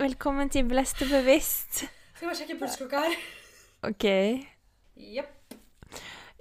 Velkommen 0.00 0.48
til 0.48 0.64
Blest 0.64 1.02
og 1.04 1.10
bevisst. 1.12 1.82
Skal 2.16 2.30
bare 2.30 2.36
sjekke 2.38 2.54
pulsklokka 2.56 3.00
her. 3.04 3.16
OK. 3.84 4.04
Jepp. 4.96 5.56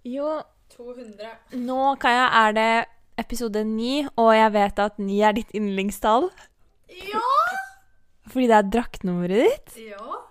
Jo, 0.07 0.30
200. 0.71 1.28
nå, 1.60 1.80
Kaja, 2.00 2.30
er 2.39 2.54
det 2.56 2.70
episode 3.20 3.66
ni, 3.68 4.06
og 4.16 4.30
jeg 4.32 4.54
vet 4.54 4.80
at 4.80 5.02
ni 5.04 5.18
er 5.28 5.36
ditt 5.36 5.52
yndlingstall. 5.60 6.30
Ja! 6.88 7.25
Fordi 8.32 8.48
det 8.48 8.56
er 8.61 8.70
draktnummeret 8.78 9.43
ditt. 9.43 9.76
Ja. 9.89 10.21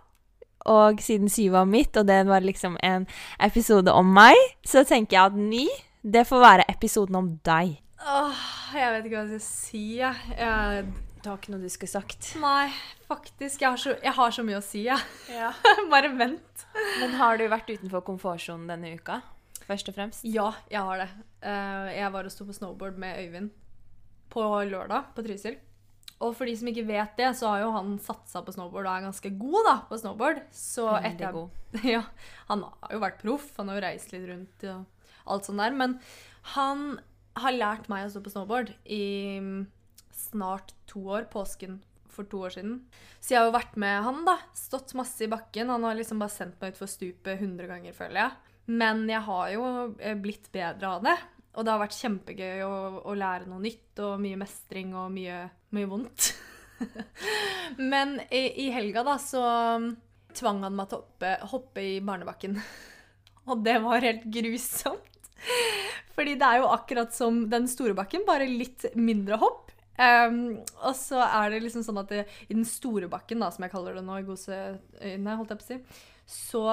Og 0.73 1.05
siden 1.05 1.29
syv 1.29 1.53
var 1.59 1.69
mitt, 1.69 2.01
og 2.01 2.09
det 2.09 2.23
var 2.31 2.41
liksom 2.41 2.79
en 2.81 3.05
episode 3.45 3.93
om 3.93 4.09
meg, 4.09 4.41
så 4.65 4.87
tenker 4.89 5.19
jeg 5.19 5.35
at 5.35 5.37
ni, 5.37 5.67
det 6.01 6.25
får 6.31 6.41
være 6.47 6.67
episoden 6.73 7.21
om 7.21 7.29
deg. 7.45 7.77
Åh, 8.09 8.49
jeg 8.73 8.97
vet 8.97 9.05
ikke 9.05 9.21
hva 9.21 9.27
jeg 9.27 9.43
skal 9.43 9.47
si, 9.51 9.85
jeg. 10.01 10.33
jeg 10.39 10.89
Du 11.23 11.31
har 11.31 11.39
ikke 11.41 11.51
noe 11.51 11.65
du 11.65 11.71
skulle 11.73 11.91
sagt. 11.91 12.31
nei, 12.39 12.69
faktisk. 13.09 13.63
Jeg 13.63 13.69
har, 13.73 13.81
så, 13.83 13.95
jeg 14.05 14.15
har 14.15 14.35
så 14.35 14.45
mye 14.47 14.61
å 14.61 14.65
si, 14.65 14.85
jeg. 14.87 15.07
Ja. 15.35 15.51
Bare 15.93 16.13
vent. 16.15 16.67
Men 17.01 17.17
har 17.19 17.41
du 17.41 17.47
vært 17.51 17.71
utenfor 17.73 18.05
komfortsonen 18.07 18.69
denne 18.71 18.95
uka? 18.99 19.21
Først 19.67 19.91
og 19.91 19.97
fremst? 19.99 20.25
Ja, 20.25 20.53
jeg 20.71 20.85
har 20.87 21.03
det. 21.03 21.09
Eh, 21.45 21.89
jeg 21.99 22.13
var 22.15 22.29
og 22.29 22.33
sto 22.33 22.47
på 22.49 22.55
snowboard 22.57 23.01
med 23.03 23.19
Øyvind 23.25 23.51
på 24.33 24.45
lørdag 24.69 25.11
på 25.17 25.25
Trysil. 25.27 25.59
Og 26.25 26.33
for 26.35 26.51
de 26.51 26.55
som 26.59 26.69
ikke 26.71 26.87
vet 26.89 27.19
det, 27.19 27.29
så 27.39 27.53
har 27.53 27.63
jo 27.63 27.73
han 27.75 27.93
satsa 28.03 28.43
på 28.43 28.55
snowboard 28.55 28.89
og 28.89 28.93
er 28.93 29.05
ganske 29.07 29.31
god 29.39 29.69
da, 29.69 29.75
på 29.91 29.99
snowboard. 30.01 30.41
Så 30.55 30.87
Veldig 30.89 31.11
etter 31.13 31.35
god. 31.37 31.59
Ja, 31.95 32.03
han 32.49 32.65
har 32.67 32.95
jo 32.95 33.03
vært 33.05 33.21
proff, 33.23 33.51
han 33.59 33.71
har 33.71 33.79
jo 33.79 33.85
reist 33.87 34.15
litt 34.15 34.27
rundt 34.31 34.69
og 34.71 34.87
alt 35.29 35.47
sånt 35.51 35.63
der. 35.63 35.77
Men 35.79 35.99
han 36.55 36.87
har 37.39 37.55
lært 37.55 37.91
meg 37.93 38.07
å 38.07 38.13
stå 38.15 38.23
på 38.25 38.33
snowboard 38.35 38.73
i 38.91 39.05
snart 40.29 40.75
to 40.91 41.03
år, 41.09 41.29
påsken 41.33 41.81
for 42.13 42.29
to 42.29 42.43
år 42.47 42.55
siden. 42.57 42.81
Så 43.21 43.35
jeg 43.35 43.41
har 43.41 43.49
jo 43.49 43.57
vært 43.57 43.79
med 43.81 44.03
han, 44.07 44.23
da. 44.27 44.37
Stått 44.57 44.95
masse 44.99 45.25
i 45.25 45.31
bakken. 45.31 45.71
Han 45.73 45.87
har 45.87 45.99
liksom 45.99 46.21
bare 46.23 46.35
sendt 46.35 46.59
meg 46.61 46.75
utfor 46.75 46.91
stupet 46.91 47.39
100 47.39 47.71
ganger, 47.71 47.97
føler 47.97 48.23
jeg. 48.25 48.55
Men 48.69 49.07
jeg 49.09 49.25
har 49.25 49.53
jo 49.55 49.69
eh, 49.97 50.19
blitt 50.19 50.51
bedre 50.53 50.97
av 50.97 51.07
det. 51.07 51.17
Og 51.57 51.65
det 51.65 51.73
har 51.73 51.81
vært 51.81 51.97
kjempegøy 51.99 52.65
å, 52.67 52.75
å 53.09 53.15
lære 53.19 53.49
noe 53.51 53.63
nytt, 53.63 53.95
og 54.05 54.21
mye 54.23 54.39
mestring 54.39 54.93
og 54.99 55.09
mye, 55.15 55.41
mye 55.75 55.89
vondt. 55.91 56.33
Men 57.93 58.19
i, 58.29 58.43
i 58.67 58.69
helga, 58.75 59.03
da, 59.07 59.17
så 59.23 59.43
mm, 59.83 59.89
tvang 60.39 60.63
han 60.67 60.77
meg 60.79 60.91
til 60.91 61.01
å 61.01 61.03
hoppe, 61.07 61.33
hoppe 61.55 61.87
i 61.87 61.97
barnebakken. 62.05 62.59
Og 63.49 63.65
det 63.65 63.79
var 63.83 64.05
helt 64.05 64.29
grusomt. 64.29 65.05
Fordi 66.19 66.35
det 66.39 66.47
er 66.47 66.61
jo 66.61 66.71
akkurat 66.75 67.15
som 67.15 67.45
den 67.51 67.69
store 67.71 67.97
bakken, 67.97 68.27
bare 68.27 68.47
litt 68.51 68.91
mindre 68.99 69.39
hopp. 69.41 69.73
Ehm, 69.99 70.39
og 70.87 70.95
så 70.99 71.21
er 71.27 71.51
det 71.55 71.63
liksom 71.65 71.83
sånn 71.87 71.99
at 72.05 72.13
det, 72.15 72.25
i 72.49 72.55
den 72.55 72.67
store 72.69 73.11
bakken, 73.11 73.43
da, 73.43 73.51
som 73.55 73.67
jeg 73.67 73.75
kaller 73.75 73.99
det 73.99 74.05
nå, 74.07 74.21
i 74.21 74.27
Goseøyne, 74.29 75.37
holdt 75.41 75.55
jeg 75.55 75.61
på 75.61 75.67
å 75.67 75.71
si, 75.73 75.79
så 76.39 76.65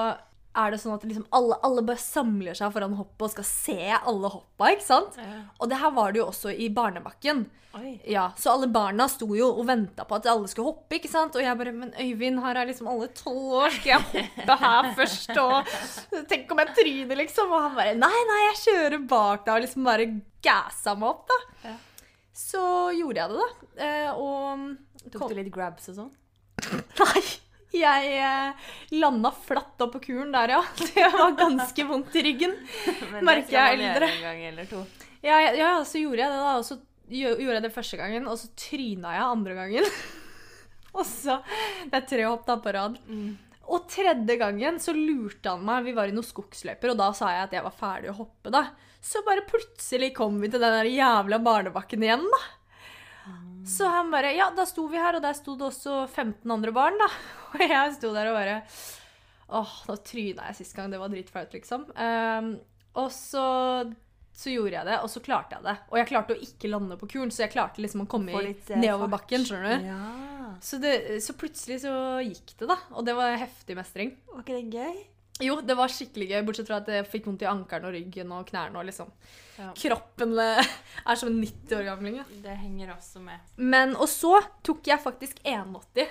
er 0.56 0.72
det 0.72 0.78
sånn 0.80 0.94
at 0.94 1.02
liksom 1.04 1.26
alle, 1.36 1.58
alle 1.66 1.82
bare 1.84 2.00
samler 2.00 2.56
seg 2.56 2.70
foran 2.72 2.94
hoppet 2.96 3.26
og 3.26 3.32
skal 3.34 3.44
se 3.48 3.78
alle 3.98 4.30
hoppa, 4.32 4.70
ikke 4.72 4.86
sant? 4.86 5.18
Og 5.60 5.68
det 5.68 5.82
her 5.82 5.92
var 5.92 6.14
det 6.14 6.22
jo 6.22 6.30
også 6.30 6.54
i 6.54 6.70
barnebakken. 6.72 7.42
Oi. 7.76 7.90
Ja, 8.08 8.30
Så 8.40 8.48
alle 8.54 8.70
barna 8.72 9.04
sto 9.12 9.26
jo 9.36 9.50
og 9.50 9.66
venta 9.68 10.06
på 10.08 10.16
at 10.16 10.24
alle 10.32 10.48
skulle 10.48 10.70
hoppe, 10.70 10.96
ikke 10.96 11.10
sant? 11.12 11.34
Og 11.36 11.42
jeg 11.44 11.58
bare 11.60 11.74
Men 11.76 11.90
Øyvind, 11.92 12.40
her 12.40 12.56
er 12.56 12.70
liksom 12.70 12.88
alle 12.88 13.10
tolv 13.12 13.50
år, 13.58 13.74
skal 13.74 13.90
jeg 13.90 14.06
hoppe 14.14 14.56
her 14.62 14.88
først? 14.96 15.36
Og 15.42 16.24
tenk 16.30 16.54
om 16.54 16.62
jeg 16.62 16.72
tryner, 16.78 17.20
liksom? 17.20 17.52
Og 17.52 17.66
han 17.66 17.76
bare 17.76 17.92
Nei, 18.00 18.22
nei, 18.30 18.38
jeg 18.46 18.62
kjører 18.62 19.04
bak 19.12 19.44
deg, 19.44 19.52
og 19.58 19.66
liksom 19.66 19.90
bare 19.90 20.08
gassa 20.46 20.96
meg 20.96 21.10
opp, 21.10 21.28
da. 21.28 21.38
Ja. 21.66 21.74
Så 22.36 22.60
gjorde 22.92 23.22
jeg 23.22 23.32
det, 23.32 23.40
da. 23.40 23.84
Eh, 23.86 24.10
og 24.20 25.10
Tok 25.14 25.30
du 25.30 25.38
litt 25.38 25.52
grabs 25.54 25.88
og 25.92 26.00
sånn? 26.02 26.14
Nei. 27.00 27.22
Jeg 27.76 28.10
eh, 28.22 28.66
landa 28.96 29.32
flatt 29.34 29.80
opp 29.84 29.96
på 29.96 30.02
kuren 30.08 30.30
der, 30.34 30.54
ja. 30.56 30.60
Det 30.94 31.08
var 31.12 31.34
ganske 31.38 31.86
vondt 31.88 32.14
i 32.16 32.24
ryggen. 32.28 32.54
Merker 33.26 33.56
jeg 33.56 33.78
eldre. 33.80 34.10
En 34.12 34.26
gang 34.28 34.44
eller 34.52 34.68
to. 34.70 34.84
Ja, 35.24 35.40
ja, 35.42 35.56
ja, 35.56 35.72
så 35.88 36.00
gjorde 36.00 36.22
jeg 36.22 36.32
det, 36.32 36.44
da. 36.44 36.52
Og 36.60 36.68
så 36.68 36.78
gjorde 37.10 37.56
jeg 37.56 37.64
det 37.64 37.74
første 37.74 37.98
gangen, 38.00 38.28
og 38.30 38.38
så 38.40 38.52
tryna 38.58 39.16
jeg 39.16 39.26
andre 39.26 39.56
gangen. 39.58 39.90
og 40.96 41.04
så 41.08 41.40
Det 41.88 41.98
er 41.98 42.08
tre 42.12 42.28
hopp 42.28 42.46
da 42.48 42.58
på 42.62 42.76
rad. 42.76 43.00
Og 43.66 43.88
tredje 43.90 44.36
gangen 44.38 44.76
så 44.82 44.94
lurte 44.94 45.56
han 45.56 45.64
meg. 45.66 45.88
Vi 45.88 45.96
var 45.96 46.10
i 46.10 46.14
noen 46.14 46.26
skogsløyper, 46.26 46.92
og 46.92 47.00
da 47.00 47.10
sa 47.16 47.32
jeg 47.34 47.48
at 47.48 47.56
jeg 47.58 47.66
var 47.66 47.80
ferdig 47.80 48.12
å 48.12 48.18
hoppe, 48.20 48.52
da. 48.54 48.68
Så 49.06 49.22
bare 49.26 49.44
plutselig 49.46 50.10
kom 50.16 50.40
vi 50.42 50.50
til 50.50 50.62
den 50.62 50.74
der 50.80 50.88
jævla 50.90 51.38
barnebakken 51.42 52.02
igjen, 52.02 52.24
da. 52.32 52.42
Så 53.66 53.88
han 53.90 54.10
bare 54.10 54.32
Ja, 54.36 54.50
da 54.54 54.66
sto 54.66 54.86
vi 54.90 54.98
her, 54.98 55.18
og 55.18 55.22
der 55.24 55.34
sto 55.34 55.56
det 55.58 55.66
også 55.68 56.04
15 56.06 56.50
andre 56.50 56.72
barn, 56.74 56.98
da. 56.98 57.08
Og 57.54 57.62
jeg 57.62 57.94
sto 57.96 58.12
der 58.14 58.30
og 58.30 58.38
bare 58.38 58.56
Åh, 59.46 59.74
nå 59.86 59.94
tryna 60.02 60.48
jeg 60.50 60.58
sist 60.58 60.74
gang. 60.74 60.90
Det 60.90 60.98
var 60.98 61.10
dritflaut, 61.12 61.52
liksom. 61.54 61.84
Um, 61.94 62.48
og 62.98 63.12
så, 63.14 63.44
så 64.34 64.50
gjorde 64.50 64.74
jeg 64.74 64.88
det, 64.88 64.96
og 65.04 65.10
så 65.12 65.22
klarte 65.22 65.54
jeg 65.54 65.62
det. 65.68 65.74
Og 65.92 66.00
jeg 66.00 66.08
klarte 66.10 66.34
å 66.34 66.46
ikke 66.48 66.70
lande 66.72 66.96
på 66.98 67.06
kuren, 67.12 67.30
så 67.30 67.44
jeg 67.44 67.52
klarte 67.54 67.84
liksom 67.84 68.02
å 68.02 68.08
komme 68.10 68.34
litt, 68.42 68.66
eh, 68.72 68.80
nedover 68.82 69.12
bakken, 69.12 69.46
skjønner 69.46 69.76
du. 69.76 69.86
Ja. 69.86 70.00
Så, 70.58 70.80
det, 70.82 70.96
så 71.22 71.36
plutselig 71.38 71.84
så 71.84 71.94
gikk 72.26 72.56
det, 72.56 72.66
da. 72.72 72.78
Og 72.96 73.06
det 73.06 73.14
var 73.14 73.38
heftig 73.38 73.78
mestring. 73.78 74.16
Var 74.32 74.42
ikke 74.42 74.58
det 74.58 74.80
gøy? 74.80 74.98
Jo, 75.44 75.58
det 75.60 75.74
var 75.76 75.92
skikkelig 75.92 76.30
gøy, 76.30 76.38
bortsett 76.46 76.68
fra 76.70 76.78
at 76.80 76.86
jeg 76.88 77.08
fikk 77.10 77.26
vondt 77.28 77.42
i 77.44 77.48
ankelen 77.50 77.88
og 77.88 77.92
ryggen 77.92 78.30
og 78.32 78.46
knærne 78.48 78.80
og 78.80 78.88
liksom 78.88 79.10
Ja. 79.56 79.70
Kroppen 79.76 80.34
eh, 80.40 80.70
er 81.08 81.16
som 81.16 81.30
en 81.30 81.40
90 81.40 81.76
år 81.78 81.84
gammel. 81.90 82.18
Ja. 82.20 82.24
Det 82.44 82.56
henger 82.60 82.94
også 82.96 83.22
med. 83.24 83.52
Men, 83.56 83.94
og 83.96 84.08
så 84.12 84.34
tok 84.64 84.88
jeg 84.88 85.00
faktisk 85.00 85.40
1,80. 85.44 86.10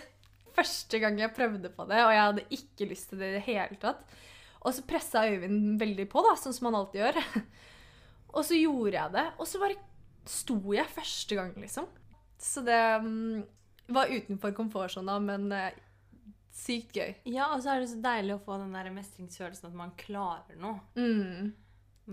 Første 0.56 1.02
gang 1.02 1.19
jeg 1.19 1.34
prøvde 1.36 1.69
på 1.69 1.86
det, 1.90 2.00
og 2.02 2.13
jeg 2.13 2.24
hadde 2.24 2.46
ikke 2.58 2.88
lyst 2.90 3.12
til 3.12 3.22
det 3.22 3.30
i 3.30 3.36
det 3.38 3.44
hele 3.46 3.78
tatt. 3.81 4.02
Og 4.66 4.74
så 4.74 4.86
pressa 4.88 5.28
Øyvind 5.30 5.78
veldig 5.81 6.07
på, 6.09 6.24
da, 6.25 6.34
sånn 6.42 6.56
som 6.57 6.72
han 6.72 6.80
alltid 6.80 7.03
gjør. 7.03 7.22
Og 8.36 8.44
så 8.44 8.57
gjorde 8.59 8.97
jeg 8.97 9.12
det, 9.13 9.25
og 9.40 9.47
så 9.47 9.59
bare 9.62 9.78
sto 10.28 10.57
jeg 10.75 10.92
første 10.92 11.38
gang, 11.38 11.53
liksom. 11.56 11.86
Så 12.42 12.66
det 12.68 12.80
um, 13.00 13.46
var 13.96 14.12
utenfor 14.12 14.52
komfortsona, 14.57 15.16
men 15.24 15.46
eh, 15.56 15.78
sykt 16.56 16.96
gøy. 16.96 17.14
Ja, 17.28 17.50
og 17.54 17.62
så 17.64 17.74
er 17.76 17.84
det 17.84 17.90
så 17.92 18.00
deilig 18.04 18.38
å 18.38 18.42
få 18.46 18.58
den 18.62 18.74
der 18.76 18.88
mestringsfølelsen 18.96 19.70
at 19.70 19.78
man 19.78 19.92
klarer 20.00 20.56
noe. 20.62 20.80
Mm. 20.96 21.54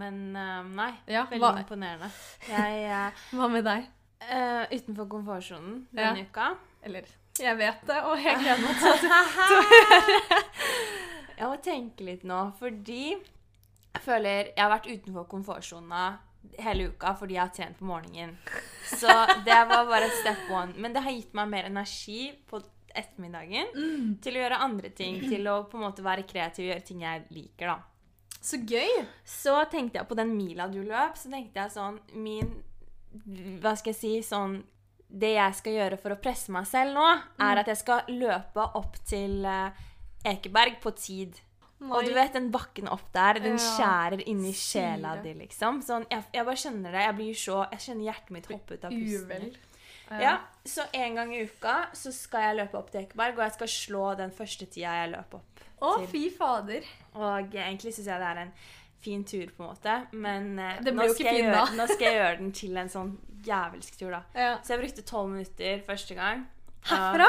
Men 0.00 0.20
eh, 0.36 0.62
nei, 0.72 0.92
Ja, 1.12 1.26
veldig 1.30 1.42
hva, 1.44 1.60
imponerende. 1.62 2.08
Jeg 2.48 2.84
eh, 2.88 3.24
hva 3.36 3.48
med 3.52 3.66
deg? 3.68 3.90
Uh, 4.22 4.64
Utenfor 4.70 5.08
komfortsonen 5.10 5.80
Ja. 5.90 6.12
denne 6.12 6.28
uka 6.28 6.52
Eller 6.86 7.08
Jeg 7.40 7.56
vet 7.58 7.80
det, 7.88 7.96
og 8.06 8.20
jeg 8.22 8.36
gleder 8.38 8.60
meg 8.62 8.76
til 8.78 9.10
at 9.10 10.42
Jeg 11.40 11.48
må 11.50 11.56
tenke 11.64 12.06
litt 12.06 12.22
nå, 12.28 12.36
fordi 12.60 13.00
jeg 13.16 14.04
føler 14.06 14.52
jeg 14.52 14.62
har 14.62 14.70
vært 14.72 14.86
utenfor 14.92 15.26
komfortsona 15.28 16.04
hele 16.62 16.86
uka 16.92 17.12
fordi 17.18 17.34
jeg 17.34 17.42
har 17.42 17.50
trent 17.56 17.80
på 17.80 17.88
morgenen. 17.88 18.36
Så 18.88 19.10
det 19.46 19.58
var 19.68 19.88
bare 19.90 20.08
step 20.20 20.46
one. 20.54 20.72
Men 20.78 20.94
det 20.94 21.02
har 21.04 21.12
gitt 21.16 21.34
meg 21.36 21.50
mer 21.52 21.66
energi 21.68 22.30
på 22.48 22.62
ettermiddagen 22.98 24.18
til 24.22 24.36
å 24.36 24.42
gjøre 24.44 24.58
andre 24.64 24.90
ting. 24.90 25.20
Til 25.28 25.46
å 25.48 25.62
på 25.70 25.78
en 25.78 25.84
måte 25.86 26.04
være 26.04 26.24
kreativ 26.28 26.66
og 26.66 26.70
gjøre 26.74 26.86
ting 26.88 27.02
jeg 27.04 27.24
liker, 27.30 27.72
da. 27.72 27.78
Så 28.42 28.58
gøy! 28.66 29.04
Så 29.24 29.54
tenkte 29.70 30.00
jeg 30.00 30.08
på 30.10 30.16
den 30.18 30.32
mila 30.36 30.66
du 30.68 30.80
løp, 30.82 31.14
så 31.16 31.30
tenkte 31.30 31.60
jeg 31.62 31.70
sånn 31.76 32.00
Min 32.18 32.48
Hva 33.62 33.76
skal 33.78 33.92
jeg 33.92 33.98
si? 34.00 34.10
Sånn 34.26 34.56
Det 35.06 35.34
jeg 35.36 35.54
skal 35.60 35.76
gjøre 35.76 35.98
for 36.00 36.14
å 36.14 36.18
presse 36.18 36.50
meg 36.54 36.66
selv 36.66 36.96
nå, 36.96 37.06
er 37.44 37.60
at 37.60 37.68
jeg 37.70 37.78
skal 37.82 38.08
løpe 38.10 38.64
opp 38.80 38.96
til 39.06 39.44
eh, 39.46 39.82
Ekeberg 40.32 40.78
på 40.82 40.90
tid. 40.96 41.38
Og 41.82 42.06
du 42.06 42.12
vet 42.14 42.32
den 42.32 42.48
bakken 42.54 42.86
opp 42.88 43.08
der, 43.12 43.40
den 43.42 43.58
Ja. 43.58 43.62
skjærer 43.76 44.20
inni 44.30 44.52
sjela 44.54 45.16
di, 45.22 45.32
liksom. 45.34 45.80
Sånn, 45.82 46.04
jeg, 46.10 46.22
jeg 46.32 46.46
bare 46.46 46.60
skjønner 46.62 46.94
det. 46.94 47.02
Jeg 47.08 47.16
blir 47.18 47.34
så 47.42 47.56
Jeg 47.72 47.80
kjenner 47.86 48.04
hjertet 48.08 48.30
mitt 48.30 48.46
hoppe 48.52 48.74
ut 48.78 48.84
av 48.86 48.94
pusten. 48.94 49.26
Uvel. 49.26 49.56
Ja, 50.22 50.34
så 50.64 50.84
en 50.94 51.18
gang 51.18 51.32
i 51.34 51.42
uka 51.42 51.76
så 51.98 52.12
skal 52.14 52.46
jeg 52.46 52.58
løpe 52.60 52.78
opp 52.78 52.92
til 52.92 53.02
Ekeberg, 53.02 53.34
og 53.38 53.44
jeg 53.46 53.56
skal 53.56 53.72
slå 53.72 54.04
den 54.20 54.34
første 54.34 54.68
tida 54.70 54.94
jeg 55.00 55.12
løper 55.16 55.40
opp. 55.40 55.64
Å, 55.82 55.96
til. 55.98 56.08
fy 56.12 56.22
fader. 56.36 56.86
Og 57.18 57.56
egentlig 57.58 57.94
syns 57.96 58.06
jeg 58.06 58.22
det 58.22 58.28
er 58.28 58.40
en 58.44 58.52
fin 59.02 59.24
tur, 59.26 59.50
på 59.56 59.64
en 59.64 59.72
måte. 59.72 59.96
Men 60.14 60.52
eh, 60.62 60.82
nå, 60.86 61.08
skal 61.10 61.30
fin, 61.32 61.40
gjøre, 61.42 61.64
nå 61.78 61.86
skal 61.90 62.06
jeg 62.06 62.18
gjøre 62.20 62.36
den 62.38 62.52
til 62.58 62.78
en 62.78 62.92
sånn 62.92 63.14
jævelsk 63.46 63.98
tur, 63.98 64.12
da. 64.14 64.22
Ja. 64.38 64.52
Så 64.62 64.76
jeg 64.76 64.84
brukte 64.84 65.06
tolv 65.08 65.32
minutter 65.32 65.82
første 65.88 66.18
gang. 66.18 66.46
Herfra? 66.86 67.26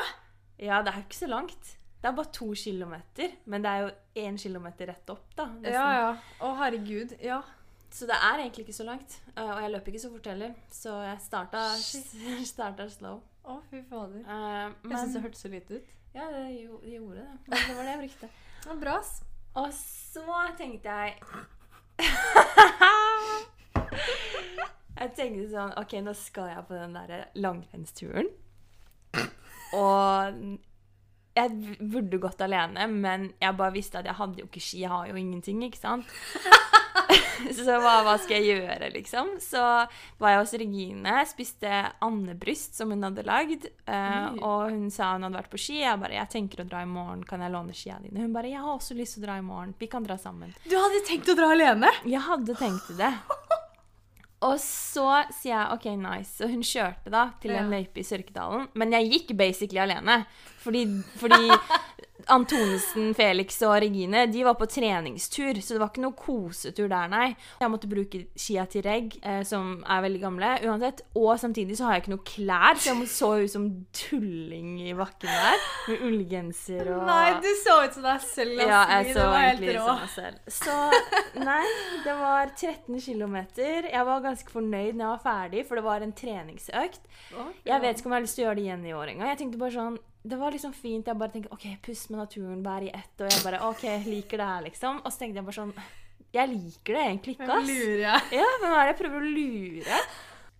Ja, 0.61 0.83
det 0.85 0.93
er 0.93 1.01
jo 1.01 1.07
ikke 1.07 1.23
så 1.23 1.31
langt. 1.31 1.73
Det 2.03 2.09
er 2.09 2.15
bare 2.17 2.35
to 2.35 2.49
kilometer, 2.59 3.35
men 3.49 3.63
det 3.63 3.71
er 3.71 3.83
jo 3.85 3.91
én 4.27 4.37
kilometer 4.37 4.89
rett 4.91 5.11
opp, 5.13 5.29
da. 5.37 5.47
nesten. 5.55 5.73
Ja, 5.73 5.89
ja. 5.97 6.39
Å, 6.43 6.53
herregud. 6.59 7.15
Ja. 7.23 7.39
Så 7.93 8.07
det 8.09 8.15
er 8.17 8.39
egentlig 8.41 8.63
ikke 8.65 8.73
så 8.73 8.83
langt. 8.87 9.19
eh, 9.37 9.43
Og 9.53 9.59
jeg 9.61 9.71
løper 9.71 9.91
ikke 9.93 10.01
så 10.01 10.09
fort 10.11 10.25
heller, 10.31 10.53
så 10.73 10.95
jeg 11.05 11.17
starta, 11.21 11.59
starta 12.53 12.87
slow. 12.89 13.19
Å, 13.45 13.59
fy 13.69 13.81
fader. 13.89 14.23
Eh, 14.23 14.71
Jeg 14.89 14.97
syns 14.97 15.13
det 15.13 15.13
men 15.13 15.23
hørtes 15.27 15.41
så 15.45 15.49
lite 15.51 15.77
ut. 15.77 15.87
ja, 16.15 16.25
det, 16.31 16.43
gjo- 16.63 16.81
det 16.81 16.93
gjorde 16.97 17.15
det. 17.21 17.27
Men 17.47 17.57
det 17.67 17.75
var 17.77 17.83
det 17.83 17.91
jeg 17.93 18.01
brukte. 18.05 18.29
Det 18.63 18.69
var 18.71 18.79
bra, 18.85 18.95
ass. 18.99 19.13
Og 19.53 19.69
så 19.77 20.39
tenkte 20.57 20.89
jeg 20.89 21.19
Jeg 24.93 25.09
tenkte 25.17 25.47
sånn 25.51 25.73
OK, 25.81 25.93
nå 26.05 26.13
skal 26.17 26.47
jeg 26.53 26.63
på 26.69 26.77
den 26.77 26.93
derre 26.95 27.19
langrennsturen. 27.35 28.29
Og 29.73 30.59
jeg 31.33 31.77
burde 31.81 32.19
gått 32.21 32.41
alene, 32.45 32.85
men 32.93 33.29
jeg 33.41 33.57
bare 33.57 33.73
visste 33.73 33.99
at 34.01 34.05
jeg 34.09 34.17
hadde 34.19 34.43
jo 34.43 34.45
ikke 34.49 34.61
ski. 34.61 34.83
Jeg 34.85 34.91
har 34.93 35.07
jo 35.09 35.15
ingenting, 35.19 35.63
ikke 35.65 35.81
sant? 35.81 36.05
så 37.57 37.77
hva, 37.81 37.95
hva 38.05 38.15
skal 38.21 38.39
jeg 38.39 38.59
gjøre, 38.59 38.89
liksom? 38.93 39.35
Så 39.43 39.61
var 40.21 40.33
jeg 40.33 40.41
hos 40.41 40.55
Regine, 40.61 41.15
spiste 41.29 41.71
andebryst 42.03 42.79
som 42.79 42.93
hun 42.93 43.05
hadde 43.05 43.25
lagd. 43.27 43.67
Uh, 43.87 44.33
og 44.39 44.71
hun 44.71 44.89
sa 44.93 45.13
hun 45.15 45.27
hadde 45.27 45.41
vært 45.41 45.53
på 45.53 45.61
ski. 45.61 45.81
Jeg 45.83 46.01
bare 46.01 46.19
'Jeg 46.19 46.33
tenker 46.35 46.63
å 46.63 46.69
dra 46.69 46.83
i 46.83 46.89
morgen. 46.89 47.23
Kan 47.27 47.41
jeg 47.41 47.53
låne 47.53 47.75
skia 47.75 47.99
dine?' 48.01 48.21
Hun 48.21 48.33
bare 48.33 48.51
'Jeg 48.51 48.61
har 48.61 48.73
også 48.73 48.97
lyst 48.97 49.17
til 49.17 49.23
å 49.23 49.27
dra 49.27 49.37
i 49.37 49.45
morgen. 49.45 49.73
Vi 49.79 49.87
kan 49.87 50.03
dra 50.03 50.15
sammen'. 50.15 50.53
Du 50.69 50.75
hadde 50.77 51.05
tenkt 51.07 51.29
å 51.29 51.35
dra 51.35 51.51
alene? 51.51 51.91
Jeg 52.05 52.21
hadde 52.21 52.55
tenkt 52.55 52.97
det. 52.97 53.13
Og 54.43 54.59
så 54.59 55.07
sier 55.31 55.53
jeg 55.53 55.75
OK, 55.75 55.85
nice. 55.99 56.33
Så 56.35 56.49
hun 56.51 56.63
kjørte 56.65 57.11
da 57.13 57.29
til 57.41 57.53
en 57.55 57.71
løype 57.71 58.01
i 58.01 58.03
Sørkedalen. 58.03 58.67
Men 58.75 58.91
jeg 58.97 59.11
gikk 59.13 59.35
basically 59.39 59.79
alene. 59.79 60.25
Fordi, 60.63 60.83
fordi 61.19 61.47
Antonesen, 62.31 63.11
Felix 63.17 63.59
og 63.65 63.75
Regine 63.83 64.25
de 64.31 64.43
var 64.45 64.55
på 64.59 64.67
treningstur, 64.69 65.59
så 65.61 65.75
det 65.75 65.81
var 65.81 65.91
ikke 65.91 66.03
noe 66.05 66.17
kosetur 66.17 66.87
der, 66.91 67.09
nei. 67.11 67.27
Jeg 67.59 67.71
måtte 67.73 67.89
bruke 67.91 68.23
skia 68.39 68.65
til 68.69 68.85
Reg, 68.85 69.17
eh, 69.23 69.41
som 69.47 69.81
er 69.83 70.03
veldig 70.05 70.21
gamle, 70.23 70.53
uansett. 70.67 71.03
Og 71.19 71.33
samtidig 71.41 71.77
så 71.79 71.87
har 71.87 71.97
jeg 71.97 72.05
ikke 72.05 72.13
noe 72.15 72.25
klær, 72.27 72.79
så 72.79 72.93
jeg 72.93 73.09
så 73.11 73.31
ut 73.43 73.53
som 73.53 73.67
tulling 73.97 74.75
i 74.87 74.93
bakken 74.97 75.31
der. 75.31 75.67
Med 75.89 76.05
ullgenser 76.07 76.93
og 76.95 77.03
Nei, 77.09 77.33
du 77.43 77.49
så 77.63 77.79
ut 77.83 77.97
som 77.97 78.07
deg 78.07 78.23
selv. 78.23 78.53
Astrid. 78.53 78.69
ja, 78.69 78.81
jeg 78.99 79.15
så 79.15 79.25
egentlig 79.39 79.75
rå. 79.77 79.83
som 79.85 79.99
meg 79.99 80.13
selv. 80.13 80.37
Så 80.47 81.43
nei, 81.43 81.65
det 82.05 82.15
var 82.19 82.53
13 82.55 82.99
km. 82.99 83.37
Jeg 83.57 84.07
var 84.07 84.23
ganske 84.23 84.53
fornøyd 84.53 84.95
når 84.95 85.03
jeg 85.05 85.11
var 85.11 85.23
ferdig, 85.27 85.65
for 85.67 85.79
det 85.79 85.85
var 85.85 86.05
en 86.05 86.15
treningsøkt. 86.17 87.05
Jeg 87.65 87.81
vet 87.83 87.99
ikke 87.99 88.09
om 88.09 88.15
jeg 88.15 88.19
har 88.21 88.27
lyst 88.27 88.39
til 88.39 88.45
å 88.45 88.47
gjøre 88.49 88.59
det 88.59 88.65
igjen 88.67 88.85
i 88.89 88.97
år 88.97 89.13
engang. 89.13 89.31
Jeg 89.33 89.41
tenkte 89.43 89.61
bare 89.61 89.75
sånn 89.77 90.01
Det 90.23 90.37
var 90.39 90.51
liksom 90.55 90.73
fint. 90.73 91.07
Jeg 91.07 91.17
bare 91.19 91.31
tenkte 91.33 91.51
OK, 91.51 91.65
pust 91.83 92.09
med 92.13 92.19
naturen, 92.23 92.61
vær 92.63 92.83
i 92.85 92.91
ett. 92.93 93.13
Og 93.19 93.27
jeg 93.29 93.43
bare 93.43 93.59
OK, 93.67 93.83
liker 94.07 94.39
det 94.39 94.47
her, 94.47 94.61
liksom. 94.69 95.01
Og 95.03 95.11
så 95.11 95.19
tenkte 95.19 95.41
jeg 95.41 95.45
bare 95.49 95.57
sånn 95.57 95.73
Jeg 96.33 96.49
liker 96.49 96.95
det 96.97 97.01
egentlig 97.03 97.35
ikke, 97.35 97.45
Hvem 97.45 97.57
ass. 97.59 97.67
lurer 97.67 97.99
jeg? 98.05 98.21
Ja, 98.39 98.45
hvem 98.61 98.71
er 98.73 98.79
det 98.79 98.93
jeg 98.93 98.99
prøver 99.01 99.19
å 99.19 99.33
lure? 99.35 99.99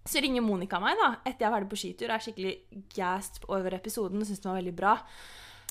Så 0.06 0.20
ringer 0.22 0.44
Monica 0.44 0.80
meg 0.84 1.00
da, 1.00 1.08
etter 1.24 1.46
jeg 1.46 1.48
er 1.48 1.56
ferdig 1.56 1.70
på 1.72 1.80
skitur. 1.80 2.12
Er 2.12 2.20
skikkelig 2.26 2.54
gassed 2.94 3.48
over 3.48 3.74
episoden 3.80 4.20
og 4.20 4.28
syns 4.28 4.44
den 4.44 4.52
var 4.52 4.60
veldig 4.60 4.76
bra. 4.76 4.98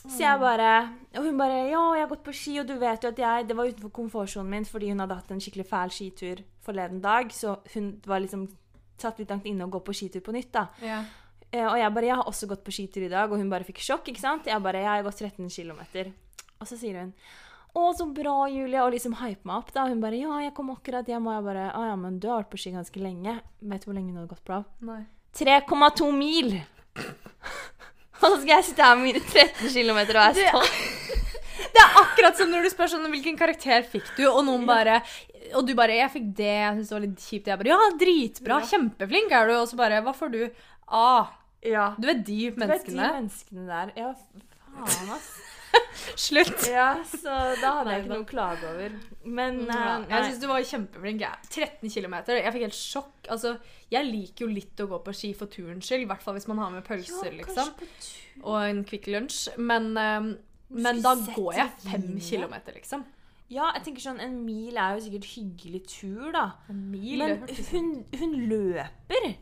Så 0.03 0.19
jeg 0.25 0.41
bare, 0.41 0.71
Og 1.15 1.23
hun 1.29 1.37
bare 1.39 1.69
'Ja, 1.71 1.95
jeg 1.95 2.03
har 2.03 2.09
gått 2.09 2.25
på 2.25 2.33
ski, 2.35 2.59
og 2.59 2.67
du 2.67 2.77
vet 2.79 3.03
jo 3.05 3.09
at 3.11 3.19
jeg 3.19 3.47
Det 3.47 3.57
var 3.57 3.67
utenfor 3.67 3.91
komfortsonen 3.93 4.51
min 4.51 4.65
fordi 4.65 4.89
hun 4.89 4.99
hadde 4.99 5.15
hatt 5.15 5.31
en 5.31 5.39
skikkelig 5.39 5.67
fæl 5.69 5.91
skitur 5.91 6.43
forleden 6.65 7.01
dag. 7.01 7.29
Så 7.31 7.61
hun 7.75 8.01
var 8.05 8.19
liksom 8.21 8.49
satt 8.99 9.19
litt 9.19 9.29
langt 9.31 9.45
inne 9.47 9.65
å 9.67 9.71
gå 9.71 9.79
på 9.85 9.93
skitur 9.95 10.21
på 10.21 10.33
nytt, 10.33 10.51
da. 10.53 10.69
Ja. 10.83 11.05
Eh, 11.53 11.67
Og 11.67 11.77
jeg 11.79 11.93
bare 11.95 12.07
'Jeg 12.07 12.17
har 12.17 12.25
også 12.25 12.47
gått 12.49 12.65
på 12.65 12.73
skitur 12.73 13.03
i 13.05 13.09
dag', 13.09 13.31
og 13.31 13.37
hun 13.39 13.51
bare 13.51 13.65
fikk 13.65 13.79
sjokk, 13.79 14.09
ikke 14.09 14.21
sant? 14.21 14.45
Jeg 14.47 14.63
bare 14.63 14.79
'Jeg 14.81 14.87
har 14.89 15.03
gått 15.03 15.19
13 15.19 15.49
km'. 15.49 16.13
Og 16.61 16.67
så 16.67 16.79
sier 16.79 16.99
hun 17.01 17.13
'Å, 17.77 17.95
så 17.97 18.05
bra, 18.13 18.47
Julie', 18.49 18.81
og 18.85 18.93
liksom 18.93 19.15
hype 19.17 19.45
meg 19.45 19.57
opp, 19.57 19.73
da. 19.73 19.87
Hun 19.87 20.01
bare 20.01 20.17
'Ja, 20.17 20.39
jeg 20.41 20.55
kom 20.55 20.71
akkurat 20.71 21.07
hjem', 21.07 21.27
og 21.27 21.35
jeg 21.35 21.45
bare 21.45 21.73
'Å 21.73 21.89
ja, 21.91 21.97
men 21.97 22.19
du 22.19 22.29
har 22.29 22.43
vært 22.43 22.51
på 22.51 22.59
ski 22.59 22.71
ganske 22.73 23.01
lenge'. 23.01 23.41
Vet 23.63 23.81
du 23.85 23.91
hvor 23.91 23.95
lenge 23.95 24.13
hun 24.13 24.17
hadde 24.17 24.29
gått 24.29 24.45
på? 24.45 24.65
Nei. 24.83 25.07
3,2 25.35 26.13
mil! 26.13 26.63
Og 28.23 28.29
så 28.31 28.37
skal 28.43 28.49
jeg 28.61 28.65
sitte 28.65 28.83
her 28.85 28.95
med 28.95 29.05
mine 29.09 29.21
13 29.21 29.69
km 29.73 29.99
og 29.99 30.07
være 30.15 30.35
Det- 30.35 30.49
stolt. 30.49 30.71
Det 31.73 31.81
er 31.81 31.95
akkurat 32.03 32.37
som 32.37 32.51
når 32.51 32.63
du 32.63 32.71
spør 32.71 32.89
sånn 32.91 33.07
Hvilken 33.11 33.37
karakter 33.39 33.83
fikk 33.83 34.05
du? 34.17 34.27
Og 34.29 34.45
noen 34.45 34.67
bare 34.67 35.03
Og 35.55 35.67
du 35.67 35.75
bare 35.75 35.97
Jeg 35.97 36.11
fikk 36.13 36.35
det. 36.37 36.45
Jeg 36.45 36.75
syns 36.77 36.89
det 36.89 36.95
var 36.97 37.01
litt 37.01 37.19
kjipt. 37.19 37.47
Jeg 37.47 37.59
bare 37.59 37.69
Ja, 37.73 37.79
dritbra. 37.99 38.61
Ja. 38.61 38.67
Kjempeflink 38.67 39.33
er 39.33 39.47
du. 39.49 39.55
Og 39.57 39.69
så 39.69 39.77
bare 39.77 40.03
Hva 40.03 40.13
får 40.15 40.31
du? 40.33 40.51
A. 40.89 41.27
Ja. 41.63 41.95
Du 41.99 42.09
er 42.09 42.15
de 42.19 42.23
Du 42.23 42.33
er 42.33 42.51
de 42.51 42.61
menneskene. 42.67 43.09
menneskene 43.21 43.67
der. 43.69 43.93
Ja, 43.97 44.13
faen, 44.75 45.11
ass. 45.17 45.31
Slutt. 46.21 46.67
Ja, 46.69 46.89
så 47.09 47.33
da 47.63 47.71
hadde 47.79 47.93
jeg 47.95 48.03
ikke 48.03 48.11
noe 48.13 48.25
å 48.25 48.29
klage 48.29 48.67
over. 48.69 48.97
Men 49.25 49.61
Ja, 49.71 50.01
eh, 50.03 50.09
jeg 50.11 50.27
syns 50.27 50.41
du 50.43 50.47
var 50.51 50.61
kjempeflink. 50.69 51.21
jeg. 51.23 51.49
13 51.49 51.89
km. 51.95 52.17
Jeg 52.29 52.53
fikk 52.53 52.67
helt 52.67 52.77
sjokk. 52.77 53.31
Altså, 53.33 53.55
jeg 53.95 54.05
liker 54.11 54.45
jo 54.47 54.51
litt 54.53 54.83
å 54.85 54.89
gå 54.91 54.99
på 55.07 55.15
ski 55.17 55.31
for 55.39 55.47
turens 55.53 55.87
skyld. 55.89 56.03
I 56.05 56.11
hvert 56.11 56.23
fall 56.27 56.35
hvis 56.37 56.49
man 56.51 56.59
har 56.59 56.71
med 56.75 56.85
pølser, 56.85 57.31
Ja, 57.31 57.39
liksom. 57.41 57.73
Og 58.43 58.59
en 58.69 58.85
Kvikk 58.85 59.07
Lunsj. 59.15 59.49
Men, 59.59 59.93
ehm, 59.97 60.31
men 60.71 61.01
da 61.05 61.15
går 61.15 61.55
jeg 61.55 61.71
fem 61.87 62.03
Regine. 62.03 62.21
kilometer, 62.29 62.73
liksom. 62.77 63.05
Ja, 63.53 63.71
jeg 63.77 63.85
tenker 63.85 64.01
sånn, 64.01 64.21
En 64.21 64.45
mil 64.47 64.77
er 64.77 64.95
jo 64.97 65.05
sikkert 65.09 65.27
hyggelig 65.37 65.87
tur, 65.89 66.33
da. 66.33 66.53
En 66.69 66.91
mil. 66.91 67.19
Men 67.19 67.47
hun, 67.71 68.05
hun 68.19 68.33
løper. 68.49 69.37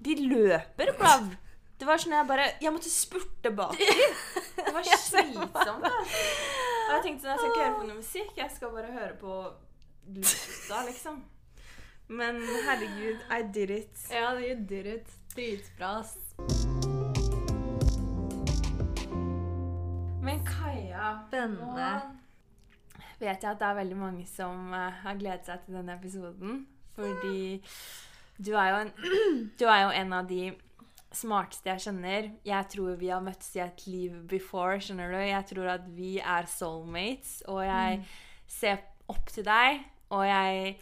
De 0.00 0.14
løper, 0.14 0.92
Blav. 0.98 1.36
Det 1.78 1.86
var 1.86 2.00
sånn 2.02 2.14
jeg 2.16 2.26
bare 2.26 2.46
Jeg 2.62 2.72
måtte 2.74 2.90
spurte 2.90 3.50
bak. 3.54 3.78
Det 4.58 4.74
var 4.74 4.82
slitsomt. 4.82 5.54
da. 5.54 5.74
Og 5.78 6.92
jeg 6.96 7.02
tenkte 7.04 7.22
sånn, 7.22 7.30
jeg 7.30 7.38
skal 7.38 7.50
ikke 7.52 7.64
høre 7.64 7.76
på 7.78 7.86
noe 7.88 7.98
musikk, 8.00 8.30
jeg 8.36 8.50
skal 8.54 8.72
bare 8.74 8.92
høre 8.94 9.14
på 9.20 9.34
lufta, 10.16 10.82
liksom. 10.88 11.18
Men 12.08 12.40
herregud, 12.66 13.20
I 13.30 13.42
did 13.52 13.70
it. 13.70 14.04
Ja, 14.10 14.32
you 14.40 14.56
did 14.56 14.86
it. 14.86 15.10
Dritbra, 15.34 15.98
ass. 16.00 16.16
Men 20.24 20.40
Kaja 20.48 21.18
Spennende. 21.28 21.90
Nå 21.98 22.14
vet 23.18 23.42
jeg 23.42 23.50
at 23.50 23.58
det 23.58 23.66
er 23.66 23.78
veldig 23.80 23.96
mange 23.98 24.24
som 24.30 24.72
eh, 24.74 24.98
har 25.02 25.16
gledet 25.18 25.48
seg 25.48 25.64
til 25.64 25.78
denne 25.78 25.96
episoden. 25.98 26.60
Fordi 26.94 27.58
du 28.38 28.52
er 28.54 28.68
jo 28.70 28.80
en, 28.84 28.92
du 29.58 29.64
er 29.66 29.80
jo 29.84 29.88
en 30.00 30.12
av 30.14 30.28
de 30.30 30.42
smarteste 31.14 31.70
jeg 31.70 31.84
kjenner. 31.88 32.30
Jeg 32.46 32.70
tror 32.72 32.96
vi 33.00 33.10
har 33.12 33.24
møttes 33.24 33.50
i 33.56 33.62
et 33.64 33.84
liv 33.88 34.16
before, 34.30 34.78
skjønner 34.82 35.14
du. 35.14 35.18
Jeg 35.22 35.46
tror 35.52 35.70
at 35.74 35.86
vi 35.96 36.16
er 36.20 36.48
soulmates, 36.50 37.38
og 37.48 37.62
jeg 37.66 38.02
ser 38.48 38.82
opp 39.08 39.32
til 39.32 39.46
deg. 39.48 39.84
Og 40.08 40.24
jeg 40.24 40.76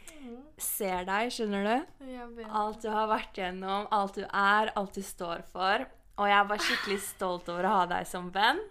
ser 0.63 1.07
deg, 1.09 1.33
skjønner 1.35 1.67
du. 1.67 2.47
Alt 2.47 2.85
du 2.85 2.91
har 2.95 3.09
vært 3.11 3.41
gjennom, 3.41 3.89
alt 3.91 4.21
du 4.21 4.23
er, 4.23 4.71
alt 4.79 4.95
du 4.95 5.03
står 5.03 5.43
for. 5.51 5.87
Og 6.17 6.31
jeg 6.31 6.49
var 6.49 6.63
skikkelig 6.63 7.01
stolt 7.03 7.51
over 7.53 7.67
å 7.67 7.77
ha 7.81 7.85
deg 7.91 8.07
som 8.09 8.31
venn. 8.35 8.63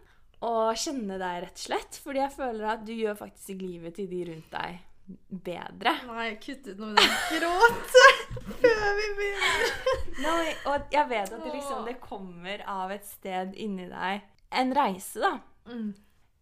Og 0.46 0.80
kjenne 0.80 1.20
deg, 1.20 1.44
rett 1.44 1.60
og 1.60 1.66
slett. 1.68 2.00
Fordi 2.04 2.24
jeg 2.24 2.36
føler 2.38 2.68
at 2.72 2.88
du 2.88 2.94
gjør 2.96 3.20
faktisk 3.20 3.64
livet 3.68 4.00
til 4.00 4.08
de 4.12 4.24
rundt 4.32 4.52
deg 4.56 4.84
bedre. 5.30 5.92
Nei, 6.10 6.30
kutt 6.42 6.66
ut 6.68 6.80
noe 6.82 6.94
med 6.94 7.02
den 7.02 7.42
gråt 7.42 7.98
før 8.62 8.88
vi 9.00 9.10
begynner. 9.20 9.76
Nei, 10.24 10.54
og 10.72 10.96
jeg 10.96 11.10
vet 11.12 11.34
at 11.36 11.44
det 11.46 11.54
liksom 11.54 11.86
det 11.86 11.98
kommer 12.04 12.64
av 12.72 12.94
et 12.96 13.06
sted 13.06 13.54
inni 13.62 13.86
deg. 13.92 14.26
En 14.56 14.74
reise, 14.78 15.22
da. 15.22 15.36
Mm. 15.70 15.92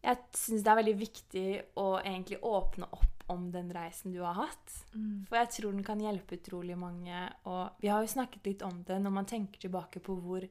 Jeg 0.03 0.19
syns 0.35 0.63
det 0.63 0.71
er 0.71 0.79
veldig 0.81 0.95
viktig 0.99 1.47
å 1.79 1.87
egentlig 2.01 2.39
åpne 2.43 2.87
opp 2.91 3.09
om 3.31 3.45
den 3.53 3.69
reisen 3.71 4.11
du 4.11 4.19
har 4.23 4.35
hatt. 4.35 4.73
Mm. 4.93 5.23
For 5.29 5.39
jeg 5.39 5.51
tror 5.55 5.71
den 5.75 5.85
kan 5.87 6.01
hjelpe 6.03 6.35
utrolig 6.37 6.75
mange. 6.77 7.21
Og 7.47 7.79
vi 7.83 7.87
har 7.91 8.03
jo 8.03 8.11
snakket 8.11 8.49
litt 8.51 8.65
om 8.67 8.81
det 8.87 8.99
når 8.99 9.15
man 9.15 9.29
tenker 9.29 9.63
tilbake 9.63 10.01
på 10.03 10.17
hvor 10.19 10.43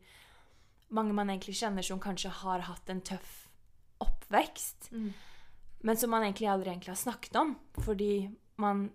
mange 0.92 1.12
man 1.16 1.30
egentlig 1.32 1.56
kjenner 1.60 1.84
som 1.84 2.00
kanskje 2.00 2.32
har 2.42 2.64
hatt 2.68 2.88
en 2.92 3.04
tøff 3.04 3.38
oppvekst, 4.02 4.88
Mm. 4.92 5.12
Men 5.82 5.98
som 5.98 6.12
man 6.14 6.26
egentlig 6.26 6.50
aldri 6.50 6.72
egentlig 6.72 6.94
har 6.94 7.00
snakket 7.00 7.38
om. 7.40 7.54
Fordi 7.84 8.12
man 8.62 8.86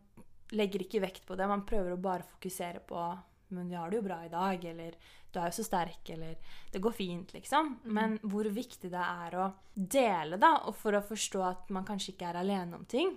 legger 0.56 0.84
ikke 0.86 1.04
vekt 1.04 1.26
på 1.28 1.36
det. 1.36 1.48
Man 1.50 1.66
prøver 1.68 1.94
å 1.94 2.02
bare 2.02 2.28
fokusere 2.28 2.84
på 2.88 3.02
men 3.48 3.70
vi 3.70 3.76
har 3.76 3.90
det 3.90 3.96
jo 3.96 4.04
bra 4.04 4.26
i 4.26 4.30
dag, 4.30 4.66
eller 4.66 4.96
du 5.32 5.40
er 5.40 5.50
jo 5.50 5.58
så 5.60 5.64
sterk, 5.64 6.10
eller 6.10 6.36
det 6.72 6.82
går 6.84 6.96
fint, 6.96 7.32
liksom. 7.36 7.78
Men 7.96 8.18
hvor 8.24 8.50
viktig 8.52 8.92
det 8.92 9.04
er 9.04 9.38
å 9.40 9.48
dele, 9.74 10.40
da, 10.42 10.54
og 10.68 10.76
for 10.76 10.98
å 10.98 11.04
forstå 11.06 11.46
at 11.48 11.72
man 11.76 11.88
kanskje 11.88 12.16
ikke 12.16 12.32
er 12.32 12.42
alene 12.42 12.80
om 12.80 12.86
ting. 12.90 13.16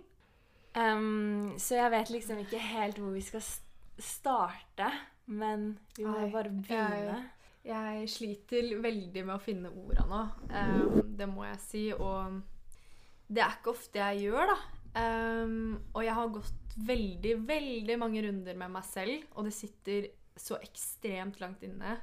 Um, 0.74 1.56
så 1.58 1.80
jeg 1.80 1.94
vet 1.96 2.14
liksom 2.14 2.44
ikke 2.44 2.62
helt 2.62 3.00
hvor 3.02 3.16
vi 3.16 3.24
skal 3.26 3.42
starte, 4.00 4.92
men 5.30 5.72
vi 5.96 6.06
må 6.06 6.20
Ai, 6.20 6.30
bare 6.30 6.54
begynne. 6.54 7.20
Jeg 7.66 8.06
sliter 8.08 8.70
veldig 8.80 9.24
med 9.26 9.34
å 9.34 9.42
finne 9.42 9.72
orda 9.82 10.06
nå. 10.08 10.20
Um, 10.48 11.00
det 11.18 11.26
må 11.28 11.44
jeg 11.48 11.58
si. 11.64 11.82
Og 11.92 12.38
det 13.30 13.42
er 13.44 13.56
ikke 13.56 13.74
ofte 13.74 14.00
jeg 14.02 14.26
gjør, 14.26 14.50
da. 14.50 14.58
Um, 14.90 15.76
og 15.94 16.02
jeg 16.02 16.14
har 16.16 16.32
gått 16.34 16.72
veldig, 16.82 17.34
veldig 17.46 17.96
mange 18.00 18.22
runder 18.24 18.56
med 18.58 18.72
meg 18.74 18.86
selv, 18.88 19.28
og 19.38 19.46
det 19.46 19.54
sitter 19.54 20.08
så 20.40 20.58
ekstremt 20.58 21.38
langt 21.42 21.62
inne 21.66 21.98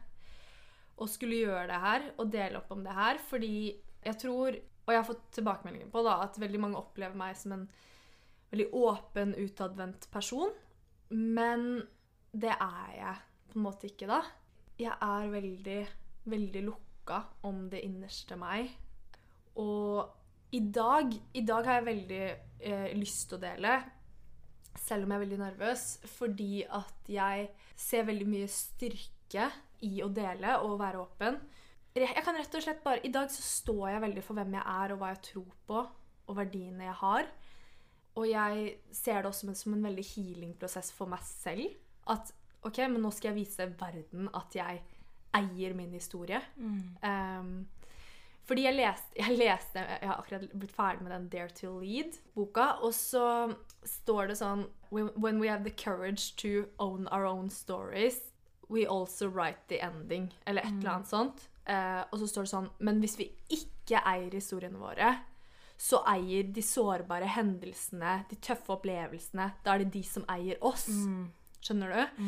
å 0.97 1.07
skulle 1.09 1.41
gjøre 1.43 1.67
det 1.69 1.81
her 1.83 2.07
og 2.15 2.31
dele 2.33 2.61
opp 2.61 2.71
om 2.73 2.83
det 2.85 2.95
her, 2.95 3.19
fordi 3.29 3.57
jeg 4.05 4.19
tror 4.21 4.55
Og 4.87 4.93
jeg 4.93 5.01
har 5.01 5.07
fått 5.09 5.23
tilbakemeldinger 5.35 5.89
på 5.91 5.99
da, 6.05 6.13
at 6.23 6.37
veldig 6.39 6.59
mange 6.63 6.79
opplever 6.79 7.17
meg 7.19 7.33
som 7.35 7.51
en 7.51 7.63
veldig 8.53 8.67
åpen, 8.79 9.33
utadvendt 9.35 10.05
person. 10.13 10.53
Men 11.11 11.81
det 12.31 12.53
er 12.53 12.93
jeg 12.95 13.17
på 13.51 13.59
en 13.59 13.65
måte 13.65 13.89
ikke, 13.89 14.07
da. 14.07 14.21
Jeg 14.79 14.95
er 14.95 15.27
veldig, 15.33 15.81
veldig 16.31 16.61
lukka 16.69 17.19
om 17.49 17.65
det 17.67 17.83
innerste 17.83 18.39
meg. 18.39 18.71
Og 19.59 20.07
i 20.51 20.61
dag, 20.73 21.11
i 21.33 21.43
dag 21.43 21.65
har 21.67 21.79
jeg 21.79 21.87
veldig 21.87 22.23
eh, 22.59 22.89
lyst 22.95 23.27
til 23.29 23.37
å 23.39 23.43
dele, 23.43 23.75
selv 24.77 25.03
om 25.03 25.11
jeg 25.11 25.19
er 25.19 25.25
veldig 25.25 25.39
nervøs, 25.41 25.85
fordi 26.13 26.63
at 26.63 27.11
jeg 27.11 27.49
ser 27.77 28.07
veldig 28.07 28.27
mye 28.29 28.49
styrke 28.51 29.49
i 29.85 29.97
å 30.05 30.09
dele 30.13 30.57
og 30.63 30.77
være 30.79 31.01
åpen. 31.01 31.39
Jeg 31.97 32.23
kan 32.23 32.37
rett 32.37 32.53
og 32.53 32.61
slett 32.61 32.83
bare 32.83 33.01
I 33.07 33.09
dag 33.09 33.31
så 33.33 33.41
står 33.41 33.87
jeg 33.89 34.03
veldig 34.03 34.23
for 34.25 34.37
hvem 34.37 34.53
jeg 34.53 34.63
er, 34.69 34.93
og 34.93 35.01
hva 35.01 35.11
jeg 35.15 35.23
tror 35.31 35.53
på, 35.69 35.83
og 36.27 36.37
verdiene 36.37 36.85
jeg 36.85 36.97
har. 37.01 37.31
Og 38.17 38.27
jeg 38.29 38.67
ser 38.93 39.21
det 39.21 39.29
også 39.29 39.45
som 39.45 39.51
en, 39.51 39.59
som 39.61 39.73
en 39.73 39.87
veldig 39.87 40.05
healing-prosess 40.13 40.91
for 40.95 41.09
meg 41.09 41.25
selv. 41.25 41.73
At 42.09 42.31
OK, 42.65 42.79
men 42.85 43.01
nå 43.01 43.11
skal 43.13 43.31
jeg 43.31 43.43
vise 43.43 43.67
verden 43.79 44.29
at 44.37 44.55
jeg 44.57 44.81
eier 45.37 45.75
min 45.77 45.93
historie. 45.93 46.39
Um, 47.03 47.67
fordi 48.47 48.63
jeg 48.63 48.77
leste, 48.77 49.11
jeg 49.19 49.37
leste 49.37 49.81
Jeg 49.83 50.07
har 50.07 50.21
akkurat 50.21 50.47
blitt 50.53 50.71
ferdig 50.71 51.03
med 51.03 51.11
den 51.11 51.27
Dare 51.33 51.51
to 51.51 51.79
Lead-boka, 51.81 52.77
og 52.81 52.93
så 52.95 53.53
står 53.83 54.31
det 54.31 54.37
sånn 54.39 54.65
When 54.91 55.41
we 55.41 55.49
have 55.51 55.65
the 55.65 55.73
courage 55.75 56.35
to 56.37 56.67
own 56.79 57.09
our 57.11 57.25
own 57.27 57.49
stories, 57.49 58.21
we 58.69 58.85
also 58.87 59.27
write 59.27 59.67
the 59.67 59.81
ending. 59.83 60.33
Eller 60.45 60.61
et 60.61 60.77
eller 60.79 60.93
annet 60.93 61.11
sånt. 61.11 61.49
Eh, 61.65 62.03
og 62.11 62.19
så 62.19 62.27
står 62.27 62.47
det 62.47 62.51
sånn 62.53 62.69
Men 62.79 63.01
hvis 63.03 63.17
vi 63.19 63.27
ikke 63.51 63.99
eier 64.07 64.31
historiene 64.31 64.79
våre, 64.79 65.17
så 65.77 65.99
eier 66.09 66.47
de 66.55 66.63
sårbare 66.63 67.27
hendelsene, 67.35 68.23
de 68.29 68.39
tøffe 68.41 68.71
opplevelsene 68.73 69.51
Da 69.63 69.75
er 69.75 69.83
det 69.83 69.91
de 69.93 70.03
som 70.07 70.23
eier 70.31 70.57
oss. 70.65 70.87
Skjønner 71.63 71.93
du? 71.93 72.19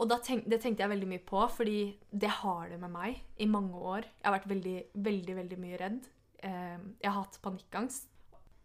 Og 0.00 0.08
da 0.10 0.18
tenk, 0.24 0.46
det 0.48 0.60
tenkte 0.62 0.84
jeg 0.84 0.92
veldig 0.94 1.08
mye 1.10 1.24
på, 1.28 1.42
fordi 1.54 1.80
det 2.10 2.30
har 2.40 2.70
det 2.72 2.78
med 2.82 2.92
meg 2.94 3.18
i 3.38 3.48
mange 3.50 3.76
år. 3.76 4.06
Jeg 4.06 4.26
har 4.26 4.36
vært 4.38 4.50
veldig, 4.52 4.76
veldig, 5.08 5.34
veldig 5.42 5.58
mye 5.62 5.80
redd. 5.82 6.08
Eh, 6.42 6.78
jeg 7.02 7.10
har 7.10 7.18
hatt 7.20 7.40
panikkangst. 7.44 8.08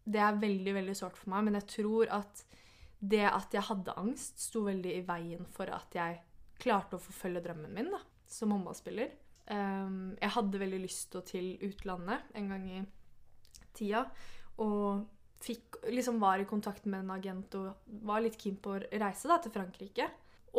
Det 0.03 0.19
er 0.19 0.39
veldig, 0.39 0.73
veldig 0.79 0.95
sårt 0.99 1.19
for 1.19 1.31
meg, 1.33 1.47
men 1.47 1.59
jeg 1.59 1.69
tror 1.77 2.11
at 2.21 2.43
det 3.03 3.25
at 3.27 3.55
jeg 3.55 3.67
hadde 3.67 3.97
angst, 3.99 4.39
sto 4.47 4.63
veldig 4.63 4.93
i 4.95 5.03
veien 5.07 5.47
for 5.51 5.67
at 5.75 5.95
jeg 5.95 6.21
klarte 6.63 6.95
å 6.95 7.03
forfølge 7.03 7.43
drømmen 7.43 7.73
min 7.75 7.91
da, 7.91 7.99
som 8.29 8.53
håndballspiller. 8.55 9.11
Eh, 9.51 9.97
jeg 10.21 10.35
hadde 10.37 10.61
veldig 10.61 10.83
lyst 10.85 11.09
til 11.11 11.19
å 11.19 11.27
til 11.27 11.49
utlandet 11.67 12.31
en 12.39 12.53
gang 12.53 12.69
i 12.71 12.83
tida, 13.75 14.05
og 14.63 15.03
fikk, 15.43 15.81
liksom 15.91 16.19
var 16.23 16.41
i 16.41 16.47
kontakt 16.49 16.85
med 16.85 17.03
en 17.03 17.13
agent 17.15 17.55
og 17.59 17.97
var 18.07 18.23
litt 18.23 18.37
keen 18.39 18.57
på 18.63 18.75
å 18.75 18.83
reise 19.01 19.29
da, 19.29 19.39
til 19.43 19.53
Frankrike. 19.53 20.09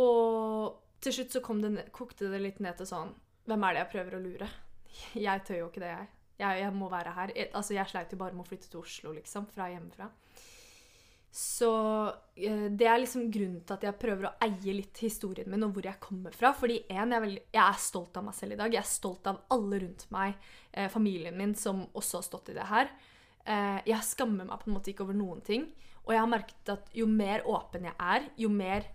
Og 0.01 0.81
til 1.05 1.17
slutt 1.19 1.37
så 1.37 1.57
det, 1.63 1.89
kokte 1.95 2.31
det 2.33 2.43
litt 2.43 2.61
ned 2.65 2.79
til 2.81 2.89
sånn 2.89 3.13
Hvem 3.45 3.65
er 3.67 3.75
det 3.75 3.83
jeg 3.83 3.93
prøver 3.93 4.17
å 4.17 4.23
lure? 4.25 4.47
Jeg 5.27 5.43
tør 5.45 5.59
jo 5.59 5.67
ikke 5.69 5.83
det, 5.83 5.91
jeg. 5.93 6.07
Jeg, 6.39 6.61
jeg 6.63 6.75
må 6.75 6.89
være 6.91 7.13
her. 7.15 7.33
Jeg, 7.37 7.51
altså, 7.53 7.75
jeg 7.77 7.91
sleit 7.91 8.13
jo 8.15 8.19
bare 8.21 8.35
med 8.35 8.47
å 8.47 8.49
flytte 8.49 8.71
til 8.71 8.81
Oslo, 8.81 9.13
liksom, 9.13 9.47
fra 9.53 9.67
hjemmefra. 9.69 10.07
Så 11.35 11.71
eh, 12.39 12.67
det 12.71 12.87
er 12.87 13.01
liksom 13.03 13.27
grunnen 13.35 13.65
til 13.67 13.75
at 13.75 13.85
jeg 13.89 13.99
prøver 13.99 14.29
å 14.29 14.33
eie 14.47 14.75
litt 14.77 15.01
historien 15.03 15.51
min 15.51 15.67
og 15.67 15.75
hvor 15.75 15.89
jeg 15.91 16.01
kommer 16.03 16.35
fra. 16.35 16.53
Fordi 16.55 16.79
en, 16.87 17.11
jeg 17.11 17.27
er, 17.27 17.33
jeg 17.57 17.63
er 17.65 17.81
stolt 17.83 18.21
av 18.21 18.29
meg 18.29 18.39
selv 18.39 18.57
i 18.57 18.61
dag. 18.63 18.77
Jeg 18.77 18.85
er 18.85 18.93
stolt 18.93 19.27
av 19.31 19.43
alle 19.55 19.83
rundt 19.83 20.07
meg, 20.15 20.39
eh, 20.73 20.87
familien 20.95 21.37
min, 21.39 21.57
som 21.59 21.85
også 21.91 22.21
har 22.21 22.29
stått 22.31 22.55
i 22.55 22.57
det 22.57 22.69
her. 22.71 22.95
Eh, 23.45 23.81
jeg 23.91 24.07
skammer 24.07 24.49
meg 24.49 24.61
på 24.61 24.71
en 24.71 24.77
måte 24.77 24.93
ikke 24.93 25.05
over 25.07 25.17
noen 25.17 25.41
ting. 25.45 25.69
Og 26.05 26.13
jeg 26.13 26.21
har 26.21 26.31
merket 26.31 26.73
at 26.73 26.93
jo 26.97 27.09
mer 27.09 27.45
åpen 27.49 27.89
jeg 27.89 27.97
er, 28.01 28.29
jo 28.41 28.51
mer 28.53 28.87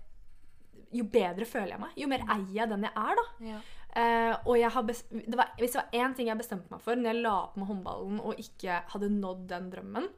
jo 0.96 1.06
bedre 1.06 1.46
føler 1.46 1.76
jeg 1.76 1.82
meg. 1.84 1.98
Jo 2.02 2.10
mer 2.10 2.24
eier 2.26 2.56
jeg 2.62 2.72
den 2.72 2.88
jeg 2.88 2.94
er, 2.98 3.20
da. 3.20 3.26
Ja. 3.46 3.60
Eh, 3.90 4.34
og 4.46 4.56
jeg 4.60 4.70
det 5.26 5.38
var, 5.38 5.54
hvis 5.58 5.74
det 5.74 5.82
var 5.82 5.98
én 5.98 6.16
ting 6.18 6.30
jeg 6.30 6.38
bestemte 6.38 6.70
meg 6.70 6.82
for 6.86 6.98
når 6.98 7.10
jeg 7.10 7.22
la 7.24 7.36
opp 7.48 7.56
med 7.58 7.70
håndballen 7.72 8.20
og 8.22 8.42
ikke 8.42 8.84
hadde 8.92 9.10
nådd 9.16 9.48
den 9.50 9.72
drømmen 9.74 10.10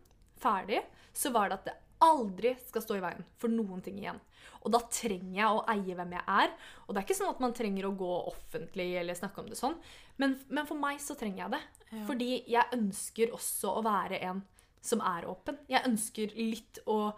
ferdig, 0.41 0.81
så 1.15 1.31
var 1.31 1.49
det 1.49 1.59
at 1.59 1.69
det 1.69 1.77
aldri 2.01 2.55
skal 2.65 2.83
stå 2.83 2.97
i 2.97 3.03
veien 3.03 3.27
for 3.39 3.53
noen 3.53 3.83
ting 3.85 3.99
igjen. 4.01 4.19
Og 4.61 4.73
da 4.73 4.81
trenger 4.93 5.35
jeg 5.39 5.49
å 5.49 5.65
eie 5.73 5.97
hvem 5.97 6.15
jeg 6.17 6.25
er. 6.35 6.55
Og 6.85 6.93
det 6.93 7.01
er 7.01 7.07
ikke 7.07 7.17
sånn 7.17 7.33
at 7.33 7.43
man 7.43 7.55
trenger 7.57 7.87
å 7.87 7.95
gå 7.97 8.13
offentlig 8.31 8.87
eller 9.01 9.17
snakke 9.17 9.43
om 9.43 9.49
det 9.49 9.59
sånn, 9.59 9.77
men, 10.21 10.37
men 10.53 10.67
for 10.69 10.77
meg 10.77 11.01
så 11.01 11.17
trenger 11.17 11.45
jeg 11.45 11.53
det. 11.55 11.61
Ja. 11.91 12.05
Fordi 12.07 12.31
jeg 12.51 12.77
ønsker 12.77 13.35
også 13.35 13.75
å 13.79 13.85
være 13.85 14.21
en 14.29 14.43
som 14.81 15.01
er 15.05 15.27
åpen. 15.29 15.59
Jeg 15.69 15.85
ønsker 15.87 16.33
litt 16.37 16.81
å 16.89 17.13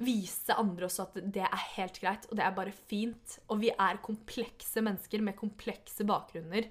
vise 0.00 0.54
andre 0.56 0.86
også 0.86 1.04
at 1.08 1.18
det 1.34 1.44
er 1.44 1.66
helt 1.74 1.98
greit, 2.00 2.26
og 2.30 2.38
det 2.38 2.46
er 2.46 2.56
bare 2.56 2.74
fint. 2.74 3.36
Og 3.50 3.60
vi 3.64 3.72
er 3.74 4.02
komplekse 4.04 4.82
mennesker 4.84 5.22
med 5.26 5.38
komplekse 5.38 6.06
bakgrunner. 6.08 6.70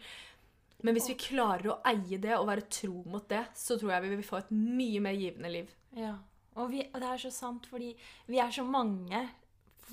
Men 0.83 0.95
hvis 0.95 1.09
vi 1.11 1.19
klarer 1.19 1.73
å 1.73 1.79
eie 1.91 2.19
det 2.21 2.37
og 2.37 2.47
være 2.47 2.69
tro 2.71 3.03
mot 3.11 3.25
det, 3.29 3.43
så 3.57 3.75
tror 3.79 3.93
jeg 3.93 4.05
vi 4.05 4.15
vil 4.15 4.27
få 4.27 4.39
et 4.39 4.51
mye 4.55 5.03
mer 5.03 5.17
givende 5.19 5.51
liv. 5.51 5.73
Ja. 5.97 6.15
Og, 6.55 6.71
vi, 6.71 6.83
og 6.87 6.99
det 7.01 7.09
er 7.09 7.21
så 7.21 7.31
sant, 7.33 7.67
fordi 7.69 7.91
vi 8.27 8.39
er 8.41 8.51
så 8.51 8.65
mange, 8.67 9.21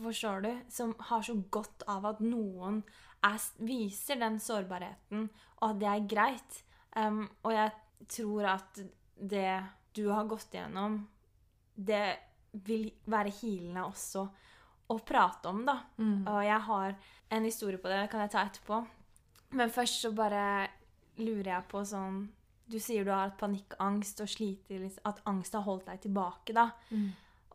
forstår 0.04 0.44
du, 0.44 0.52
som 0.72 0.94
har 1.08 1.22
så 1.22 1.34
godt 1.50 1.84
av 1.90 2.06
at 2.12 2.22
noen 2.24 2.82
er, 3.24 3.40
viser 3.58 4.20
den 4.20 4.38
sårbarheten, 4.42 5.28
og 5.60 5.68
at 5.70 5.80
det 5.80 5.90
er 5.92 6.08
greit. 6.10 6.62
Um, 6.96 7.24
og 7.44 7.52
jeg 7.52 7.72
tror 8.12 8.50
at 8.56 8.80
det 9.16 9.50
du 9.96 10.06
har 10.12 10.28
gått 10.28 10.54
igjennom, 10.54 11.00
det 11.74 12.04
vil 12.66 12.88
være 13.04 13.32
healende 13.40 13.84
også 13.84 14.26
å 14.92 14.96
prate 15.02 15.50
om, 15.50 15.64
da. 15.66 15.80
Og 16.30 16.40
jeg 16.46 16.60
har 16.68 16.94
en 17.36 17.44
historie 17.44 17.80
på 17.80 17.90
det, 17.90 18.04
det 18.04 18.10
kan 18.12 18.22
jeg 18.22 18.32
ta 18.32 18.44
etterpå. 18.46 18.80
Men 19.58 19.72
først 19.72 20.04
så 20.04 20.12
bare 20.14 20.68
lurer 21.22 21.52
jeg 21.54 21.68
på 21.70 21.84
sånn 21.86 22.26
Du 22.66 22.80
sier 22.82 23.04
du 23.06 23.12
har 23.12 23.28
hatt 23.28 23.36
panikkangst 23.38 24.18
og 24.24 24.28
sliter 24.28 24.80
litt 24.82 24.96
At 25.06 25.20
angst 25.30 25.54
har 25.54 25.62
holdt 25.62 25.86
deg 25.86 26.00
tilbake, 26.02 26.52
da. 26.52 26.72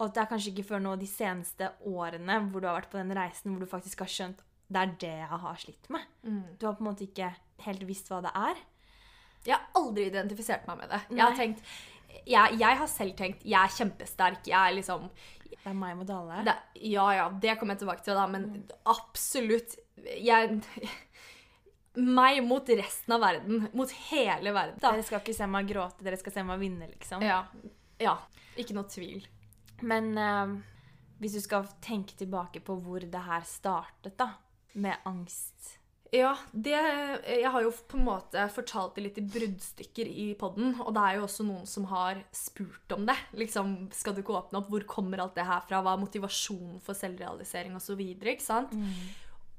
Og 0.02 0.08
at 0.08 0.16
det 0.18 0.24
er 0.24 0.32
kanskje 0.32 0.52
ikke 0.56 0.66
før 0.66 0.82
nå 0.82 0.96
de 0.98 1.08
seneste 1.10 1.68
årene 1.86 2.40
hvor 2.50 2.64
du 2.64 2.66
har 2.66 2.80
vært 2.80 2.90
på 2.90 2.98
den 2.98 3.14
reisen 3.14 3.54
hvor 3.54 3.62
du 3.62 3.70
faktisk 3.70 4.02
har 4.02 4.10
skjønt 4.10 4.42
det 4.72 4.82
er 4.82 4.92
det 5.04 5.16
jeg 5.20 5.40
har 5.44 5.58
slitt 5.60 5.90
med. 5.92 6.04
Du 6.60 6.68
har 6.68 6.76
på 6.78 6.84
en 6.86 6.92
måte 6.92 7.04
ikke 7.04 7.32
helt 7.66 7.82
visst 7.88 8.08
hva 8.12 8.22
det 8.24 8.32
er. 8.38 8.60
Jeg 9.44 9.58
har 9.58 9.80
aldri 9.80 10.06
identifisert 10.08 10.68
meg 10.70 10.84
med 10.84 10.94
det. 10.94 11.02
Jeg 11.12 11.24
har 11.26 11.36
tenkt 11.38 11.66
jeg, 12.28 12.58
jeg 12.60 12.78
har 12.82 12.90
selv 12.92 13.16
tenkt 13.20 13.46
jeg 13.48 13.58
er 13.60 13.76
kjempesterk. 13.76 14.48
Jeg 14.48 14.60
er 14.60 14.76
liksom 14.78 15.08
Det 15.52 15.60
er 15.66 15.78
meg 15.78 15.96
mot 16.00 16.10
alle. 16.16 16.42
det, 16.48 16.56
Ja 16.94 17.08
ja, 17.18 17.30
det 17.44 17.58
kommer 17.60 17.76
jeg 17.76 17.84
tilbake 17.84 18.06
til, 18.06 18.16
da, 18.16 18.28
men 18.32 18.66
absolutt 18.86 19.78
Jeg 20.24 20.62
Meg 21.96 22.40
mot 22.48 22.70
resten 22.70 23.14
av 23.18 23.20
verden. 23.20 23.66
Mot 23.76 23.92
hele 24.08 24.54
verden. 24.56 24.80
Da. 24.80 24.94
Dere 24.94 25.04
skal 25.04 25.20
ikke 25.20 25.36
se 25.36 25.48
meg 25.52 25.68
gråte, 25.68 26.06
dere 26.06 26.20
skal 26.22 26.38
se 26.38 26.44
meg 26.48 26.62
vinne, 26.62 26.88
liksom. 26.88 27.26
Ja. 27.28 27.42
ja. 28.00 28.14
Ikke 28.56 28.78
noe 28.78 28.88
tvil. 28.88 29.26
Men 29.88 30.12
eh, 30.18 30.56
hvis 31.22 31.38
du 31.38 31.44
skal 31.44 31.70
tenke 31.84 32.18
tilbake 32.18 32.64
på 32.66 32.78
hvor 32.82 33.04
det 33.04 33.28
her 33.28 33.46
startet, 33.48 34.18
da, 34.20 34.34
med 34.74 35.04
angst 35.06 35.78
Ja, 36.16 36.32
det 36.52 36.76
Jeg 37.28 37.50
har 37.52 37.64
jo 37.64 37.72
på 37.72 37.98
en 38.00 38.06
måte 38.08 38.46
fortalt 38.52 38.96
det 38.96 39.04
litt 39.06 39.20
i 39.20 39.26
bruddstykker 39.34 40.08
i 40.08 40.28
poden, 40.40 40.74
og 40.84 40.94
det 40.96 41.04
er 41.04 41.18
jo 41.18 41.26
også 41.28 41.46
noen 41.48 41.68
som 41.70 41.86
har 41.92 42.20
spurt 42.36 42.96
om 42.96 43.06
det. 43.08 43.16
Liksom, 43.38 43.76
skal 43.96 44.16
du 44.16 44.24
ikke 44.24 44.36
åpne 44.36 44.60
opp? 44.60 44.72
Hvor 44.72 44.88
kommer 44.88 45.24
alt 45.24 45.38
det 45.40 45.48
her 45.48 45.64
fra? 45.68 45.80
Hva 45.84 45.96
er 45.96 46.04
motivasjonen 46.04 46.82
for 46.84 46.98
selvrealisering 47.00 47.78
osv.? 47.80 48.02
Ikke 48.02 48.44
sant? 48.44 48.76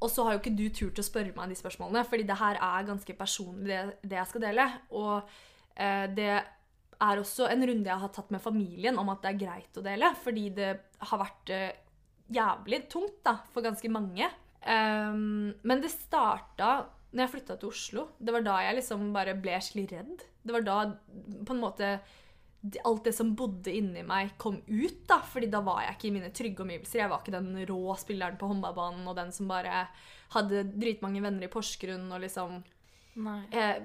Og 0.03 0.11
så 0.11 0.27
har 0.27 0.35
jo 0.35 0.43
ikke 0.43 0.57
du 0.59 0.67
turt 0.75 0.99
å 0.99 1.07
spørre 1.07 1.33
meg 1.37 1.53
de 1.53 1.57
spørsmålene, 1.57 2.03
fordi 2.11 2.27
det 2.29 2.37
her 2.41 2.59
er 2.59 2.89
ganske 2.89 3.15
personlig, 3.17 3.71
det, 3.71 4.01
det 4.11 4.19
jeg 4.19 4.31
skal 4.33 4.45
dele. 4.49 4.67
Og 4.99 5.15
eh, 5.77 6.09
det 6.11 6.33
er 7.01 7.21
også 7.21 7.49
en 7.51 7.65
runde 7.69 7.91
jeg 7.91 8.03
har 8.03 8.13
tatt 8.15 8.31
med 8.35 8.43
familien 8.43 8.99
om 9.01 9.11
at 9.13 9.23
det 9.25 9.33
er 9.33 9.43
greit 9.45 9.79
å 9.79 9.85
dele, 9.85 10.13
fordi 10.23 10.49
det 10.57 10.71
har 11.11 11.21
vært 11.23 11.53
eh, 11.55 11.77
jævlig 12.33 12.85
tungt 12.93 13.21
da, 13.27 13.39
for 13.53 13.65
ganske 13.65 13.91
mange. 13.93 14.29
Um, 14.63 15.53
men 15.67 15.81
det 15.83 15.91
starta 15.91 16.85
når 17.13 17.25
jeg 17.25 17.33
flytta 17.35 17.59
til 17.61 17.73
Oslo. 17.73 18.07
Det 18.17 18.35
var 18.35 18.45
da 18.47 18.57
jeg 18.65 18.79
liksom 18.79 19.09
bare 19.15 19.37
ble 19.37 19.59
skikkelig 19.61 19.87
redd. 19.91 20.27
Det 20.43 20.55
var 20.55 20.67
da 20.67 20.77
på 21.45 21.55
en 21.55 21.63
måte 21.63 21.95
alt 22.87 23.09
det 23.09 23.13
som 23.17 23.33
bodde 23.35 23.73
inni 23.75 24.05
meg, 24.07 24.37
kom 24.39 24.61
ut. 24.69 25.01
da, 25.09 25.19
fordi 25.27 25.49
da 25.51 25.61
var 25.67 25.83
jeg 25.83 25.97
ikke 25.97 26.09
i 26.09 26.15
mine 26.15 26.31
trygge 26.35 26.63
omgivelser. 26.65 27.03
Jeg 27.03 27.11
var 27.11 27.23
ikke 27.23 27.35
den 27.35 27.67
rå 27.69 27.97
spilleren 27.99 28.39
på 28.39 28.49
håndballbanen 28.53 29.09
og 29.11 29.19
den 29.19 29.33
som 29.35 29.51
bare 29.51 29.87
hadde 30.33 30.65
dritmange 30.71 31.23
venner 31.25 31.49
i 31.49 31.53
Porsgrunn 31.53 32.07
og 32.13 32.23
liksom. 32.23 32.63
Eh, 33.51 33.83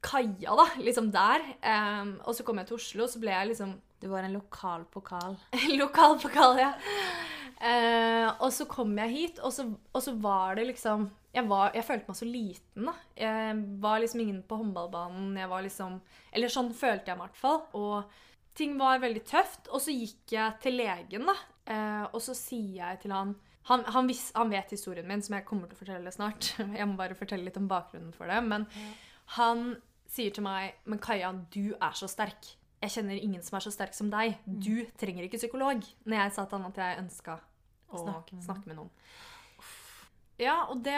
Kaja, 0.00 0.54
da. 0.56 0.66
Liksom 0.78 1.10
der. 1.14 1.44
Eh, 1.60 2.14
og 2.24 2.34
så 2.36 2.46
kom 2.46 2.60
jeg 2.60 2.70
til 2.70 2.78
Oslo, 2.78 3.08
så 3.10 3.22
ble 3.22 3.34
jeg 3.34 3.52
liksom 3.52 3.76
Du 3.98 4.08
var 4.12 4.22
en 4.22 4.36
lokal 4.36 4.84
pokal. 4.92 5.36
Lokalpokal, 5.80 6.60
ja. 6.60 6.72
Eh, 7.58 8.28
og 8.38 8.52
så 8.54 8.68
kom 8.70 8.92
jeg 9.02 9.10
hit, 9.10 9.40
og 9.42 9.50
så, 9.50 9.64
og 9.66 10.02
så 10.04 10.14
var 10.22 10.54
det 10.60 10.68
liksom 10.68 11.08
jeg, 11.34 11.44
var, 11.50 11.72
jeg 11.74 11.84
følte 11.84 12.08
meg 12.08 12.16
så 12.18 12.26
liten, 12.28 12.86
da. 12.88 12.94
Jeg 13.18 13.58
var 13.82 14.00
liksom 14.02 14.22
ingen 14.22 14.40
på 14.48 14.58
håndballbanen. 14.62 15.36
Jeg 15.38 15.50
var 15.50 15.62
liksom 15.66 16.00
Eller 16.32 16.52
sånn 16.52 16.72
følte 16.74 17.12
jeg 17.12 17.18
meg 17.18 17.28
i 17.28 17.28
hvert 17.28 17.42
fall. 17.42 17.60
Og 17.78 18.56
ting 18.58 18.78
var 18.78 19.02
veldig 19.02 19.24
tøft. 19.28 19.68
Og 19.70 19.82
så 19.84 19.94
gikk 19.94 20.34
jeg 20.34 20.56
til 20.62 20.78
legen, 20.80 21.28
da. 21.28 21.36
Eh, 21.68 22.04
og 22.12 22.22
så 22.24 22.34
sier 22.36 22.80
jeg 22.80 23.02
til 23.04 23.14
han 23.14 23.36
han, 23.68 23.84
han, 23.84 24.06
vis, 24.08 24.30
han 24.34 24.52
vet 24.52 24.72
historien 24.72 25.06
min, 25.08 25.22
som 25.24 25.36
jeg 25.36 25.44
kommer 25.48 25.68
til 25.68 25.76
å 25.76 25.82
fortelle 25.82 26.12
snart. 26.14 26.54
Jeg 26.78 26.88
må 26.88 26.96
bare 26.96 27.16
fortelle 27.18 27.44
litt 27.44 27.58
om 27.60 27.68
bakgrunnen 27.68 28.14
for 28.16 28.30
det. 28.30 28.38
Men 28.46 28.64
han 29.36 29.74
sier 30.08 30.32
til 30.32 30.46
meg 30.46 30.78
Men 30.88 31.02
Kaja, 31.04 31.34
du 31.52 31.74
er 31.76 31.98
så 31.98 32.08
sterk. 32.08 32.54
Jeg 32.80 32.94
kjenner 32.94 33.18
ingen 33.18 33.42
som 33.44 33.58
er 33.58 33.66
så 33.66 33.72
sterk 33.74 33.96
som 33.96 34.08
deg. 34.12 34.38
Du 34.46 34.86
trenger 35.00 35.26
ikke 35.26 35.40
psykolog. 35.40 35.82
Når 36.08 36.20
jeg 36.22 36.34
sa 36.36 36.46
til 36.46 36.60
han 36.60 36.70
at 36.70 36.80
jeg 36.80 37.00
ønska 37.02 37.40
å 37.88 38.04
Snakke 38.04 38.36
med 38.36 38.44
snakke 38.44 38.70
med 38.70 38.78
noen. 38.78 38.90
Ja, 40.38 40.58
og 40.70 40.82
det 40.86 40.96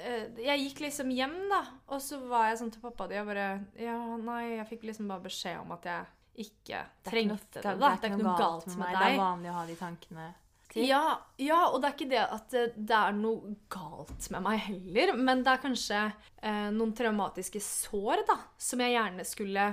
eh, 0.00 0.30
Jeg 0.40 0.62
gikk 0.62 0.84
liksom 0.86 1.10
hjem, 1.12 1.34
da, 1.50 1.60
og 1.92 2.00
så 2.02 2.20
var 2.30 2.48
jeg 2.48 2.60
sånn 2.62 2.72
til 2.74 2.84
pappa 2.84 3.08
og 3.10 3.28
bare 3.28 3.48
Ja, 3.78 3.98
nei, 4.18 4.56
jeg 4.56 4.68
fikk 4.70 4.86
liksom 4.88 5.10
bare 5.10 5.26
beskjed 5.26 5.60
om 5.60 5.74
at 5.76 5.90
jeg 5.90 6.46
ikke 6.46 6.80
trengte 7.06 7.60
det. 7.60 7.62
da. 7.62 7.74
Det 7.78 8.08
er 8.08 8.14
ikke 8.14 8.24
noe 8.24 8.38
galt 8.38 8.72
med 8.72 8.88
deg. 8.88 8.96
Det 8.98 9.10
er 9.12 9.20
vanlig 9.20 9.52
å 9.52 9.58
ha 9.58 9.66
de 9.68 9.76
tankene. 9.78 10.30
Til. 10.74 10.84
Ja, 10.88 11.16
ja, 11.40 11.60
og 11.70 11.80
det 11.80 11.88
er 11.88 11.96
ikke 11.96 12.10
det 12.10 12.22
at 12.24 12.52
det, 12.54 12.64
det 12.76 12.98
er 12.98 13.16
noe 13.16 13.54
galt 13.72 14.28
med 14.34 14.44
meg 14.44 14.62
heller, 14.66 15.14
men 15.16 15.42
det 15.46 15.54
er 15.54 15.62
kanskje 15.62 16.00
eh, 16.04 16.68
noen 16.74 16.94
traumatiske 16.96 17.62
sår 17.62 18.26
da, 18.28 18.38
som 18.60 18.82
jeg 18.84 18.96
gjerne 18.98 19.26
skulle 19.28 19.72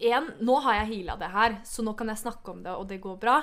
En, 0.00 0.30
nå 0.40 0.54
har 0.64 0.78
jeg 0.78 0.92
heala 0.94 1.18
det 1.20 1.28
her, 1.28 1.58
så 1.68 1.84
nå 1.84 1.92
kan 1.92 2.08
jeg 2.08 2.22
snakke 2.22 2.54
om 2.54 2.62
det, 2.64 2.72
og 2.72 2.86
det 2.88 3.02
går 3.04 3.18
bra. 3.20 3.34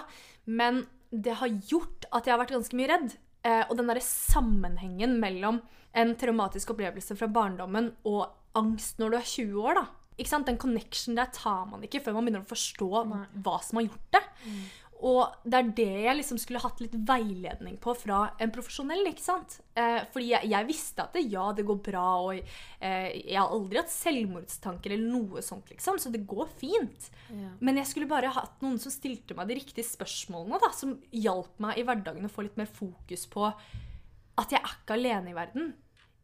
Men 0.49 0.87
det 1.13 1.35
har 1.37 1.51
gjort 1.69 2.07
at 2.09 2.25
jeg 2.25 2.33
har 2.33 2.41
vært 2.41 2.55
ganske 2.55 2.79
mye 2.79 2.89
redd. 2.89 3.13
Eh, 3.45 3.61
og 3.69 3.77
den 3.77 3.91
derre 3.91 4.01
sammenhengen 4.01 5.19
mellom 5.21 5.59
en 5.97 6.15
traumatisk 6.17 6.73
opplevelse 6.73 7.13
fra 7.19 7.29
barndommen 7.29 7.91
og 8.09 8.25
angst 8.57 8.97
når 8.97 9.13
du 9.13 9.19
er 9.19 9.29
20 9.29 9.61
år, 9.69 9.77
da. 9.77 9.85
Ikke 10.17 10.31
sant? 10.31 10.49
Den 10.49 10.57
connection 10.57 11.17
der 11.17 11.29
tar 11.33 11.67
man 11.69 11.83
ikke 11.85 12.01
før 12.01 12.17
man 12.17 12.25
begynner 12.25 12.41
å 12.41 12.49
forstå 12.49 12.89
Nei. 13.05 13.21
hva 13.45 13.59
som 13.61 13.77
har 13.77 13.85
gjort 13.85 14.17
det. 14.17 14.23
Og 15.05 15.43
det 15.45 15.57
er 15.59 15.67
det 15.77 15.97
jeg 16.07 16.17
liksom 16.17 16.39
skulle 16.41 16.61
hatt 16.63 16.79
litt 16.81 16.95
veiledning 17.05 17.75
på 17.81 17.93
fra 17.93 18.23
en 18.41 18.51
profesjonell. 18.53 19.03
ikke 19.11 19.21
sant? 19.21 19.59
Eh, 19.77 19.99
fordi 20.13 20.31
jeg, 20.31 20.49
jeg 20.49 20.67
visste 20.69 21.03
at 21.03 21.13
det, 21.13 21.25
ja, 21.29 21.45
det 21.53 21.67
går 21.67 21.77
bra, 21.85 22.05
og 22.25 22.39
eh, 22.39 23.09
jeg 23.13 23.37
har 23.37 23.53
aldri 23.53 23.77
hatt 23.77 23.93
selvmordstanker 23.93 24.95
eller 24.95 25.11
noe 25.13 25.43
sånt, 25.45 25.69
liksom, 25.69 25.99
så 26.01 26.09
det 26.13 26.23
går 26.29 26.49
fint. 26.57 27.09
Ja. 27.29 27.51
Men 27.61 27.77
jeg 27.77 27.91
skulle 27.91 28.09
bare 28.09 28.33
hatt 28.33 28.63
noen 28.65 28.79
som 28.81 28.93
stilte 28.93 29.37
meg 29.37 29.51
de 29.51 29.59
riktige 29.59 29.85
spørsmålene, 29.85 30.61
da, 30.65 30.71
som 30.73 30.95
hjalp 31.13 31.61
meg 31.61 31.77
i 31.77 31.85
hverdagen 31.85 32.25
å 32.25 32.33
få 32.33 32.47
litt 32.47 32.57
mer 32.57 32.71
fokus 32.71 33.27
på 33.29 33.45
at 33.47 34.53
jeg 34.53 34.61
er 34.61 34.73
ikke 34.79 34.97
alene 34.97 35.29
i 35.29 35.37
verden. 35.37 35.69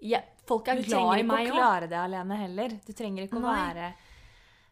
Jeg, 0.03 0.33
folk 0.49 0.67
er 0.67 0.81
glad 0.81 1.21
i 1.21 1.21
meg 1.21 1.21
òg. 1.21 1.21
Du 1.21 1.29
trenger 1.29 1.45
ikke 1.45 1.53
å 1.53 1.61
klare 1.61 1.91
det 1.93 2.01
alene 2.01 2.41
heller. 2.41 2.75
Du 2.83 2.91
trenger 2.97 3.27
ikke 3.27 3.39
å 3.39 3.45
Nei. 3.45 3.53
være 3.53 3.93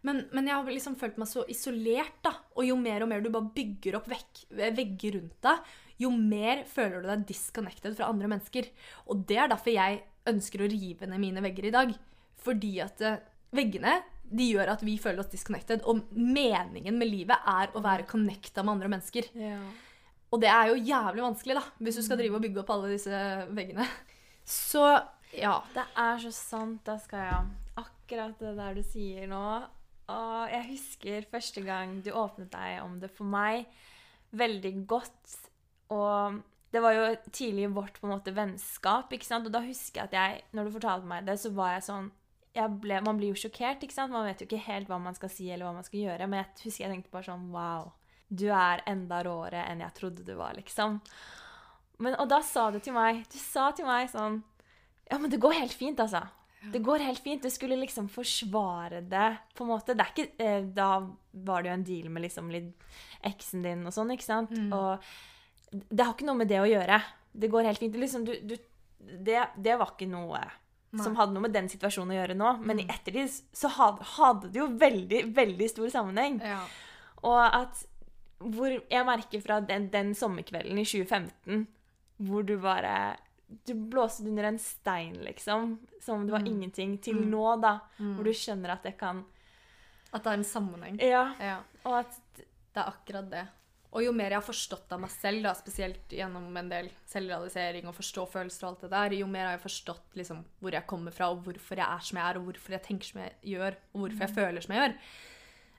Men, 0.08 0.24
men 0.34 0.48
jeg 0.50 0.58
har 0.58 0.74
liksom 0.74 0.98
følt 0.98 1.20
meg 1.22 1.30
så 1.30 1.44
isolert, 1.52 2.18
da. 2.26 2.34
Og 2.58 2.66
jo 2.66 2.78
mer 2.80 3.06
og 3.06 3.12
mer 3.12 3.22
du 3.24 3.30
bare 3.34 3.52
bygger 3.54 4.00
opp 4.00 4.08
vekk, 4.12 4.46
vegger 4.78 5.18
rundt 5.20 5.38
deg, 5.46 5.74
jo 6.02 6.10
mer 6.16 6.64
føler 6.70 7.04
du 7.04 7.10
deg 7.12 7.28
disconnected 7.30 7.94
fra 7.98 8.10
andre 8.10 8.32
mennesker. 8.32 8.72
Og 9.14 9.22
det 9.30 9.38
er 9.38 9.52
derfor 9.52 9.76
jeg 9.76 10.02
ønsker 10.32 10.64
å 10.64 10.72
rive 10.72 11.10
ned 11.10 11.22
mine 11.22 11.44
vegger 11.46 11.70
i 11.70 11.76
dag. 11.76 11.94
Fordi 12.42 12.74
at 12.82 13.04
eh, 13.06 13.22
veggene 13.54 14.00
de 14.32 14.48
gjør 14.54 14.72
at 14.74 14.84
vi 14.86 14.96
føler 15.02 15.22
oss 15.22 15.32
disconnected. 15.32 15.84
Og 15.86 16.08
meningen 16.16 16.98
med 16.98 17.12
livet 17.12 17.48
er 17.52 17.74
å 17.76 17.84
være 17.84 18.08
connecta 18.10 18.64
med 18.64 18.78
andre 18.78 18.92
mennesker. 18.96 19.30
Og 20.32 20.40
det 20.42 20.50
er 20.50 20.72
jo 20.72 20.80
jævlig 20.80 21.26
vanskelig, 21.26 21.58
da, 21.60 21.64
hvis 21.84 21.98
du 22.00 22.06
skal 22.06 22.20
drive 22.22 22.38
og 22.38 22.46
bygge 22.46 22.62
opp 22.64 22.72
alle 22.72 22.94
disse 22.94 23.24
veggene. 23.52 23.88
Så 24.48 24.86
ja. 25.36 25.58
Det 25.76 25.84
er 26.00 26.24
så 26.24 26.32
sant, 26.36 26.82
da 26.88 26.98
skal 27.00 27.28
jeg 27.28 27.58
Akkurat 27.82 28.42
det 28.42 28.56
der 28.58 28.76
du 28.76 28.82
sier 28.84 29.30
nå. 29.32 29.44
Og 30.10 30.52
jeg 30.52 30.68
husker 30.72 31.28
første 31.32 31.64
gang 31.66 32.00
du 32.04 32.12
åpnet 32.18 32.52
deg 32.54 32.82
om 32.84 32.98
det 33.02 33.12
for 33.14 33.30
meg 33.30 33.68
veldig 34.36 34.74
godt. 34.90 35.36
Og 35.92 36.42
det 36.72 36.82
var 36.84 36.96
jo 36.96 37.06
tidlig 37.36 37.70
vårt 37.76 38.00
på 38.00 38.08
en 38.08 38.16
måte 38.16 38.34
vennskap, 38.36 39.12
ikke 39.12 39.28
sant? 39.28 39.48
Og 39.48 39.54
da 39.54 39.64
husker 39.66 40.02
jeg 40.02 40.10
at 40.10 40.18
jeg, 40.18 40.44
når 40.56 40.68
du 40.68 40.76
fortalte 40.78 41.10
meg 41.10 41.28
det, 41.28 41.38
så 41.42 41.52
var 41.56 41.76
jeg 41.76 41.88
sånn 41.90 42.12
jeg 42.52 42.68
ble, 42.84 42.98
Man 43.00 43.16
blir 43.16 43.32
jo 43.32 43.40
sjokkert, 43.46 43.84
ikke 43.84 43.96
sant? 43.96 44.12
Man 44.12 44.26
vet 44.28 44.42
jo 44.42 44.48
ikke 44.50 44.66
helt 44.66 44.90
hva 44.92 44.98
man 45.00 45.16
skal 45.16 45.32
si 45.32 45.48
eller 45.48 45.70
hva 45.70 45.76
man 45.78 45.88
skal 45.88 46.02
gjøre. 46.02 46.28
Men 46.28 46.42
jeg 46.42 46.66
husker 46.66 46.84
jeg 46.84 46.94
tenkte 46.96 47.14
bare 47.14 47.30
sånn 47.30 47.46
Wow. 47.54 47.94
Du 48.32 48.48
er 48.56 48.84
enda 48.88 49.22
råere 49.28 49.66
enn 49.68 49.84
jeg 49.84 49.96
trodde 49.96 50.24
du 50.28 50.34
var, 50.40 50.56
liksom. 50.56 51.00
Men, 52.02 52.16
og 52.20 52.30
da 52.32 52.40
sa 52.44 52.70
du 52.72 52.80
til 52.80 52.96
meg 52.96 53.26
Du 53.32 53.38
sa 53.38 53.70
til 53.76 53.86
meg 53.86 54.08
sånn 54.10 54.40
Ja, 55.12 55.20
men 55.20 55.30
det 55.32 55.42
går 55.44 55.60
helt 55.60 55.76
fint, 55.76 56.00
altså. 56.00 56.24
Det 56.72 56.80
går 56.86 57.00
helt 57.02 57.20
fint. 57.20 57.42
Du 57.42 57.50
skulle 57.50 57.76
liksom 57.82 58.06
forsvare 58.10 59.02
det, 59.10 59.38
på 59.58 59.64
en 59.66 59.72
måte. 59.72 59.96
Det 59.98 60.06
ikke, 60.12 60.28
eh, 60.38 60.62
da 60.62 61.00
var 61.34 61.64
det 61.64 61.70
jo 61.72 61.74
en 61.74 61.84
deal 61.88 62.10
med 62.14 62.22
liksom 62.28 62.52
litt 62.54 62.84
eksen 63.26 63.64
din 63.66 63.86
og 63.90 63.94
sånn, 63.96 64.12
ikke 64.14 64.28
sant? 64.28 64.52
Mm. 64.52 64.72
Og 64.74 65.82
det 65.90 66.06
har 66.06 66.14
ikke 66.14 66.28
noe 66.28 66.38
med 66.38 66.48
det 66.52 66.60
å 66.62 66.68
gjøre. 66.70 67.02
Det 67.34 67.50
går 67.50 67.64
helt 67.66 67.80
fint. 67.80 67.94
Det 67.94 68.00
Liksom, 68.04 68.26
du, 68.26 68.34
du, 68.46 68.56
det, 69.26 69.40
det 69.58 69.78
var 69.80 69.96
ikke 69.96 70.10
noe 70.12 70.44
som 71.02 71.16
hadde 71.16 71.32
noe 71.34 71.46
med 71.48 71.54
den 71.56 71.70
situasjonen 71.72 72.12
å 72.12 72.18
gjøre 72.20 72.36
nå. 72.36 72.50
Men 72.68 72.80
i 72.82 72.84
Mm. 72.84 72.90
ettertid 72.94 73.30
så 73.56 73.70
hadde 73.72 74.50
det 74.52 74.60
jo 74.60 74.68
veldig, 74.68 75.22
veldig 75.34 75.70
stor 75.70 75.88
sammenheng. 75.90 76.42
ja. 76.44 76.60
Og 77.24 77.40
at 77.40 77.86
hvor 78.42 78.68
Jeg 78.90 79.06
merker 79.06 79.40
fra 79.42 79.60
den, 79.62 79.90
den 79.90 80.14
sommerkvelden 80.16 80.78
i 80.82 80.84
2015 80.84 81.68
hvor 82.18 82.44
du 82.44 82.58
bare 82.58 83.16
Du 83.66 83.74
blåste 83.74 84.24
under 84.28 84.44
en 84.44 84.60
stein, 84.60 85.14
liksom. 85.26 85.78
Som 86.02 86.20
om 86.22 86.26
det 86.28 86.32
var 86.34 86.40
Mm. 86.42 86.48
ingenting. 86.54 86.98
Til 87.02 87.16
Mm. 87.16 87.30
nå, 87.32 87.62
da. 87.62 87.80
Mm. 88.00 88.16
Hvor 88.16 88.24
du 88.24 88.32
skjønner 88.32 88.70
at 88.72 88.84
det 88.84 88.98
kan 88.98 89.26
At 90.14 90.24
det 90.24 90.30
er 90.30 90.34
en 90.34 90.44
sammenheng. 90.44 90.98
Ja. 91.00 91.34
Ja. 91.40 91.60
Og 91.86 92.00
at 92.00 92.20
Det 92.74 92.78
er 92.78 92.92
akkurat 92.92 93.30
det. 93.30 93.48
Og 93.94 94.02
jo 94.04 94.12
mer 94.14 94.30
jeg 94.30 94.40
har 94.40 94.54
forstått 94.54 94.92
av 94.92 95.00
meg 95.02 95.10
selv, 95.10 95.44
da, 95.44 95.54
spesielt 95.54 96.08
gjennom 96.10 96.56
en 96.58 96.70
del 96.70 96.90
selvrealisering 97.06 97.86
og 97.88 97.96
forstå 97.96 98.26
følelser 98.32 98.64
og 98.64 98.70
alt 98.70 98.82
det 98.82 98.90
der, 98.92 99.10
jo 99.20 99.28
mer 99.28 99.46
har 99.50 99.58
jeg 99.58 99.66
forstått 99.66 100.16
liksom, 100.16 100.46
hvor 100.62 100.72
jeg 100.72 100.88
kommer 100.88 101.12
fra, 101.12 101.30
og 101.30 101.44
hvorfor 101.44 101.76
jeg 101.76 101.86
er 101.86 102.00
som 102.00 102.18
jeg 102.18 102.26
er, 102.36 102.38
og 102.40 102.46
hvorfor 102.46 102.70
jeg 102.72 102.84
tenker 102.84 103.04
som 103.06 103.22
jeg 103.22 103.34
gjør, 103.44 103.76
og 103.94 104.00
hvorfor 104.02 104.20
jeg 104.20 104.36
føler 104.36 104.62
som 104.62 104.76
jeg 104.76 104.82
gjør. 104.92 104.98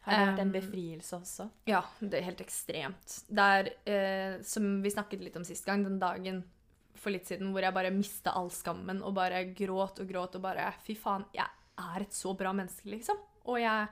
har 0.03 0.13
det 0.27 0.35
vært 0.35 0.41
en 0.41 0.49
Um, 0.49 0.53
befrielse 0.53 1.13
også. 1.17 1.51
Ja, 1.67 1.83
det 2.01 2.15
er 2.15 2.23
helt 2.23 2.41
ekstremt. 2.41 3.23
Det 3.31 3.39
er, 3.39 3.69
eh, 3.87 4.43
som 4.43 4.83
vi 4.83 4.91
snakket 4.91 5.21
litt 5.23 5.37
om 5.37 5.45
sist 5.45 5.65
gang, 5.65 5.85
den 5.85 5.99
dagen 6.01 6.45
for 7.03 7.15
litt 7.15 7.29
siden 7.29 7.51
hvor 7.53 7.65
jeg 7.67 7.75
bare 7.75 7.95
mista 7.95 8.35
all 8.39 8.51
skammen 8.55 9.03
og 9.03 9.17
bare 9.17 9.45
gråt 9.59 10.03
og 10.03 10.09
gråt 10.09 10.39
og 10.39 10.45
bare 10.45 10.69
Fy 10.85 10.95
faen, 10.99 11.27
jeg 11.35 11.49
er 11.83 12.05
et 12.05 12.15
så 12.15 12.35
bra 12.39 12.53
menneske, 12.55 12.87
liksom. 12.93 13.19
Og 13.51 13.59
jeg 13.59 13.89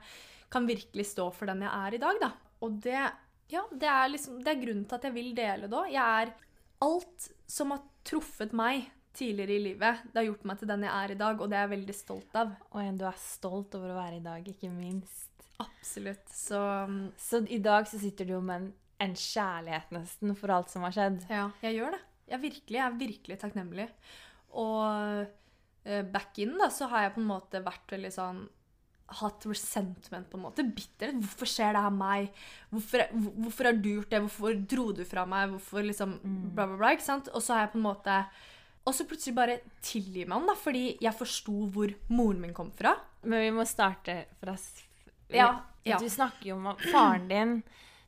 kan 0.51 0.67
virkelig 0.67 1.09
stå 1.11 1.27
for 1.35 1.51
den 1.51 1.65
jeg 1.65 1.71
er 1.71 1.97
i 1.97 2.01
dag, 2.01 2.21
da. 2.21 2.31
Og 2.63 2.79
det, 2.83 3.03
ja, 3.51 3.65
det 3.71 3.89
er 3.89 4.13
liksom 4.13 4.39
Det 4.43 4.53
er 4.53 4.63
grunnen 4.63 4.87
til 4.87 4.99
at 4.99 5.07
jeg 5.07 5.15
vil 5.17 5.35
dele 5.37 5.69
òg. 5.71 5.91
Jeg 5.91 6.23
er 6.23 6.33
Alt 6.81 7.27
som 7.45 7.75
har 7.75 7.83
truffet 8.07 8.55
meg 8.57 8.87
tidligere 9.13 9.53
i 9.53 9.63
livet, 9.67 10.05
det 10.07 10.17
har 10.17 10.27
gjort 10.29 10.45
meg 10.47 10.59
til 10.59 10.69
den 10.71 10.85
jeg 10.87 10.91
er 10.95 11.13
i 11.13 11.17
dag, 11.19 11.41
og 11.43 11.49
det 11.51 11.57
er 11.57 11.65
jeg 11.65 11.73
veldig 11.75 11.95
stolt 11.97 12.37
av. 12.39 12.53
Og 12.71 12.97
du 12.97 13.03
er 13.05 13.17
stolt 13.21 13.75
over 13.77 13.91
å 13.91 13.97
være 13.99 14.17
i 14.17 14.23
dag, 14.23 14.47
ikke 14.47 14.71
minst. 14.71 15.27
Absolutt. 15.61 16.23
Så 16.33 16.61
um, 16.87 17.01
Så 17.19 17.43
i 17.51 17.59
dag 17.61 17.85
så 17.91 17.99
sitter 18.01 18.25
du 18.25 18.37
jo 18.37 18.41
med 18.45 18.63
en, 18.63 18.69
en 19.03 19.13
kjærlighet 19.13 19.91
nesten 19.93 20.33
for 20.39 20.55
alt 20.55 20.71
som 20.73 20.87
har 20.87 20.95
skjedd. 20.95 21.19
Ja, 21.29 21.49
jeg 21.65 21.77
gjør 21.77 21.97
det. 21.97 22.01
Jeg, 22.31 22.41
virkelig, 22.41 22.77
jeg 22.77 22.85
er 22.85 22.97
virkelig 22.99 23.37
takknemlig. 23.41 23.87
Og 24.57 24.81
uh, 25.27 26.01
back 26.13 26.39
in 26.43 26.57
da, 26.59 26.71
så 26.73 26.89
har 26.91 27.07
jeg 27.07 27.15
på 27.17 27.23
en 27.23 27.31
måte 27.33 27.63
vært 27.65 27.95
veldig 27.97 28.15
sånn 28.15 28.41
Hatt 29.11 29.43
resentment, 29.43 30.29
på 30.31 30.37
en 30.39 30.45
måte. 30.45 30.63
Bitterhet. 30.63 31.17
Hvorfor 31.19 31.49
skjer 31.49 31.73
det 31.75 31.81
her 31.83 31.91
meg? 31.91 32.37
Hvorfor, 32.71 33.01
hvorfor 33.11 33.67
har 33.67 33.75
du 33.75 33.89
gjort 33.89 34.13
det? 34.13 34.21
Hvorfor 34.23 34.61
dro 34.71 34.85
du 34.95 35.01
fra 35.03 35.25
meg? 35.27 35.49
Hvorfor 35.51 35.83
liksom 35.83 36.13
bla, 36.55 36.63
bla, 36.63 36.77
bla. 36.77 36.91
ikke 36.95 37.03
sant? 37.03 37.27
Og 37.35 37.43
så 37.43 37.57
har 37.57 37.65
jeg 37.65 37.73
på 37.73 37.81
en 37.81 37.87
måte 37.89 38.21
Og 38.87 38.95
så 38.95 39.05
plutselig 39.09 39.35
bare 39.35 39.57
tilgi 39.83 40.23
meg 40.23 40.37
om 40.37 40.47
da, 40.47 40.55
fordi 40.55 40.85
jeg 41.03 41.17
forsto 41.19 41.57
hvor 41.75 41.91
moren 42.07 42.39
min 42.45 42.55
kom 42.55 42.71
fra. 42.71 42.95
Men 43.27 43.43
vi 43.43 43.51
må 43.59 43.67
starte 43.67 44.15
fra 44.39 44.55
Ja, 45.27 45.49
ja. 45.83 45.99
Du 45.99 46.07
snakker 46.09 46.53
jo 46.53 46.55
om 46.55 46.71
faren 46.87 47.27
din, 47.27 47.57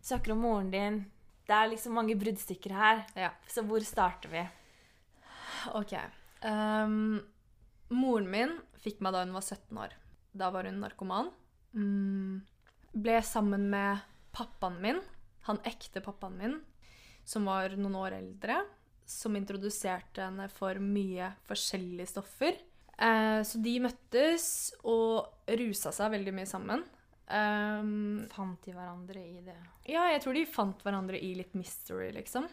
snakker 0.01 0.33
om 0.33 0.41
moren 0.47 0.71
din. 0.71 1.03
Det 1.47 1.55
er 1.55 1.71
liksom 1.71 1.97
mange 1.97 2.15
bruddstykker 2.19 2.75
her. 2.77 3.03
Ja. 3.19 3.31
Så 3.51 3.65
hvor 3.67 3.83
starter 3.85 4.31
vi? 4.31 4.43
Ok. 5.75 5.95
Um, 6.43 7.19
moren 7.93 8.29
min 8.31 8.55
fikk 8.83 9.01
meg 9.03 9.15
da 9.15 9.23
hun 9.23 9.35
var 9.35 9.45
17 9.45 9.81
år. 9.85 9.95
Da 10.33 10.49
var 10.53 10.67
hun 10.67 10.79
narkoman. 10.81 11.31
Mm, 11.75 12.41
ble 12.93 13.17
sammen 13.25 13.67
med 13.71 14.03
pappaen 14.33 14.79
min, 14.81 15.01
han 15.47 15.59
ekte 15.67 16.01
pappaen 16.03 16.37
min, 16.39 16.55
som 17.25 17.45
var 17.49 17.75
noen 17.77 17.97
år 17.99 18.17
eldre, 18.17 18.61
som 19.05 19.35
introduserte 19.37 20.23
henne 20.23 20.47
for 20.51 20.79
mye 20.81 21.33
forskjellige 21.47 22.11
stoffer. 22.13 22.57
Eh, 22.97 23.39
så 23.45 23.61
de 23.61 23.77
møttes 23.83 24.45
og 24.87 25.49
rusa 25.59 25.91
seg 25.95 26.13
veldig 26.15 26.35
mye 26.35 26.49
sammen. 26.49 26.83
Ehm, 27.31 28.25
Fant 28.33 28.59
de 28.65 28.73
hverandre 28.75 29.21
i 29.23 29.39
det? 29.45 29.55
ja, 29.87 30.03
jeg 30.11 30.21
tror 30.23 30.33
de 30.35 30.43
fant 30.49 30.81
hverandre 30.83 31.19
i 31.19 31.33
litt 31.37 31.53
mystery, 31.55 32.11
liksom. 32.15 32.47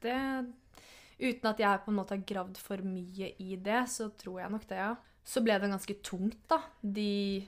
Det, 0.00 0.16
uten 1.18 1.50
at 1.50 1.60
jeg 1.60 1.82
på 1.84 1.92
en 1.92 1.98
måte 1.98 2.16
har 2.16 2.24
gravd 2.28 2.56
for 2.62 2.80
mye 2.86 3.32
i 3.38 3.56
det, 3.56 3.82
så 3.92 4.08
tror 4.16 4.40
jeg 4.42 4.54
nok 4.54 4.66
det, 4.70 4.80
ja. 4.80 4.94
Så 5.28 5.42
ble 5.44 5.58
det 5.60 5.68
ganske 5.68 5.98
tungt, 6.02 6.40
da. 6.48 6.62
De 6.80 7.46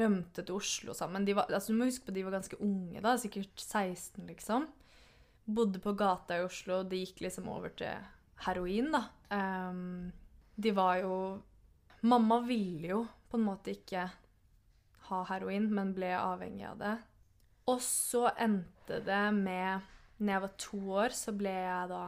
rømte 0.00 0.44
til 0.46 0.54
Oslo 0.56 0.94
sammen. 0.96 1.24
De 1.26 1.34
var, 1.36 1.50
altså, 1.52 1.72
du 1.74 1.78
må 1.80 1.88
huske 1.90 2.06
på 2.06 2.12
at 2.14 2.18
de 2.18 2.24
var 2.24 2.36
ganske 2.38 2.58
unge, 2.64 3.00
da. 3.04 3.16
Sikkert 3.20 3.60
16, 3.60 4.24
liksom. 4.30 4.68
Bodde 5.44 5.80
på 5.84 5.92
gata 5.98 6.38
i 6.40 6.44
Oslo. 6.46 6.80
De 6.88 7.02
gikk 7.02 7.20
liksom 7.26 7.50
over 7.52 7.74
til 7.76 7.92
heroin, 8.46 8.88
da. 8.94 9.02
Um, 9.34 10.12
de 10.56 10.70
var 10.72 11.00
jo 11.02 11.14
Mamma 12.04 12.36
ville 12.44 12.88
jo 12.90 12.98
på 13.32 13.38
en 13.40 13.46
måte 13.48 13.72
ikke 13.72 14.02
ha 15.08 15.24
heroin, 15.28 15.66
men 15.74 15.92
ble 15.96 16.12
avhengig 16.16 16.66
av 16.70 16.78
det. 16.78 16.94
Og 17.66 17.80
så 17.80 18.26
endte 18.38 19.00
det 19.04 19.22
med 19.34 19.80
Når 20.20 20.32
jeg 20.32 20.40
var 20.44 20.52
to 20.58 20.78
år, 20.94 21.14
så 21.16 21.32
ble 21.36 21.50
jeg 21.50 21.88
da 21.90 22.02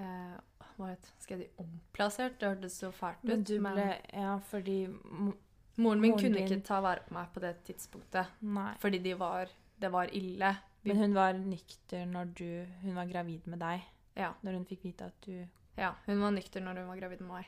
eh, 0.00 0.36
hva 0.76 0.88
het 0.90 1.10
Skal 1.22 1.38
jeg 1.42 1.48
si 1.50 1.62
omplassert? 1.62 2.38
Det 2.40 2.48
hørtes 2.50 2.78
så 2.82 2.90
fælt 2.92 3.22
ut. 3.24 3.28
Men 3.30 3.44
du 3.44 3.54
ble 3.60 3.84
Ja, 4.12 4.38
fordi 4.50 4.78
moren 4.88 5.34
min 5.76 6.10
moren 6.10 6.18
kunne 6.18 6.38
din- 6.40 6.48
ikke 6.48 6.64
ta 6.66 6.80
vare 6.80 7.04
på 7.06 7.12
meg 7.14 7.28
på 7.34 7.40
det 7.44 7.52
tidspunktet. 7.68 8.26
Nei. 8.42 8.72
Fordi 8.80 8.98
de 9.04 9.12
var, 9.14 9.48
det 9.78 9.92
var 9.92 10.08
ille. 10.12 10.54
Vi, 10.82 10.90
Men 10.92 10.96
hun 11.02 11.14
var 11.14 11.32
nykter 11.34 12.06
når 12.06 12.34
du 12.34 12.66
Hun 12.82 12.94
var 12.94 13.06
gravid 13.06 13.46
med 13.46 13.58
deg. 13.60 13.82
ja, 14.16 14.32
Når 14.42 14.52
hun 14.52 14.64
fikk 14.66 14.82
vite 14.84 15.04
at 15.04 15.20
du 15.26 15.46
ja, 15.76 15.90
hun 16.06 16.20
var 16.22 16.30
nykter 16.32 16.60
når 16.64 16.78
hun 16.78 16.88
var 16.88 16.96
gravid 16.96 17.20
med 17.20 17.28
meg. 17.28 17.46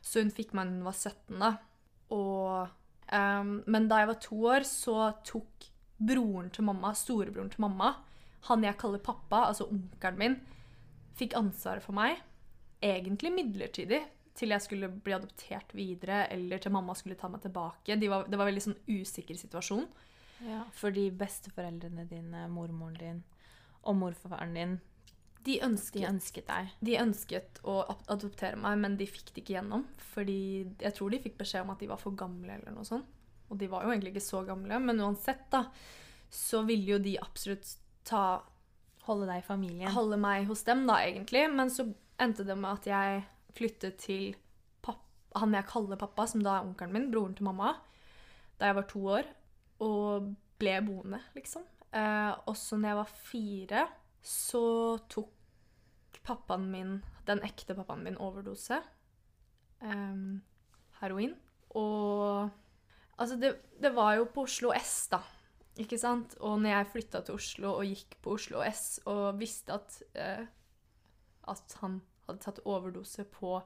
Så 0.00 0.20
hun 0.22 0.30
fikk 0.30 0.52
meg 0.54 0.66
da 0.68 0.70
hun 0.70 0.84
var 0.84 0.92
17. 0.92 1.38
da. 1.40 1.56
Og, 2.10 2.68
ehm, 3.12 3.54
men 3.66 3.88
da 3.88 4.00
jeg 4.02 4.10
var 4.12 4.20
to 4.22 4.40
år, 4.54 4.66
så 4.68 5.12
tok 5.26 5.68
broren 6.04 6.50
til 6.52 6.66
mamma, 6.66 6.92
storebroren 6.96 7.50
til 7.52 7.64
mamma, 7.64 7.94
han 8.48 8.64
jeg 8.64 8.78
kaller 8.80 9.00
pappa, 9.04 9.46
altså 9.48 9.68
onkelen 9.72 10.20
min, 10.20 10.36
fikk 11.16 11.36
ansvaret 11.38 11.84
for 11.84 11.96
meg. 11.96 12.18
Egentlig 12.84 13.32
midlertidig, 13.32 14.02
til 14.34 14.50
jeg 14.50 14.64
skulle 14.64 14.90
bli 14.90 15.14
adoptert 15.14 15.70
videre, 15.76 16.24
eller 16.34 16.60
til 16.60 16.74
mamma 16.74 16.96
skulle 16.98 17.16
ta 17.16 17.30
meg 17.30 17.44
tilbake. 17.44 17.96
De 17.96 18.10
var, 18.10 18.26
det 18.28 18.36
var 18.36 18.44
en 18.44 18.52
veldig 18.52 18.64
sånn 18.66 18.80
usikker 18.90 19.38
situasjon. 19.38 19.86
Ja. 20.44 20.64
Fordi 20.76 21.06
besteforeldrene 21.14 22.04
dine, 22.10 22.48
mormoren 22.52 22.98
din 22.98 23.22
og 23.84 23.96
morfaren 24.00 24.56
din, 24.56 24.74
De 25.44 25.58
ønsket, 25.64 26.00
de 26.00 26.08
ønsket 26.08 26.46
deg. 26.48 26.70
de 26.88 26.94
ønsket 27.02 27.58
å 27.68 27.80
adoptere 28.08 28.56
meg, 28.56 28.78
men 28.80 28.96
de 28.96 29.08
fikk 29.08 29.34
det 29.34 29.42
ikke 29.42 29.58
gjennom. 29.58 29.84
Fordi 30.14 30.38
jeg 30.80 30.96
tror 30.96 31.12
de 31.12 31.20
fikk 31.26 31.36
beskjed 31.42 31.66
om 31.66 31.74
at 31.74 31.82
de 31.84 31.90
var 31.90 32.00
for 32.00 32.16
gamle, 32.16 32.56
eller 32.56 32.72
noe 32.72 32.88
sånt. 32.88 33.10
Og 33.52 33.60
de 33.60 33.68
var 33.68 33.84
jo 33.84 33.92
egentlig 33.92 34.14
ikke 34.14 34.24
så 34.24 34.40
gamle, 34.48 34.78
men 34.80 35.02
uansett, 35.04 35.44
da, 35.52 35.66
så 36.32 36.62
ville 36.66 36.96
jo 36.96 36.98
de 37.02 37.18
absolutt 37.20 37.76
ta 38.08 38.24
Holde 39.04 39.26
deg 39.28 39.42
i 39.42 39.44
familien. 39.44 39.90
holde 39.92 40.16
meg 40.16 40.46
hos 40.48 40.62
dem, 40.64 40.86
da, 40.88 40.94
egentlig. 41.04 41.42
Men 41.52 41.68
så 41.68 41.84
endte 42.16 42.46
det 42.48 42.54
med 42.56 42.78
at 42.78 42.86
jeg 42.88 43.18
flyttet 43.52 43.98
til 44.00 44.30
pappa, 44.80 45.02
han 45.42 45.52
jeg 45.52 45.68
kaller 45.68 46.00
pappa, 46.00 46.24
som 46.30 46.40
da 46.40 46.54
er 46.56 46.70
onkelen 46.70 46.94
min, 46.94 47.10
broren 47.12 47.34
til 47.36 47.44
mamma, 47.44 47.74
da 48.56 48.70
jeg 48.70 48.78
var 48.78 48.86
to 48.88 49.02
år, 49.18 49.28
og 49.84 50.30
ble 50.56 50.78
boende, 50.86 51.20
liksom. 51.36 51.66
Eh, 51.92 52.32
og 52.48 52.56
så 52.56 52.78
når 52.78 52.88
jeg 52.88 53.00
var 53.02 53.12
fire, 53.28 53.84
så 54.24 54.64
tok 55.12 55.33
pappaen 56.24 56.66
min, 56.72 56.98
den 57.28 57.42
ekte 57.46 57.76
pappaen 57.76 58.04
min, 58.06 58.18
overdose. 58.22 58.80
Um, 59.84 60.42
heroin. 61.00 61.34
Og 61.76 62.48
altså, 63.18 63.36
det, 63.40 63.54
det 63.82 63.92
var 63.96 64.16
jo 64.18 64.28
på 64.32 64.46
Oslo 64.48 64.72
S, 64.76 65.08
da. 65.12 65.22
Ikke 65.82 65.98
sant? 65.98 66.36
Og 66.40 66.60
når 66.62 66.76
jeg 66.76 66.90
flytta 66.92 67.24
til 67.26 67.40
Oslo 67.40 67.72
og 67.80 67.88
gikk 67.88 68.18
på 68.22 68.36
Oslo 68.36 68.62
S 68.62 69.00
og 69.10 69.40
visste 69.40 69.74
at, 69.74 69.96
eh, 70.14 70.44
at 71.50 71.76
han 71.80 71.98
hadde 72.28 72.44
tatt 72.44 72.62
overdose 72.62 73.26
på 73.26 73.56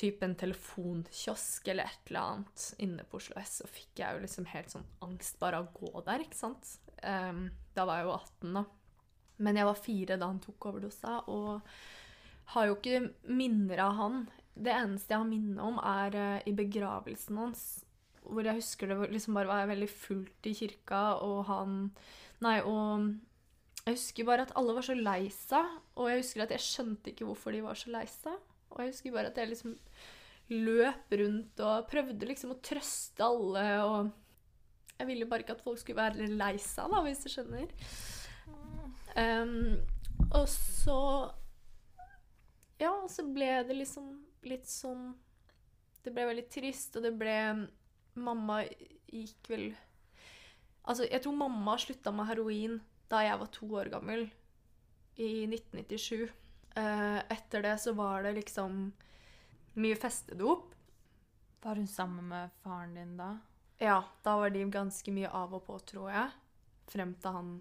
type 0.00 0.24
en 0.24 0.34
telefonkiosk 0.38 1.68
eller 1.70 1.86
et 1.86 2.10
eller 2.10 2.20
annet 2.20 2.66
inne 2.82 3.04
på 3.06 3.20
Oslo 3.20 3.38
S, 3.40 3.60
så 3.60 3.70
fikk 3.70 4.02
jeg 4.02 4.16
jo 4.16 4.24
liksom 4.24 4.48
helt 4.50 4.72
sånn 4.72 4.86
angst 5.04 5.38
bare 5.42 5.60
av 5.60 5.68
å 5.68 5.76
gå 5.76 6.04
der, 6.06 6.24
ikke 6.24 6.38
sant. 6.38 6.74
Um, 7.04 7.48
da 7.76 7.86
var 7.88 8.00
jeg 8.00 8.08
jo 8.08 8.16
18, 8.16 8.54
da. 8.58 8.64
Men 9.40 9.56
jeg 9.56 9.68
var 9.68 9.80
fire 9.80 10.18
da 10.20 10.28
han 10.30 10.42
tok 10.42 10.68
overdosa, 10.70 11.20
og 11.32 11.64
har 12.54 12.68
jo 12.68 12.76
ikke 12.76 13.02
minner 13.30 13.84
av 13.86 13.96
han. 13.98 14.20
Det 14.54 14.72
eneste 14.74 15.14
jeg 15.14 15.22
har 15.22 15.30
minne 15.30 15.64
om, 15.64 15.78
er 15.80 16.18
eh, 16.18 16.48
i 16.50 16.54
begravelsen 16.56 17.38
hans, 17.40 17.64
hvor 18.26 18.46
jeg 18.46 18.58
husker 18.60 18.90
det 18.90 18.98
liksom 19.14 19.38
bare 19.38 19.48
var 19.48 19.70
veldig 19.70 19.88
fullt 19.90 20.48
i 20.50 20.54
kirka, 20.58 21.04
og 21.24 21.44
han 21.50 21.80
Nei, 22.40 22.56
og 22.64 23.10
jeg 23.84 23.98
husker 23.98 24.24
bare 24.24 24.46
at 24.46 24.54
alle 24.56 24.72
var 24.72 24.84
så 24.86 24.94
lei 24.96 25.26
seg, 25.34 25.74
og 26.00 26.08
jeg 26.08 26.22
husker 26.22 26.44
at 26.46 26.54
jeg 26.54 26.64
skjønte 26.64 27.12
ikke 27.12 27.26
hvorfor 27.28 27.52
de 27.52 27.60
var 27.64 27.76
så 27.76 27.92
lei 27.92 28.06
seg. 28.08 28.38
Og 28.70 28.80
jeg 28.80 28.94
husker 28.94 29.12
bare 29.12 29.28
at 29.28 29.40
jeg 29.40 29.50
liksom 29.50 29.74
løp 30.50 31.12
rundt 31.20 31.60
og 31.64 31.90
prøvde 31.90 32.28
liksom 32.28 32.54
å 32.54 32.58
trøste 32.64 33.26
alle, 33.26 33.66
og 33.84 34.96
jeg 35.00 35.08
ville 35.08 35.28
bare 35.28 35.44
ikke 35.44 35.56
at 35.56 35.64
folk 35.64 35.80
skulle 35.80 36.00
være 36.00 36.28
lei 36.32 36.54
seg, 36.60 36.88
da, 36.92 37.02
hvis 37.04 37.22
du 37.24 37.28
skjønner. 37.32 37.68
Ehm, 39.18 39.80
og 40.30 40.46
så 40.48 40.98
Ja, 42.78 42.92
så 43.08 43.24
ble 43.26 43.50
det 43.66 43.76
liksom 43.76 44.12
litt 44.46 44.68
sånn 44.70 45.14
Det 46.04 46.12
ble 46.14 46.28
veldig 46.30 46.46
trist, 46.52 46.96
og 46.96 47.04
det 47.04 47.12
ble 47.18 47.36
Mamma 48.20 48.62
gikk 49.10 49.50
vel 49.50 49.66
Altså, 50.86 51.04
jeg 51.04 51.22
tror 51.22 51.36
mamma 51.36 51.76
slutta 51.78 52.12
med 52.14 52.30
heroin 52.30 52.78
da 53.10 53.20
jeg 53.26 53.38
var 53.40 53.50
to 53.52 53.66
år 53.76 53.90
gammel, 53.92 54.22
i 55.20 55.44
1997. 55.44 56.30
Uh, 56.72 57.20
etter 57.28 57.64
det 57.66 57.74
så 57.82 57.92
var 57.98 58.24
det 58.24 58.32
liksom 58.38 58.78
mye 59.82 59.98
festedop. 59.98 60.72
Var 61.60 61.76
hun 61.76 61.90
sammen 61.90 62.30
med 62.30 62.54
faren 62.62 62.94
din 62.96 63.16
da? 63.18 63.34
Ja, 63.82 64.02
da 64.24 64.36
var 64.40 64.50
de 64.54 64.64
ganske 64.72 65.12
mye 65.12 65.28
av 65.28 65.54
og 65.58 65.66
på, 65.66 65.76
tror 65.92 66.10
jeg. 66.14 66.32
Frem 66.90 67.14
til 67.20 67.36
han 67.36 67.52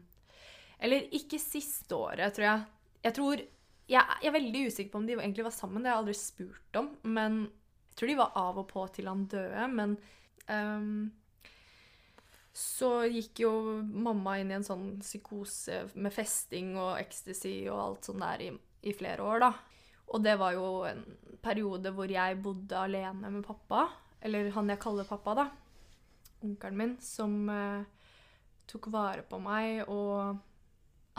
Eller 0.80 1.08
ikke 1.16 1.42
siste 1.42 1.96
året, 1.96 2.34
tror 2.36 2.48
jeg. 2.48 2.68
Jeg 3.04 3.16
tror 3.16 3.46
Jeg 3.90 4.28
er 4.28 4.34
veldig 4.36 4.68
usikker 4.70 4.92
på 4.94 5.00
om 5.00 5.06
de 5.08 5.16
egentlig 5.18 5.48
var 5.48 5.54
sammen, 5.56 5.82
det 5.82 5.90
har 5.90 5.96
jeg 5.96 6.04
aldri 6.04 6.18
spurt 6.20 6.78
om. 6.78 6.92
Men 7.10 7.40
jeg 7.90 7.96
tror 7.98 8.12
de 8.12 8.20
var 8.20 8.36
av 8.38 8.60
og 8.62 8.68
på 8.70 8.84
til 8.94 9.10
han 9.10 9.24
døde. 9.32 9.64
Men 9.74 9.96
um, 10.46 11.08
så 12.54 12.92
gikk 13.10 13.42
jo 13.48 13.52
mamma 13.82 14.38
inn 14.38 14.54
i 14.54 14.60
en 14.60 14.68
sånn 14.68 14.92
psykose 15.02 15.88
med 15.96 16.14
festing 16.14 16.76
og 16.78 17.00
ecstasy 17.00 17.56
og 17.66 17.82
alt 17.82 18.12
sånt 18.12 18.22
der 18.22 18.46
i, 18.46 18.52
i 18.86 18.94
flere 18.94 19.26
år, 19.26 19.48
da. 19.48 19.52
Og 20.14 20.22
det 20.22 20.38
var 20.42 20.54
jo 20.54 20.68
en 20.86 21.02
periode 21.42 21.90
hvor 21.98 22.14
jeg 22.14 22.38
bodde 22.46 22.78
alene 22.78 23.34
med 23.34 23.48
pappa. 23.48 23.88
Eller 24.22 24.52
han 24.54 24.70
jeg 24.70 24.84
kaller 24.86 25.10
pappa, 25.10 25.34
da 25.42 25.50
onkelen 26.42 26.78
min 26.78 26.98
som 27.02 27.50
uh, 27.50 27.84
tok 28.70 28.88
vare 28.94 29.26
på 29.28 29.40
meg, 29.44 29.84
og 29.90 30.38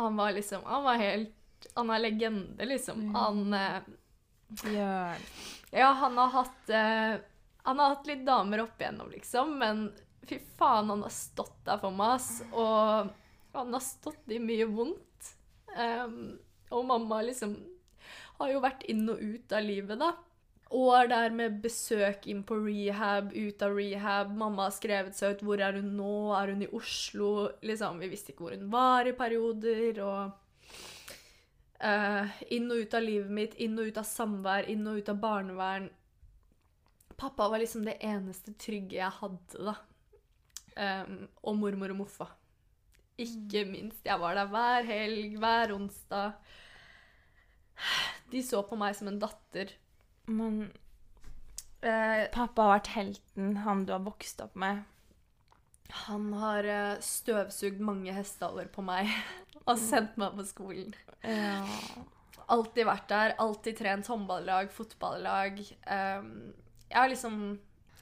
han 0.00 0.18
var 0.18 0.32
liksom 0.36 0.64
Han 0.66 0.84
var 0.84 1.00
helt 1.00 1.66
Han 1.76 1.90
er 1.94 2.02
legende, 2.02 2.66
liksom. 2.66 3.00
Mm. 3.10 3.14
Han 3.14 3.54
eh. 3.54 3.80
Ja, 5.70 5.92
han 6.02 6.18
har 6.18 6.30
hatt 6.34 6.70
eh, 6.74 7.16
Han 7.62 7.78
har 7.78 7.94
hatt 7.94 8.08
litt 8.08 8.24
damer 8.26 8.64
opp 8.64 8.80
igjennom, 8.80 9.10
liksom, 9.12 9.58
men 9.60 9.84
fy 10.26 10.38
faen, 10.58 10.90
han 10.90 11.02
har 11.02 11.12
stått 11.12 11.58
der 11.66 11.78
for 11.82 11.94
meg, 11.94 12.16
ass. 12.16 12.40
Og 12.50 13.10
han 13.52 13.74
har 13.74 13.82
stått 13.84 14.30
i 14.32 14.38
mye 14.42 14.66
vondt. 14.70 15.30
Um, 15.70 16.38
og 16.70 16.86
mamma 16.86 17.20
liksom 17.26 17.54
har 18.40 18.50
jo 18.54 18.62
vært 18.62 18.86
inn 18.90 19.04
og 19.10 19.20
ut 19.20 19.52
av 19.52 19.66
livet, 19.66 20.00
da. 20.00 20.12
År 20.70 21.08
der 21.10 21.32
med 21.34 21.56
besøk 21.64 22.28
inn 22.30 22.44
på 22.46 22.54
rehab, 22.62 23.32
ut 23.34 23.62
av 23.66 23.74
rehab. 23.74 24.30
Mamma 24.38 24.68
har 24.68 24.74
skrevet 24.76 25.16
seg 25.18 25.34
ut 25.34 25.42
'Hvor 25.42 25.60
er 25.60 25.80
hun 25.80 25.96
nå?' 25.96 26.36
Er 26.38 26.52
hun 26.52 26.62
i 26.62 26.70
Oslo? 26.72 27.50
Liksom, 27.62 27.98
Vi 27.98 28.08
visste 28.08 28.32
ikke 28.32 28.44
hvor 28.44 28.54
hun 28.54 28.70
var 28.70 29.06
i 29.06 29.12
perioder. 29.12 29.98
Og 29.98 30.30
uh, 31.82 32.26
inn 32.50 32.70
og 32.70 32.78
ut 32.78 32.94
av 32.94 33.02
livet 33.02 33.30
mitt, 33.30 33.54
inn 33.58 33.78
og 33.78 33.90
ut 33.90 33.98
av 33.98 34.04
samvær, 34.04 34.68
inn 34.68 34.86
og 34.86 34.98
ut 34.98 35.08
av 35.08 35.18
barnevern. 35.18 35.90
Pappa 37.16 37.48
var 37.48 37.58
liksom 37.58 37.84
det 37.84 37.98
eneste 38.00 38.54
trygge 38.54 38.96
jeg 38.96 39.10
hadde, 39.10 39.58
da. 39.58 39.74
Um, 40.76 41.28
og 41.42 41.56
mormor 41.56 41.90
og 41.90 41.96
moffa. 41.96 42.30
Ikke 43.20 43.66
minst. 43.68 44.04
Jeg 44.06 44.20
var 44.20 44.38
der 44.38 44.48
hver 44.48 44.86
helg, 44.88 45.36
hver 45.36 45.74
onsdag. 45.74 46.32
De 48.30 48.42
så 48.46 48.62
på 48.62 48.78
meg 48.78 48.94
som 48.96 49.10
en 49.10 49.18
datter. 49.20 49.74
Men 50.30 50.62
Eh, 51.80 52.26
pappa 52.28 52.66
har 52.66 52.74
vært 52.74 52.92
helten, 52.92 53.54
han 53.64 53.86
du 53.88 53.94
har 53.94 54.02
vokst 54.04 54.42
opp 54.44 54.56
med. 54.58 54.82
han 56.06 56.32
har 56.38 56.64
eh, 56.64 57.00
støvsugd 57.02 57.80
mange 57.82 58.12
hestehaler 58.12 58.68
på 58.70 58.84
meg 58.84 59.08
og 59.68 59.78
sendt 59.80 60.18
meg 60.20 60.36
på 60.36 60.44
skolen. 60.44 60.92
Ja. 61.24 61.64
Alltid 62.52 62.84
vært 62.86 63.08
der, 63.08 63.34
alltid 63.40 63.78
trent 63.78 64.10
håndballag, 64.10 64.70
fotballag. 64.74 65.60
Um, 65.86 66.52
jeg 66.90 66.98
har 66.98 67.08
liksom 67.08 67.36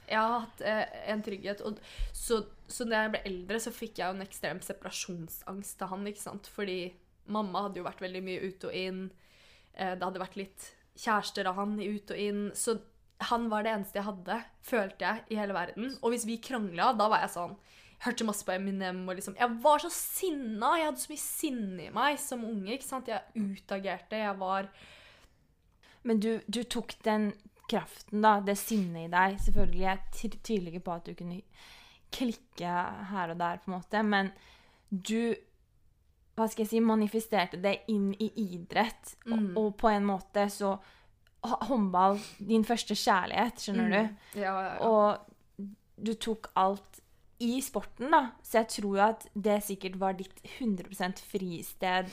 Jeg 0.09 0.17
har 0.17 0.39
hatt 0.41 0.61
eh, 0.65 0.95
en 1.13 1.21
trygghet. 1.21 1.61
Og 1.61 1.77
så, 2.17 2.41
så 2.67 2.87
da 2.89 3.03
jeg 3.03 3.13
ble 3.13 3.21
eldre, 3.29 3.59
så 3.61 3.71
fikk 3.71 3.99
jeg 3.99 4.09
jo 4.09 4.17
en 4.17 4.25
ekstrem 4.25 4.61
separasjonsangst 4.65 5.83
av 5.85 5.93
han, 5.93 6.07
ikke 6.09 6.23
sant. 6.23 6.49
Fordi 6.49 6.79
mamma 7.29 7.67
hadde 7.67 7.79
jo 7.79 7.85
vært 7.85 8.01
veldig 8.01 8.23
mye 8.25 8.49
ute 8.49 8.71
og 8.71 8.79
inn. 8.79 9.03
Eh, 9.75 9.93
det 9.93 10.01
hadde 10.01 10.23
vært 10.23 10.39
litt 10.41 10.71
kjærester 10.99 11.49
av 11.49 11.59
han 11.59 11.77
ut 11.79 12.13
og 12.13 12.21
inn. 12.21 12.45
Så 12.57 12.77
han 13.29 13.49
var 13.51 13.65
det 13.65 13.73
eneste 13.73 13.99
jeg 13.99 14.07
hadde, 14.07 14.37
følte 14.65 15.05
jeg, 15.05 15.25
i 15.33 15.39
hele 15.39 15.55
verden. 15.55 15.91
Og 15.99 16.13
hvis 16.13 16.27
vi 16.27 16.39
krangla, 16.43 16.93
da 16.97 17.09
var 17.11 17.25
jeg 17.25 17.35
sånn 17.37 17.57
Hørte 17.99 18.23
masse 18.23 18.45
på 18.47 18.53
Eminem 18.53 19.01
og 19.11 19.17
liksom 19.17 19.33
Jeg 19.35 19.57
var 19.59 19.81
så 19.83 19.89
sinna! 19.91 20.69
Jeg 20.79 20.85
hadde 20.87 21.01
så 21.01 21.09
mye 21.11 21.19
sinne 21.19 21.87
i 21.89 21.91
meg 21.91 22.19
som 22.23 22.45
unge. 22.47 22.77
ikke 22.77 22.87
sant? 22.87 23.11
Jeg 23.11 23.19
utagerte. 23.35 24.21
Jeg 24.21 24.37
var 24.39 24.69
Men 26.07 26.21
du, 26.23 26.29
du 26.47 26.61
tok 26.63 26.95
den 27.03 27.33
kraften, 27.69 28.23
da, 28.23 28.39
det 28.39 28.55
sinnet 28.57 29.09
i 29.09 29.11
deg 29.11 29.35
Selvfølgelig, 29.43 29.83
jeg 29.83 30.31
tviler 30.39 30.71
ikke 30.71 30.85
på 30.87 30.95
at 30.95 31.09
du 31.09 31.17
kunne 31.19 31.41
klikke 32.09 32.77
her 33.11 33.35
og 33.35 33.37
der, 33.37 33.59
på 33.61 33.69
en 33.69 33.75
måte, 33.75 33.99
men 34.01 34.31
du 34.89 35.35
hva 36.39 36.47
skal 36.49 36.63
jeg 36.65 36.69
si, 36.71 36.79
manifesterte 36.79 37.59
det 37.61 37.75
inn 37.91 38.13
i 38.19 38.31
idrett. 38.47 39.15
Og, 39.27 39.37
Mm. 39.39 39.51
og 39.57 39.77
på 39.77 39.89
en 39.91 40.05
måte 40.07 40.47
så 40.51 40.77
håndball 41.43 42.19
din 42.39 42.63
første 42.67 42.95
kjærlighet, 42.95 43.61
skjønner 43.63 43.89
du. 43.93 44.39
Ja, 44.39 44.53
ja, 44.61 44.73
ja. 44.75 44.79
Og 44.87 45.19
du 46.01 46.13
tok 46.15 46.49
alt 46.59 46.99
i 47.39 47.61
sporten, 47.63 48.11
da. 48.11 48.31
Så 48.43 48.59
jeg 48.59 48.67
tror 48.73 48.97
jo 48.97 49.03
at 49.05 49.25
det 49.35 49.61
sikkert 49.63 49.95
var 49.99 50.13
ditt 50.19 50.41
100% 50.59 51.19
fristed. 51.23 52.09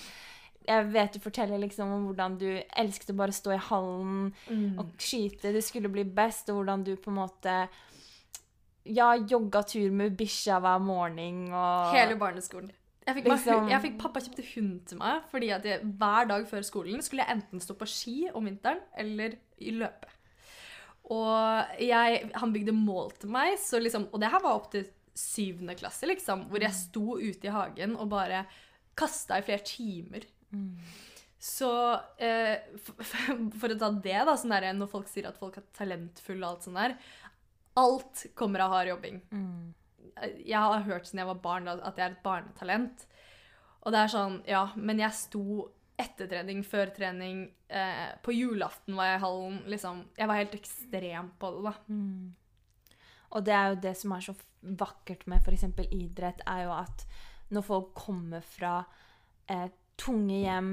Jeg 0.67 0.87
vet 0.93 1.13
du 1.15 1.21
forteller 1.23 1.59
liksom 1.63 1.91
om 1.95 2.07
hvordan 2.09 2.39
du 2.39 2.47
elsket 2.77 3.11
å 3.11 3.17
bare 3.19 3.33
stå 3.35 3.53
i 3.55 3.59
hallen 3.69 4.33
Mm. 4.51 4.79
og 4.79 4.87
skyte. 4.99 5.53
Du 5.53 5.61
skulle 5.61 5.89
bli 5.91 6.05
best, 6.05 6.49
og 6.51 6.57
hvordan 6.65 6.85
du 6.85 6.97
på 6.97 7.11
en 7.11 7.17
måte 7.27 7.69
ja, 8.87 9.15
jogga 9.17 9.63
tur 9.67 9.91
med 9.91 10.17
bikkja 10.17 10.61
hver 10.63 10.79
morgen 10.81 11.49
og 11.53 11.93
Hele 11.95 12.15
barneskolen. 12.19 12.71
Jeg 13.07 13.15
fikk, 13.21 13.27
Liksom- 13.31 13.69
jeg 13.71 13.83
fikk 13.85 13.99
Pappa 14.03 14.21
kjøpte 14.21 14.45
hund 14.55 14.87
til 14.91 14.99
meg 14.99 15.23
fordi 15.31 15.51
at 15.55 15.65
jeg, 15.65 15.81
hver 15.99 16.27
dag 16.29 16.47
før 16.51 16.65
skolen 16.67 17.03
skulle 17.03 17.23
jeg 17.25 17.37
enten 17.37 17.61
stå 17.63 17.77
på 17.79 17.87
ski 17.87 18.17
om 18.35 18.45
vinteren 18.49 18.81
eller 18.99 19.37
i 19.63 19.71
løpe. 19.71 20.09
Og 21.15 21.79
jeg, 21.79 22.31
han 22.35 22.53
bygde 22.53 22.75
mål 22.75 23.13
til 23.23 23.31
meg, 23.31 23.59
så 23.63 23.79
liksom, 23.79 24.09
og 24.13 24.19
det 24.21 24.31
her 24.33 24.43
var 24.43 24.57
opp 24.59 24.71
til 24.73 24.89
syvende 25.15 25.77
klasse, 25.79 26.03
liksom, 26.11 26.49
hvor 26.51 26.61
jeg 26.61 26.75
sto 26.75 27.15
ute 27.17 27.47
i 27.47 27.53
hagen 27.55 27.95
og 27.97 28.09
bare 28.11 28.43
kasta 28.99 29.39
i 29.39 29.45
flere 29.47 29.63
timer. 29.65 30.27
Så 31.39 31.71
eh, 32.19 32.59
for, 32.81 33.39
for 33.61 33.69
å 33.75 33.79
ta 33.79 33.91
det, 33.93 34.19
da, 34.27 34.35
sånn 34.41 34.51
der, 34.57 34.73
når 34.75 34.91
folk 34.91 35.07
sier 35.09 35.29
at 35.29 35.39
folk 35.39 35.57
er 35.61 35.67
talentfulle 35.77 36.43
og 36.43 36.57
alt 36.57 36.67
sånt 36.67 36.81
der 36.81 36.97
Alt 37.77 38.23
kommer 38.35 38.65
av 38.65 38.73
hard 38.73 38.89
jobbing 38.89 39.19
Mm. 39.31 39.75
Jeg 40.23 40.59
har 40.59 40.87
hørt 40.87 41.07
siden 41.07 41.23
jeg 41.23 41.31
var 41.31 41.45
barn 41.45 41.69
da, 41.69 41.77
at 41.85 41.99
jeg 41.99 42.07
er 42.07 42.17
et 42.17 42.25
barnetalent. 42.25 43.07
Og 43.87 43.95
det 43.95 44.03
er 44.03 44.13
sånn, 44.13 44.41
ja, 44.49 44.65
men 44.77 45.01
jeg 45.03 45.15
sto 45.15 45.45
etter 45.97 46.29
trening, 46.29 46.65
før 46.67 46.91
trening, 46.93 47.47
eh, 47.73 48.09
på 48.23 48.35
julaften 48.35 48.97
var 48.99 49.13
jeg 49.13 49.21
i 49.21 49.23
hallen, 49.23 49.63
liksom. 49.73 50.03
Jeg 50.19 50.29
var 50.29 50.41
helt 50.41 50.57
ekstrem 50.59 51.31
på 51.41 51.53
det, 51.55 51.63
da. 51.71 51.73
Mm. 51.89 52.35
Og 53.37 53.47
det 53.47 53.55
er 53.55 53.71
jo 53.71 53.81
det 53.87 53.95
som 53.97 54.13
er 54.13 54.27
så 54.27 54.35
vakkert 54.83 55.25
med 55.31 55.41
f.eks. 55.41 55.65
idrett, 55.91 56.43
er 56.47 56.67
jo 56.67 56.75
at 56.77 57.07
når 57.55 57.65
folk 57.65 57.95
kommer 57.95 58.45
fra 58.45 58.79
eh, 59.49 59.69
tunge 59.97 60.41
hjem, 60.43 60.73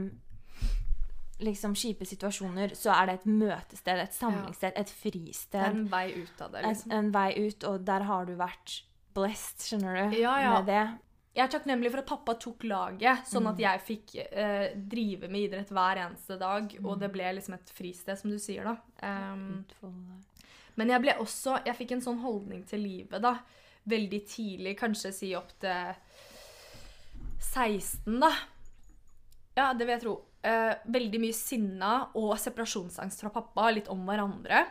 liksom 1.44 1.76
kjipe 1.76 2.06
situasjoner, 2.08 2.76
så 2.78 2.94
er 2.96 3.10
det 3.10 3.20
et 3.20 3.30
møtested, 3.30 4.00
et 4.00 4.16
samlingssted, 4.16 4.74
et 4.80 4.90
fristed. 4.90 5.60
Det 5.60 5.68
er 5.70 5.78
en 5.78 5.92
vei 5.92 6.08
ut 6.18 6.42
av 6.42 6.56
det, 6.56 6.66
liksom. 6.68 6.92
en, 6.92 6.98
en 6.98 7.14
vei 7.14 7.30
ut, 7.46 7.70
og 7.70 7.86
der 7.88 8.08
har 8.10 8.28
du 8.28 8.36
vært 8.40 8.82
blessed, 9.14 9.60
skjønner 9.68 10.12
du, 10.12 10.18
Ja, 10.22 10.36
ja. 10.42 10.54
med 10.60 10.66
det. 10.68 11.00
Jeg 11.36 11.48
er 11.48 11.52
takknemlig 11.60 11.90
for 11.92 11.98
at 12.04 12.06
pappa 12.12 12.34
tok 12.38 12.64
laget, 12.70 13.26
sånn 13.26 13.44
Mm. 13.44 13.52
at 13.54 13.58
jeg 13.64 13.82
fikk 13.88 14.16
eh, 14.38 14.76
drive 14.78 15.28
med 15.30 15.48
idrett 15.50 15.70
hver 15.74 15.98
eneste 15.98 16.38
dag, 16.38 16.76
og 16.84 17.00
det 17.00 17.12
ble 17.12 17.24
liksom 17.34 17.56
et 17.56 17.72
fristed, 17.74 18.18
som 18.20 18.30
du 18.30 18.38
sier, 18.38 18.64
da. 18.64 18.78
Um, 19.32 19.66
Men 20.76 20.90
jeg 20.90 21.02
ble 21.02 21.14
også 21.22 21.64
Jeg 21.66 21.76
fikk 21.78 21.92
en 21.92 22.02
sånn 22.02 22.22
holdning 22.22 22.64
til 22.66 22.80
livet, 22.82 23.22
da. 23.22 23.40
Veldig 23.88 24.22
tidlig, 24.28 24.78
kanskje 24.80 25.12
si 25.14 25.34
opp 25.36 25.50
til 25.60 25.96
16, 27.40 28.20
da. 28.20 28.32
Ja, 29.56 29.74
det 29.74 29.86
vil 29.86 29.94
jeg 29.98 30.02
tro. 30.06 30.14
Eh, 30.44 30.74
veldig 30.92 31.20
mye 31.24 31.34
sinna 31.36 31.92
og 32.20 32.34
separasjonsangst 32.42 33.22
fra 33.24 33.30
pappa, 33.30 33.70
litt 33.72 33.88
om 33.94 34.02
hverandre. 34.08 34.64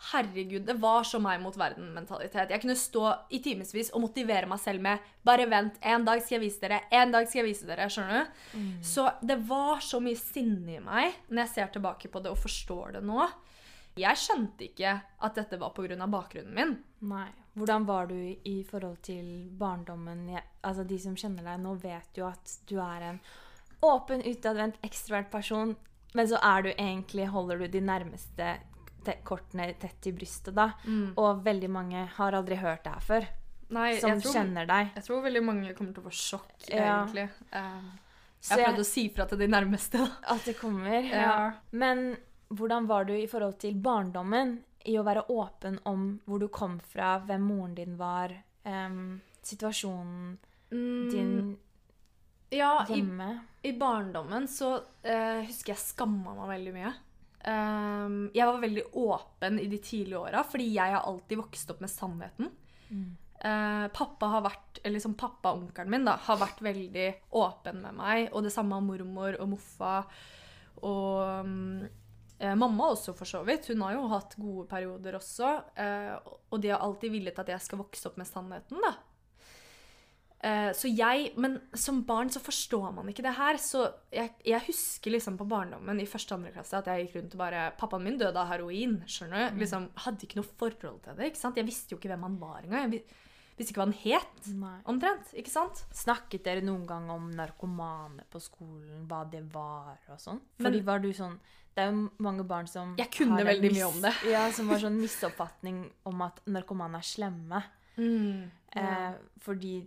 Herregud, 0.00 0.64
det 0.64 0.78
var 0.80 1.04
så 1.04 1.18
meg 1.20 1.42
mot 1.42 1.56
verden-mentalitet. 1.60 2.48
Jeg 2.54 2.62
kunne 2.62 2.76
stå 2.78 3.02
i 3.36 3.40
timevis 3.44 3.90
og 3.92 4.00
motivere 4.06 4.48
meg 4.48 4.58
selv 4.62 4.80
med 4.80 4.98
'Bare 5.26 5.44
vent, 5.50 5.76
en 5.82 6.04
dag 6.04 6.22
skal 6.22 6.38
jeg 6.38 6.46
vise 6.46 6.60
dere', 6.60 6.80
en 6.90 7.12
dag 7.12 7.28
skal 7.28 7.42
jeg 7.44 7.50
vise 7.50 7.66
dere'. 7.68 7.88
Skjønner 7.90 8.24
du? 8.24 8.82
Så 8.82 9.12
det 9.20 9.36
var 9.48 9.80
så 9.84 10.00
mye 10.00 10.16
sinne 10.16 10.76
i 10.76 10.80
meg 10.80 11.12
når 11.28 11.44
jeg 11.44 11.48
ser 11.48 11.66
tilbake 11.66 12.08
på 12.08 12.22
det 12.22 12.30
og 12.30 12.38
forstår 12.38 12.92
det 12.92 13.02
nå. 13.04 13.28
Jeg 13.96 14.16
skjønte 14.16 14.64
ikke 14.70 15.02
at 15.20 15.34
dette 15.34 15.58
var 15.58 15.70
pga. 15.70 16.06
bakgrunnen 16.06 16.54
min. 16.54 16.78
Nei. 17.02 17.28
Hvordan 17.56 17.84
var 17.84 18.06
du 18.06 18.14
i- 18.14 18.64
forhold 18.64 19.02
til 19.02 19.50
barndommen? 19.58 20.28
Jeg, 20.28 20.42
altså, 20.64 20.86
de 20.86 20.98
som 20.98 21.14
kjenner 21.14 21.42
deg 21.42 21.60
nå, 21.60 21.74
vet 21.82 22.14
jo 22.16 22.26
at 22.26 22.58
du 22.66 22.78
er 22.78 23.02
en 23.02 23.20
åpen, 23.82 24.22
utadvendt, 24.22 24.76
ekstrovert 24.82 25.30
person. 25.30 25.76
Men 26.14 26.26
så 26.26 26.38
er 26.42 26.62
du 26.62 26.68
egentlig, 26.70 27.28
holder 27.28 27.58
du 27.58 27.66
de 27.68 27.80
nærmeste 27.80 28.36
te 28.36 28.60
kortene 29.24 29.72
tett 29.80 30.00
til 30.04 30.12
brystet, 30.16 30.54
da. 30.54 30.70
Og 31.16 31.42
veldig 31.44 31.70
mange 31.70 32.06
har 32.16 32.36
aldri 32.38 32.56
hørt 32.60 32.84
det 32.84 32.92
her 32.92 33.00
før, 33.06 33.26
Nei, 33.70 33.90
som 34.02 34.20
tror, 34.20 34.32
kjenner 34.34 34.66
deg. 34.66 34.88
jeg 34.96 35.04
tror 35.06 35.22
veldig 35.22 35.42
mange 35.46 35.74
kommer 35.78 35.94
til 35.94 36.02
å 36.02 36.08
få 36.08 36.14
sjokk, 36.18 36.56
Ja. 36.70 37.04
egentlig. 37.04 37.28
Uh, 37.52 37.90
jeg 38.40 38.50
har 38.56 38.64
prøvd 38.70 38.80
å 38.80 38.88
si 38.88 39.08
fra 39.14 39.26
til 39.26 39.38
de 39.38 39.46
nærmeste. 39.48 39.98
Da. 39.98 40.34
At 40.34 40.44
det 40.44 40.56
kommer. 40.58 41.00
Ja. 41.04 41.22
Ja. 41.22 41.52
Men 41.70 42.16
hvordan 42.48 42.86
var 42.86 43.04
du 43.04 43.12
i 43.14 43.26
forhold 43.30 43.58
til 43.58 43.74
barndommen? 43.74 44.58
I 44.88 44.94
å 44.96 45.04
være 45.04 45.26
åpen 45.28 45.78
om 45.84 46.20
hvor 46.24 46.40
du 46.40 46.48
kom 46.48 46.78
fra, 46.80 47.18
hvem 47.20 47.42
moren 47.44 47.74
din 47.76 47.98
var, 48.00 48.32
um, 48.64 49.20
situasjonen 49.44 50.38
din 50.70 51.58
ja, 52.50 52.86
i, 52.88 52.96
hjemme? 52.96 53.28
I 53.62 53.72
barndommen 53.76 54.48
så 54.48 54.78
uh, 54.80 55.40
husker 55.44 55.74
jeg 55.74 55.82
skamma 55.82 56.32
meg 56.38 56.48
veldig 56.54 56.72
mye. 56.78 56.92
Ehm, 57.48 58.30
jeg 58.36 58.46
var 58.46 58.60
veldig 58.60 58.84
åpen 59.00 59.60
i 59.60 59.66
de 59.70 59.78
tidlige 59.80 60.20
åra, 60.20 60.42
fordi 60.44 60.66
jeg 60.74 60.94
har 60.96 61.06
alltid 61.08 61.40
vokst 61.40 61.72
opp 61.72 61.80
med 61.80 61.92
sannheten. 61.92 62.50
Eh, 63.40 63.86
pappa 63.96 64.28
har 64.34 64.44
vært, 64.44 64.82
eller 64.82 64.98
liksom 64.98 65.16
pappa 65.16 65.54
og 65.54 65.62
onkelen 65.64 65.94
min 65.94 66.04
da, 66.04 66.18
har 66.26 66.40
vært 66.42 66.60
veldig 66.60 67.06
åpen 67.40 67.80
med 67.80 67.96
meg, 67.96 68.26
og 68.34 68.44
det 68.44 68.52
samme 68.52 68.76
har 68.76 68.84
mormor 68.84 69.38
og 69.40 69.54
moffa. 69.54 69.94
Og 70.84 71.44
um, 71.44 71.80
mamma 72.40 72.90
også, 72.92 73.12
for 73.16 73.28
så 73.28 73.42
vidt. 73.44 73.68
Hun 73.68 73.82
har 73.84 73.96
jo 73.96 74.06
hatt 74.12 74.36
gode 74.40 74.64
perioder 74.68 75.18
også. 75.18 75.50
Uh, 75.76 76.36
og 76.48 76.62
de 76.62 76.70
har 76.72 76.80
alltid 76.80 77.12
villet 77.12 77.40
at 77.40 77.52
jeg 77.52 77.64
skal 77.64 77.82
vokse 77.82 78.08
opp 78.08 78.16
med 78.20 78.28
sannheten, 78.28 78.80
da. 78.80 78.94
Eh, 80.42 80.70
så 80.72 80.88
jeg, 80.88 81.32
Men 81.36 81.58
som 81.76 82.02
barn 82.08 82.30
så 82.32 82.40
forstår 82.40 82.94
man 82.96 83.08
ikke 83.12 83.22
det 83.26 83.34
her. 83.36 83.58
Så 83.60 83.82
jeg, 84.12 84.30
jeg 84.44 84.60
husker 84.66 85.10
liksom 85.12 85.36
på 85.36 85.44
barndommen 85.48 86.00
i 86.00 86.06
første 86.08 86.32
og 86.32 86.40
andre 86.40 86.52
klasse 86.54 86.78
at 86.78 86.86
jeg 86.88 87.06
gikk 87.08 87.16
rundt 87.20 87.34
og 87.36 87.42
bare 87.42 87.64
Pappaen 87.76 88.02
min 88.06 88.16
døde 88.18 88.36
av 88.40 88.48
heroin. 88.48 89.02
skjønner 89.06 89.50
du? 89.52 89.58
Liksom, 89.60 89.90
Hadde 90.06 90.24
ikke 90.24 90.36
noe 90.40 90.48
forhold 90.56 91.02
til 91.04 91.16
det. 91.18 91.26
ikke 91.32 91.42
sant? 91.42 91.56
Jeg 91.60 91.66
visste 91.68 91.92
jo 91.92 91.98
ikke 92.00 92.08
hvem 92.14 92.22
han 92.24 92.38
var 92.40 92.62
engang. 92.64 92.92
Jeg 92.96 93.04
visste 93.58 93.74
ikke 93.74 93.82
hva 93.82 93.88
han 93.90 93.98
het. 94.00 94.48
Nei. 94.56 94.78
Omtrent. 94.88 95.34
ikke 95.36 95.52
sant? 95.52 95.82
Snakket 95.92 96.44
dere 96.48 96.62
noen 96.64 96.86
gang 96.88 97.10
om 97.12 97.26
narkomane 97.36 98.24
på 98.32 98.40
skolen, 98.40 99.04
hva 99.10 99.26
det 99.30 99.42
var 99.52 99.98
og 100.08 100.16
sånn? 100.18 100.40
Men- 100.56 100.70
Fordi 100.72 100.80
var 100.86 100.98
du 101.04 101.10
sånn 101.12 101.36
Det 101.76 101.84
er 101.84 101.92
jo 101.92 102.08
mange 102.18 102.42
barn 102.48 102.66
som 102.66 102.96
Jeg 102.98 103.10
kunne 103.12 103.44
veldig 103.44 103.70
mye 103.76 103.86
om 103.86 104.00
det. 104.00 104.14
Ja, 104.32 104.50
som 104.50 104.68
har 104.72 104.78
sånn 104.78 104.96
misoppfatning 104.98 105.90
om 106.06 106.22
at 106.22 106.40
narkomane 106.46 106.96
er 106.96 107.06
slemme. 107.06 107.62
Eh, 108.74 109.12
fordi 109.40 109.86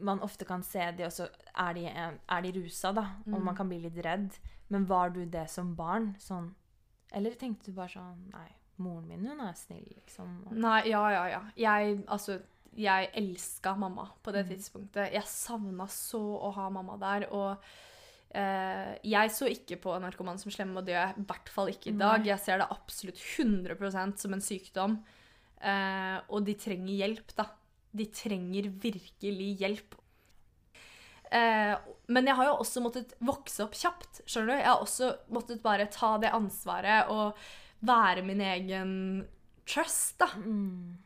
man 0.00 0.22
ofte 0.24 0.46
kan 0.48 0.62
se 0.62 0.84
de, 0.96 1.06
og 1.06 1.12
så 1.14 1.26
er 1.58 1.74
de, 1.76 1.86
er 1.88 2.44
de 2.44 2.52
rusa, 2.56 2.92
da. 2.96 3.04
Og 3.30 3.42
man 3.42 3.56
kan 3.56 3.68
bli 3.70 3.80
litt 3.82 3.98
redd. 4.04 4.38
Men 4.68 4.86
var 4.88 5.12
du 5.14 5.24
det 5.24 5.46
som 5.50 5.74
barn? 5.76 6.12
Sånn 6.20 6.52
Eller 7.16 7.36
tenkte 7.40 7.70
du 7.70 7.76
bare 7.78 7.88
sånn 7.88 8.26
Nei, 8.34 8.50
moren 8.84 9.08
min, 9.08 9.24
hun 9.24 9.40
er 9.40 9.56
snill, 9.56 9.86
liksom. 9.96 10.34
Og, 10.46 10.56
Nei, 10.60 10.82
ja, 10.90 11.02
ja, 11.14 11.24
ja. 11.32 11.42
Jeg, 11.56 12.02
altså, 12.06 12.38
jeg 12.78 13.10
elska 13.18 13.74
mamma 13.80 14.08
på 14.22 14.34
det 14.36 14.46
tidspunktet. 14.50 15.12
Jeg 15.14 15.28
savna 15.30 15.88
så 15.90 16.20
å 16.20 16.52
ha 16.56 16.68
mamma 16.72 16.98
der. 17.00 17.28
Og 17.34 17.68
eh, 18.36 18.92
jeg 19.08 19.32
så 19.34 19.48
ikke 19.50 19.80
på 19.82 19.96
narkoman 20.04 20.40
som 20.40 20.52
slem, 20.54 20.76
og 20.76 20.86
det 20.86 20.94
gjør 20.94 21.06
jeg 21.06 21.22
i 21.24 21.28
hvert 21.32 21.54
fall 21.54 21.72
ikke 21.72 21.92
i 21.92 21.96
dag. 21.96 22.20
Nei. 22.20 22.32
Jeg 22.32 22.44
ser 22.44 22.62
det 22.62 22.68
absolutt 22.76 23.22
100% 23.24 24.24
som 24.24 24.36
en 24.36 24.44
sykdom. 24.44 24.98
Eh, 25.58 26.18
og 26.28 26.44
de 26.46 26.54
trenger 26.60 27.00
hjelp, 27.00 27.34
da. 27.38 27.48
De 27.90 28.06
trenger 28.12 28.68
virkelig 28.82 29.48
hjelp. 29.62 29.96
Eh, 31.30 31.74
men 32.08 32.28
jeg 32.30 32.38
har 32.38 32.48
jo 32.48 32.58
også 32.62 32.82
måttet 32.84 33.14
vokse 33.20 33.64
opp 33.64 33.76
kjapt. 33.76 34.22
skjønner 34.24 34.54
du? 34.54 34.60
Jeg 34.62 34.70
har 34.70 34.84
også 34.84 35.10
måttet 35.34 35.62
bare 35.64 35.88
ta 35.92 36.14
det 36.22 36.32
ansvaret 36.32 37.10
og 37.12 37.36
være 37.84 38.24
min 38.26 38.40
egen 38.40 38.94
trust, 39.68 40.16
da. 40.20 40.30
mm. 40.36 40.96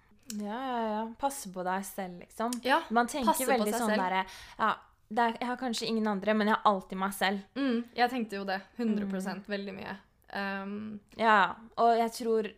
Ja, 0.40 0.57
ja, 0.57 0.83
ja. 0.88 1.01
Passe 1.21 1.51
på 1.53 1.64
deg 1.66 1.85
selv, 1.85 2.23
liksom. 2.23 2.55
Ja, 2.64 2.79
Man 2.95 3.11
tenker 3.11 3.45
veldig 3.51 3.75
sånn 3.75 3.90
derre 3.99 4.23
Ja, 4.57 4.71
er, 5.12 5.35
jeg 5.37 5.49
har 5.51 5.59
kanskje 5.61 5.90
ingen 5.90 6.07
andre, 6.09 6.33
men 6.33 6.49
jeg 6.49 6.57
har 6.57 6.71
alltid 6.73 7.01
meg 7.03 7.12
selv. 7.12 7.42
Mm, 7.59 7.83
jeg 7.99 8.12
tenkte 8.14 8.38
jo 8.38 8.47
det. 8.49 8.61
100 8.79 9.45
veldig 9.51 9.75
mye. 9.77 9.97
Um, 10.33 11.01
Ja, 11.21 11.55
og 11.77 11.99
jeg 11.99 12.14
tror 12.16 12.49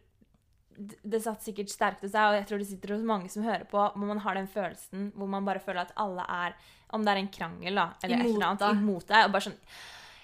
det 0.76 1.20
satt 1.22 1.44
sikkert 1.44 1.72
sterkt 1.72 2.04
hos 2.04 2.14
deg, 2.14 2.28
og 2.28 2.38
jeg 2.38 2.46
tror 2.48 2.62
det 2.62 2.68
sitter 2.68 2.94
hos 2.96 3.04
mange 3.06 3.30
som 3.32 3.44
hører 3.46 3.66
på, 3.70 3.80
hvor 3.80 4.08
man 4.08 4.22
har 4.24 4.38
den 4.38 4.48
følelsen 4.50 5.10
hvor 5.14 5.30
man 5.30 5.46
bare 5.46 5.62
føler 5.62 5.84
at 5.84 5.92
alle 6.00 6.24
er 6.28 6.56
Om 6.94 7.04
det 7.04 7.12
er 7.12 7.20
en 7.20 7.30
krangel, 7.34 7.74
da, 7.74 7.88
eller 8.02 8.22
et 8.22 8.30
eller 8.30 8.46
annet, 8.48 8.64
imot 8.82 9.06
deg, 9.08 9.26
og 9.26 9.34
bare 9.34 9.46
sånn 9.48 9.60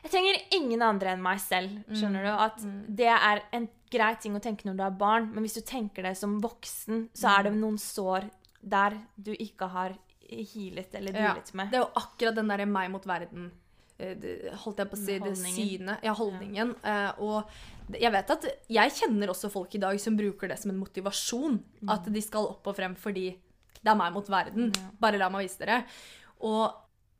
Jeg 0.02 0.12
trenger 0.14 0.40
ingen 0.58 0.82
andre 0.82 1.14
enn 1.14 1.22
meg 1.22 1.40
selv, 1.42 1.80
skjønner 1.92 2.26
du? 2.26 2.30
At 2.32 2.62
det 3.00 3.10
er 3.14 3.42
en 3.56 3.68
grei 3.90 4.12
ting 4.22 4.36
å 4.38 4.42
tenke 4.42 4.68
når 4.68 4.78
du 4.78 4.84
er 4.86 5.00
barn, 5.00 5.30
men 5.34 5.44
hvis 5.44 5.58
du 5.58 5.64
tenker 5.66 6.06
det 6.06 6.14
som 6.18 6.38
voksen, 6.42 7.08
så 7.16 7.34
er 7.34 7.48
det 7.48 7.56
noen 7.58 7.78
sår 7.80 8.30
der 8.60 8.96
du 9.16 9.32
ikke 9.34 9.70
har 9.72 9.96
healet 10.30 10.94
eller 10.94 11.16
ja. 11.16 11.32
dealet 11.32 11.52
med. 11.54 11.72
Det 11.72 11.80
er 11.80 11.84
jo 11.84 11.90
akkurat 12.00 12.38
den 12.38 12.52
derre 12.52 12.68
meg 12.70 12.90
mot 12.92 13.06
verden. 13.08 13.50
eh, 14.00 14.54
holdt 14.62 14.80
jeg 14.80 14.90
på 14.90 14.96
å 14.96 15.00
si, 15.00 15.18
det 15.18 15.26
Holdningen. 15.26 15.56
synet 15.56 16.06
Ja, 16.06 16.14
holdningen. 16.16 16.74
Eh, 16.82 17.20
og 17.20 17.50
jeg 17.98 18.12
vet 18.12 18.30
at 18.36 18.46
jeg 18.70 18.92
kjenner 18.98 19.32
også 19.32 19.50
folk 19.52 19.74
i 19.74 19.80
dag 19.82 19.98
som 20.02 20.18
bruker 20.18 20.50
det 20.52 20.58
som 20.60 20.72
en 20.72 20.80
motivasjon. 20.80 21.58
At 21.90 22.06
de 22.12 22.22
skal 22.24 22.50
opp 22.52 22.70
og 22.70 22.76
frem 22.76 22.94
fordi 22.98 23.30
det 23.80 23.88
er 23.88 23.98
meg 23.98 24.12
mot 24.14 24.28
verden. 24.28 24.70
Ja. 24.76 24.92
Bare 25.00 25.20
la 25.20 25.30
meg 25.32 25.46
vise 25.46 25.62
dere. 25.62 25.82
Og 26.44 26.68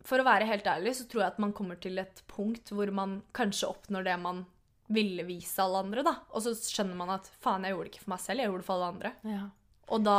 for 0.06 0.20
å 0.20 0.26
være 0.26 0.48
helt 0.48 0.68
ærlig 0.68 0.94
så 0.96 1.06
tror 1.09 1.24
jeg 1.24 1.35
at 1.35 1.42
man 1.42 1.52
kommer 1.56 1.78
til 1.80 2.00
et 2.00 2.22
punkt 2.30 2.72
hvor 2.72 2.90
man 2.94 3.20
kanskje 3.37 3.68
oppnår 3.68 4.06
det 4.09 4.16
man 4.20 4.44
ville 4.90 5.22
vise 5.22 5.62
alle 5.62 5.85
andre, 5.85 6.02
da. 6.02 6.16
Og 6.35 6.42
så 6.44 6.52
skjønner 6.56 6.98
man 6.98 7.12
at 7.14 7.28
faen, 7.42 7.62
jeg 7.64 7.76
gjorde 7.76 7.87
det 7.87 7.92
ikke 7.94 8.04
for 8.04 8.12
meg 8.14 8.22
selv, 8.24 8.42
jeg 8.42 8.50
gjorde 8.50 8.62
det 8.62 8.66
for 8.66 8.76
alle 8.76 8.88
andre. 8.90 9.12
Ja. 9.30 9.42
Og 9.90 10.02
da, 10.06 10.16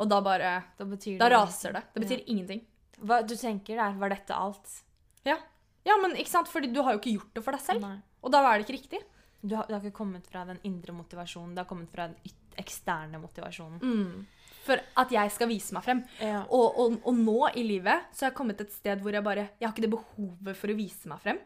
og 0.00 0.08
da 0.10 0.20
bare 0.20 0.48
Da 0.76 0.84
betyr 0.84 1.16
Da 1.20 1.30
det 1.32 1.36
raser 1.38 1.76
det. 1.76 1.84
Det 1.94 2.02
betyr 2.04 2.24
ingenting. 2.28 2.62
Hva 3.04 3.22
du 3.24 3.34
tenker 3.36 3.80
der, 3.80 3.96
var 4.00 4.12
dette 4.12 4.36
alt? 4.36 4.78
Ja. 5.24 5.38
ja, 5.88 5.96
men 6.00 6.16
ikke 6.20 6.32
sant? 6.32 6.50
Fordi 6.52 6.68
du 6.72 6.82
har 6.84 6.96
jo 6.96 7.00
ikke 7.00 7.14
gjort 7.16 7.36
det 7.36 7.44
for 7.44 7.56
deg 7.56 7.64
selv. 7.64 7.84
Nei. 7.84 7.98
Og 8.24 8.32
da 8.32 8.42
er 8.44 8.60
det 8.60 8.66
ikke 8.66 8.76
riktig. 8.78 9.00
Du 9.44 9.54
har, 9.58 9.68
det 9.68 9.76
har 9.76 9.84
ikke 9.84 9.98
kommet 9.98 10.26
fra 10.30 10.46
den 10.48 10.58
indre 10.64 10.94
motivasjonen, 10.96 11.52
det 11.52 11.64
har 11.64 11.68
kommet 11.68 11.90
fra 11.92 12.08
den 12.08 12.34
eksterne 12.56 13.20
motivasjonen. 13.20 13.80
Mm. 13.82 14.54
For 14.64 14.80
at 14.80 15.10
jeg 15.12 15.32
skal 15.34 15.50
vise 15.50 15.74
meg 15.76 15.84
frem. 15.84 16.00
Ja. 16.22 16.44
Og, 16.48 16.78
og, 16.80 16.94
og 17.04 17.18
nå 17.18 17.50
i 17.52 17.64
livet 17.66 18.06
så 18.14 18.24
har 18.24 18.32
jeg 18.32 18.38
kommet 18.38 18.62
et 18.64 18.72
sted 18.72 19.02
hvor 19.04 19.12
jeg 19.12 19.26
bare 19.26 19.50
Jeg 19.58 19.66
har 19.66 19.74
ikke 19.74 19.84
det 19.84 19.92
behovet 19.92 20.56
for 20.56 20.72
å 20.72 20.78
vise 20.78 21.10
meg 21.10 21.20
frem. 21.20 21.42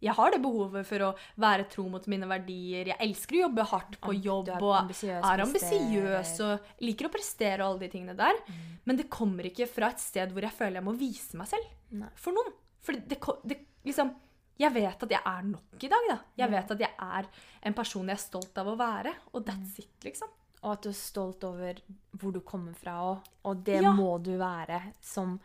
Jeg 0.00 0.16
har 0.16 0.32
det 0.32 0.40
behovet 0.40 0.86
for 0.88 1.04
å 1.04 1.10
være 1.40 1.66
tro 1.72 1.84
mot 1.92 2.06
mine 2.08 2.28
verdier. 2.28 2.88
Jeg 2.88 3.00
elsker 3.04 3.36
å 3.36 3.42
jobbe 3.42 3.66
hardt 3.72 3.98
på 4.00 4.14
jobb 4.16 4.48
er 4.48 4.64
og 4.64 4.94
er 5.04 5.42
ambisiøs 5.44 6.32
og 6.46 6.70
liker 6.84 7.08
å 7.08 7.12
prestere 7.12 7.60
og 7.60 7.66
alle 7.66 7.84
de 7.84 7.90
tingene 7.92 8.16
der. 8.16 8.40
Men 8.88 9.00
det 9.00 9.10
kommer 9.12 9.48
ikke 9.48 9.68
fra 9.68 9.92
et 9.92 10.00
sted 10.00 10.32
hvor 10.32 10.44
jeg 10.44 10.56
føler 10.56 10.80
jeg 10.80 10.88
må 10.88 10.96
vise 10.96 11.40
meg 11.40 11.50
selv 11.52 11.68
Nei. 12.00 12.08
for 12.16 12.36
noen. 12.36 12.56
For 12.80 12.96
det, 12.96 13.20
det, 13.20 13.20
det 13.44 13.60
liksom 13.90 14.14
Jeg 14.60 14.74
vet 14.74 15.02
at 15.06 15.12
jeg 15.14 15.22
er 15.24 15.42
nok 15.48 15.84
i 15.86 15.88
dag, 15.88 16.08
da. 16.10 16.18
Jeg 16.36 16.50
vet 16.52 16.70
at 16.74 16.82
jeg 16.84 16.92
er 17.00 17.28
en 17.70 17.76
person 17.78 18.10
jeg 18.10 18.18
er 18.18 18.20
stolt 18.20 18.58
av 18.60 18.68
å 18.68 18.76
være. 18.76 19.14
Og 19.32 19.44
that's 19.46 19.78
it, 19.80 19.88
liksom. 20.04 20.28
Og 20.62 20.72
at 20.74 20.82
du 20.84 20.90
er 20.90 20.98
stolt 20.98 21.44
over 21.48 21.78
hvor 22.20 22.34
du 22.36 22.40
kommer 22.44 22.74
fra 22.76 22.98
òg. 23.06 23.30
Og 23.48 23.62
det 23.64 23.78
Ja. 23.82 23.92
må 23.92 24.18
du 24.22 24.36
være 24.38 24.92
som 25.00 25.40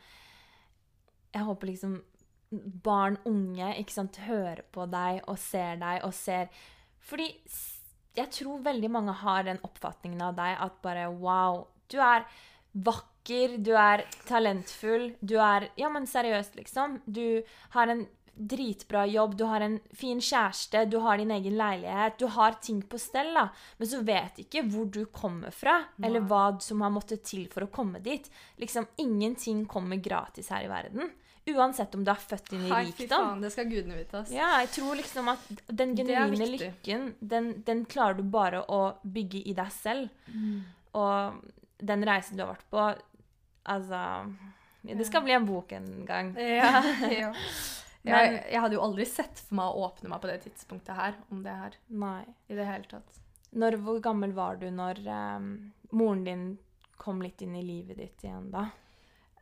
Jeg 1.33 1.43
håper 1.43 1.67
liksom 1.67 2.01
barn, 2.83 3.17
unge, 3.25 3.73
ikke 3.79 3.91
sant, 3.91 4.15
hører 4.17 4.61
på 4.71 4.85
deg 4.89 5.21
og 5.27 5.37
ser 5.37 5.75
deg 5.81 6.03
og 6.05 6.13
ser 6.13 6.47
Fordi 7.01 7.25
jeg 8.15 8.29
tror 8.31 8.61
veldig 8.63 8.89
mange 8.91 9.11
har 9.13 9.43
den 9.43 9.59
oppfatningen 9.63 10.21
av 10.21 10.35
deg 10.37 10.57
at 10.63 10.81
bare 10.81 11.09
wow, 11.11 11.67
du 11.89 11.97
er 11.99 12.23
vakker, 12.73 13.57
du 13.61 13.73
er 13.75 14.05
talentfull, 14.25 15.15
du 15.21 15.35
er 15.39 15.69
Ja, 15.77 15.89
men 15.89 16.05
seriøst, 16.07 16.55
liksom. 16.55 17.01
Du 17.05 17.43
har 17.71 17.87
en 17.87 18.07
dritbra 18.35 19.05
jobb, 19.07 19.35
du 19.39 19.43
har 19.47 19.63
en 19.63 19.77
fin 19.95 20.19
kjæreste, 20.21 20.85
du 20.91 20.97
har 21.03 21.17
din 21.17 21.31
egen 21.31 21.57
leilighet, 21.57 22.17
du 22.19 22.27
har 22.35 22.57
ting 22.61 22.81
på 22.83 22.99
stell, 22.99 23.31
da. 23.35 23.47
Men 23.79 23.89
så 23.91 24.01
vet 24.05 24.41
ikke 24.43 24.65
hvor 24.69 24.89
du 24.91 25.05
kommer 25.11 25.55
fra, 25.55 25.77
eller 26.03 26.25
hva 26.27 26.45
som 26.63 26.83
har 26.83 26.93
måttet 26.93 27.23
til 27.27 27.47
for 27.51 27.65
å 27.65 27.71
komme 27.71 28.01
dit. 28.03 28.27
Liksom, 28.61 28.87
ingenting 29.01 29.65
kommer 29.71 30.01
gratis 30.03 30.51
her 30.51 30.67
i 30.67 30.71
verden. 30.71 31.13
Uansett 31.45 31.93
om 31.93 32.03
du 32.03 32.09
er 32.09 32.17
født 32.17 32.55
inn 32.57 32.63
i 32.65 32.71
Hei, 32.73 32.85
rikdom. 32.89 33.27
faen, 33.29 33.41
det 33.45 33.51
skal 33.53 33.67
gudene 33.69 33.99
vite, 33.99 34.23
ass. 34.23 34.31
Ja, 34.33 34.47
jeg 34.63 34.71
tror 34.73 34.95
liksom 34.97 35.29
at 35.29 35.43
den 35.69 35.93
genuine 35.97 36.47
lykken, 36.49 37.11
den, 37.21 37.51
den 37.67 37.83
klarer 37.85 38.17
du 38.17 38.23
bare 38.25 38.63
å 38.65 38.95
bygge 39.03 39.43
i 39.45 39.53
deg 39.53 39.69
selv. 39.75 40.09
Mm. 40.33 40.63
Og 40.97 41.85
den 41.85 42.07
reisen 42.07 42.39
du 42.39 42.45
har 42.45 42.55
vært 42.55 42.71
på 42.71 42.85
Altså 43.65 43.99
ja, 44.85 44.93
Det 44.93 45.05
skal 45.07 45.23
bli 45.25 45.33
en 45.33 45.45
bok 45.47 45.71
en 45.73 45.87
gang. 46.05 46.27
Ja, 46.37 46.83
ja. 47.09 47.31
Men- 48.13 48.35
Jeg, 48.51 48.61
hadde 48.61 48.75
jo 48.77 48.81
aldri 48.85 49.05
sett 49.09 49.39
for 49.39 49.55
meg 49.55 49.65
å 49.65 49.85
åpne 49.89 50.09
meg 50.09 50.21
på 50.21 50.27
det 50.29 50.39
tidspunktet 50.45 50.95
her, 50.95 51.15
om 51.31 51.41
det 51.43 51.51
her, 51.55 51.75
Nei. 51.89 52.25
i 52.49 52.55
det 52.55 52.65
hele 52.67 52.83
tatt. 52.91 53.19
Når, 53.55 53.77
hvor 53.81 53.99
gammel 54.03 54.33
var 54.35 54.57
du 54.61 54.67
når 54.69 54.99
um, 55.07 55.71
moren 55.91 56.23
din 56.27 56.57
kom 56.97 57.21
litt 57.21 57.41
inn 57.41 57.55
i 57.55 57.63
livet 57.63 57.97
ditt 57.97 58.23
igjen, 58.27 58.51
da? 58.51 58.67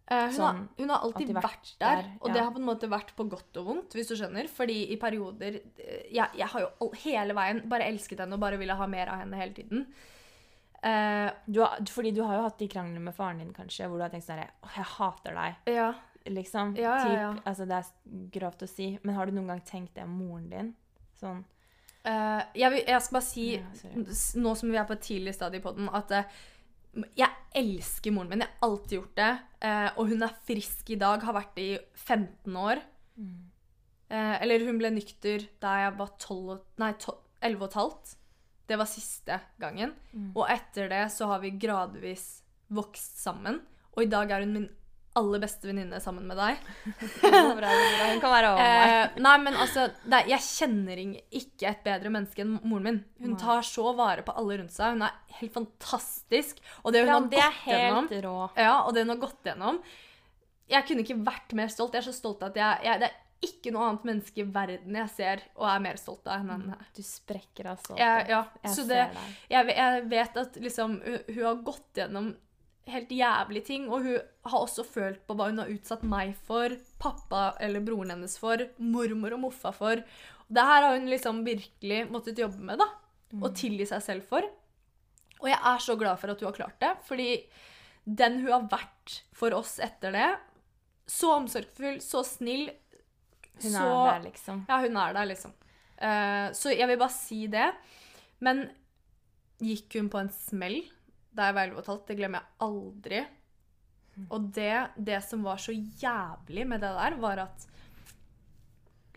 Eh, 0.06 0.26
hun, 0.28 0.34
Sånn, 0.36 0.58
har, 0.58 0.68
hun 0.78 0.90
har 0.92 1.04
alltid 1.06 1.30
alltid 1.30 1.36
vært, 1.38 1.44
vært 1.46 1.70
der, 1.80 2.02
der, 2.04 2.10
og 2.20 2.28
ja. 2.28 2.34
det 2.34 2.42
har 2.44 2.52
på 2.52 2.60
en 2.60 2.68
måte 2.68 2.90
vært 2.92 3.14
på 3.16 3.26
godt 3.32 3.58
og 3.62 3.66
vondt, 3.70 3.94
hvis 3.96 4.10
du 4.12 4.16
skjønner. 4.20 4.50
Fordi 4.52 4.76
i 4.92 4.98
perioder 5.00 5.60
eh, 5.80 6.02
Jeg, 6.12 6.28
jeg 6.38 6.48
har 6.52 6.66
jo 6.66 6.90
hele 7.06 7.34
veien 7.38 7.62
bare 7.72 7.88
elsket 7.88 8.20
henne 8.20 8.36
og 8.36 8.44
bare 8.44 8.60
ville 8.60 8.76
ha 8.76 8.88
mer 8.92 9.08
av 9.14 9.22
henne 9.24 9.40
hele 9.40 9.56
tiden. 9.56 9.86
Eh, 10.84 11.30
Du 11.46 11.62
har, 11.64 11.80
fordi 11.90 12.12
du 12.12 12.22
har 12.24 12.36
jo 12.36 12.44
hatt 12.50 12.60
de 12.60 12.68
kranglene 12.68 13.00
med 13.08 13.16
faren 13.16 13.40
din, 13.40 13.54
kanskje, 13.56 13.88
hvor 13.88 13.98
du 13.98 14.04
har 14.04 14.12
tenkt 14.14 14.28
sånn 14.28 14.42
herre 14.44 14.76
jeg 14.76 14.90
hater 14.98 15.40
deg. 15.40 15.56
ja. 15.74 15.94
Liksom. 16.26 16.76
Ja, 16.80 16.96
ja, 17.04 17.32
Typ. 17.34 17.48
Altså, 17.50 17.66
det 17.68 17.80
er 17.80 18.28
grovt 18.32 18.64
å 18.64 18.70
si, 18.70 18.94
men 19.04 19.18
har 19.18 19.28
du 19.28 19.36
noen 19.36 19.52
gang 19.52 19.64
tenkt 19.68 19.96
det 19.98 20.06
om 20.06 20.16
moren 20.22 20.48
din? 20.52 20.72
Sånn 21.20 21.44
uh, 22.08 22.42
jeg, 22.56 22.70
vil, 22.74 22.82
jeg 22.88 23.04
skal 23.04 23.18
bare 23.18 23.28
si, 23.28 23.46
Ja, 23.58 24.04
nå 24.42 24.56
som 24.60 24.72
vi 24.72 24.80
er 24.80 24.88
på 24.90 24.98
et 24.98 25.06
tidlig 25.06 25.36
stadie 25.38 25.64
på 25.64 25.74
den, 25.78 25.90
at 25.94 26.14
uh, 26.16 26.42
jeg 27.18 27.30
elsker 27.58 28.14
moren 28.14 28.34
min. 28.34 28.44
Jeg 28.46 28.54
har 28.54 28.68
alltid 28.70 28.98
gjort 29.00 29.16
det. 29.18 29.32
Uh, 29.66 29.90
og 29.98 30.12
hun 30.12 30.26
er 30.28 30.36
frisk 30.48 30.94
i 30.94 31.00
dag, 31.02 31.24
har 31.26 31.36
vært 31.36 31.56
det 31.58 31.66
i 31.72 31.80
15 32.06 32.60
år. 32.60 32.84
Mm. 33.18 33.42
Eller 34.14 34.62
hun 34.68 34.78
ble 34.78 34.92
nykter 34.94 35.48
da 35.64 35.72
jeg 35.80 35.94
var 35.98 36.10
12, 36.22 36.58
nei, 36.78 36.92
12, 37.02 37.16
11 37.48 37.56
og 37.58 37.64
et 37.66 37.78
halvt. 37.80 38.12
Det 38.70 38.78
var 38.78 38.90
siste 38.92 39.38
gangen. 39.58 39.96
Mm. 40.12 40.28
Og 40.36 40.44
etter 40.54 40.92
det 40.92 41.02
så 41.16 41.32
har 41.32 41.42
vi 41.42 41.56
gradvis 41.58 42.28
vokst 42.70 43.18
sammen. 43.24 43.58
Og 43.96 44.04
i 44.06 44.12
dag 44.12 44.30
er 44.30 44.46
hun 44.46 44.54
min 44.54 44.70
aller 45.20 45.40
beste 45.44 45.68
venninne 45.70 46.00
sammen 46.02 46.26
med 46.28 46.38
deg. 46.40 46.62
Hun 47.22 48.22
kan 48.22 48.32
være 48.34 48.52
over 48.54 48.62
meg. 48.62 48.94
Eh, 48.94 49.20
nei, 49.24 49.34
men 49.44 49.58
altså, 49.62 49.88
er- 50.10 50.30
jeg 50.32 50.42
kjenner 50.46 51.02
ikke 51.04 51.70
et 51.70 51.84
bedre 51.86 52.12
menneske 52.14 52.42
enn 52.44 52.56
moren 52.64 52.84
min. 52.88 53.00
Hun 53.22 53.36
tar 53.40 53.62
så 53.68 53.92
vare 53.98 54.24
på 54.26 54.34
alle 54.40 54.58
rundt 54.62 54.74
seg. 54.74 54.96
Hun 54.96 55.06
er 55.06 55.18
helt 55.40 55.54
fantastisk. 55.54 56.62
Og 56.84 56.94
det 56.96 57.04
hun 57.04 57.10
Ja, 57.12 57.18
har 57.20 57.28
det 57.30 57.44
gått 57.44 57.68
gjennom. 57.70 58.50
Ja, 58.58 58.74
og 58.88 58.94
det 58.96 59.06
hun 59.06 59.14
har 59.16 59.22
gått 59.22 59.44
gjennom 59.52 59.82
Jeg 60.72 60.88
kunne 60.88 61.04
ikke 61.04 61.20
vært 61.26 61.54
mer 61.54 61.68
stolt. 61.70 61.94
Jeg 61.94 62.02
er 62.06 62.10
så 62.12 62.16
stolt 62.16 62.42
at 62.48 62.56
jeg, 62.58 62.80
jeg 62.88 63.00
Det 63.04 63.10
er 63.12 63.20
ikke 63.44 63.74
noe 63.76 63.90
annet 63.90 64.06
menneske 64.08 64.40
i 64.40 64.48
verden 64.48 64.96
jeg 64.96 65.10
ser 65.12 65.42
og 65.60 65.66
er 65.68 65.82
mer 65.84 65.98
stolt 66.00 66.26
av 66.32 66.40
enn 66.40 66.50
henne. 66.54 66.78
Du 66.96 67.02
sprekker 67.04 67.68
av 67.74 67.82
stolthet. 67.84 68.30
Ja, 68.32 68.46
Jeg 68.64 68.88
det, 68.88 69.76
jeg 69.76 70.06
vet 70.14 70.38
at 70.40 70.56
liksom 70.64 70.94
hun, 71.04 71.18
hun 71.28 71.44
har 71.44 71.56
gått 71.68 72.00
gjennom 72.00 72.30
helt 72.90 73.12
jævlige 73.16 73.66
ting, 73.68 73.86
og 73.90 74.04
hun 74.04 74.18
har 74.50 74.60
også 74.60 74.84
følt 74.88 75.22
på 75.28 75.36
hva 75.38 75.50
hun 75.50 75.62
har 75.64 75.72
utsatt 75.72 76.04
meg 76.08 76.34
for, 76.48 76.76
pappa 77.02 77.54
eller 77.64 77.84
broren 77.86 78.12
hennes 78.16 78.36
for, 78.42 78.66
mormor 78.78 79.38
og 79.38 79.44
moffa 79.46 79.72
for. 79.76 80.04
Det 80.54 80.66
her 80.70 80.86
har 80.86 80.98
hun 80.98 81.08
liksom 81.10 81.44
virkelig 81.46 82.04
måttet 82.12 82.42
jobbe 82.44 82.60
med, 82.60 82.82
da. 82.84 82.90
Og 83.40 83.54
tilgi 83.58 83.88
seg 83.90 84.04
selv 84.06 84.28
for. 84.30 84.46
Og 85.42 85.50
jeg 85.50 85.58
er 85.58 85.82
så 85.84 85.96
glad 86.00 86.20
for 86.22 86.32
at 86.32 86.42
hun 86.42 86.50
har 86.52 86.58
klart 86.60 86.80
det, 86.84 86.92
fordi 87.08 87.30
den 88.04 88.42
hun 88.44 88.52
har 88.52 88.68
vært 88.72 89.20
for 89.36 89.56
oss 89.56 89.78
etter 89.84 90.14
det, 90.16 90.30
så 91.10 91.34
omsorgsfull, 91.40 92.00
så 92.04 92.24
snill, 92.28 92.70
Hun 93.62 93.72
så 93.72 93.84
er 93.84 94.08
der, 94.08 94.24
liksom. 94.28 94.64
ja, 94.70 94.80
hun 94.82 94.98
er 94.98 95.14
der, 95.16 95.28
liksom. 95.30 95.52
Uh, 96.00 96.48
så 96.58 96.72
jeg 96.74 96.88
vil 96.90 97.00
bare 97.00 97.16
si 97.16 97.46
det. 97.52 97.68
Men 98.44 98.66
gikk 99.64 100.00
hun 100.00 100.10
på 100.12 100.20
en 100.20 100.32
smell 100.34 100.82
da 101.34 101.50
jeg 101.50 101.58
var 101.58 101.72
11 101.72 101.86
12. 101.88 102.04
Det 102.08 102.18
glemmer 102.20 102.42
jeg 102.42 102.68
aldri. 102.68 103.24
Og 104.30 104.50
det, 104.54 104.74
det 104.98 105.20
som 105.26 105.44
var 105.46 105.62
så 105.62 105.74
jævlig 105.74 106.68
med 106.70 106.84
det 106.84 106.92
der, 106.94 107.18
var 107.22 107.42
at 107.48 107.68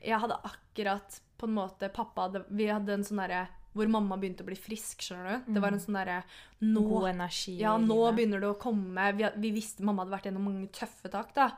jeg 0.06 0.20
hadde 0.22 0.38
akkurat 0.48 1.20
på 1.36 1.48
en 1.48 1.56
måte 1.56 1.88
Pappa 1.92 2.28
hadde 2.28 2.44
Vi 2.48 2.68
hadde 2.70 2.94
en 2.94 3.04
sånn 3.04 3.20
derre 3.20 3.46
hvor 3.76 3.90
mamma 3.92 4.16
begynte 4.16 4.40
å 4.40 4.48
bli 4.48 4.56
frisk, 4.56 5.02
skjønner 5.04 5.26
du. 5.34 5.48
Det 5.52 5.60
var 5.60 5.74
en 5.74 5.82
sånn 5.82 5.98
derre 5.98 6.22
God 6.62 7.10
energi 7.10 7.58
ja, 7.60 7.74
nå 7.76 7.98
begynner 8.16 8.40
det 8.40 8.48
å 8.48 8.56
komme. 8.56 9.10
Vi, 9.18 9.26
vi 9.42 9.50
visste 9.52 9.84
Mamma 9.84 10.04
hadde 10.04 10.14
vært 10.14 10.28
gjennom 10.30 10.46
mange 10.48 10.70
tøffe 10.72 11.10
tak, 11.12 11.34
da. 11.36 11.50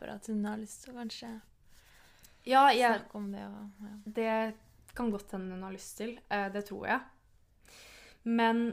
For 0.00 0.10
at 0.10 0.26
hun 0.30 0.42
har 0.48 0.58
lyst 0.58 0.82
til 0.82 0.96
å 0.96 0.98
kanskje 0.98 1.30
Ja, 2.48 2.64
jeg, 2.74 2.90
snakke 3.04 3.20
om 3.20 3.30
det 3.30 3.44
og 3.46 3.86
ja. 3.86 3.94
Det 4.18 4.34
kan 4.98 5.14
godt 5.14 5.36
hende 5.36 5.54
hun 5.54 5.62
har 5.62 5.76
lyst 5.76 5.94
til. 6.00 6.16
Eh, 6.26 6.48
det 6.50 6.64
tror 6.66 6.88
jeg. 6.90 7.00
Men 8.26 8.64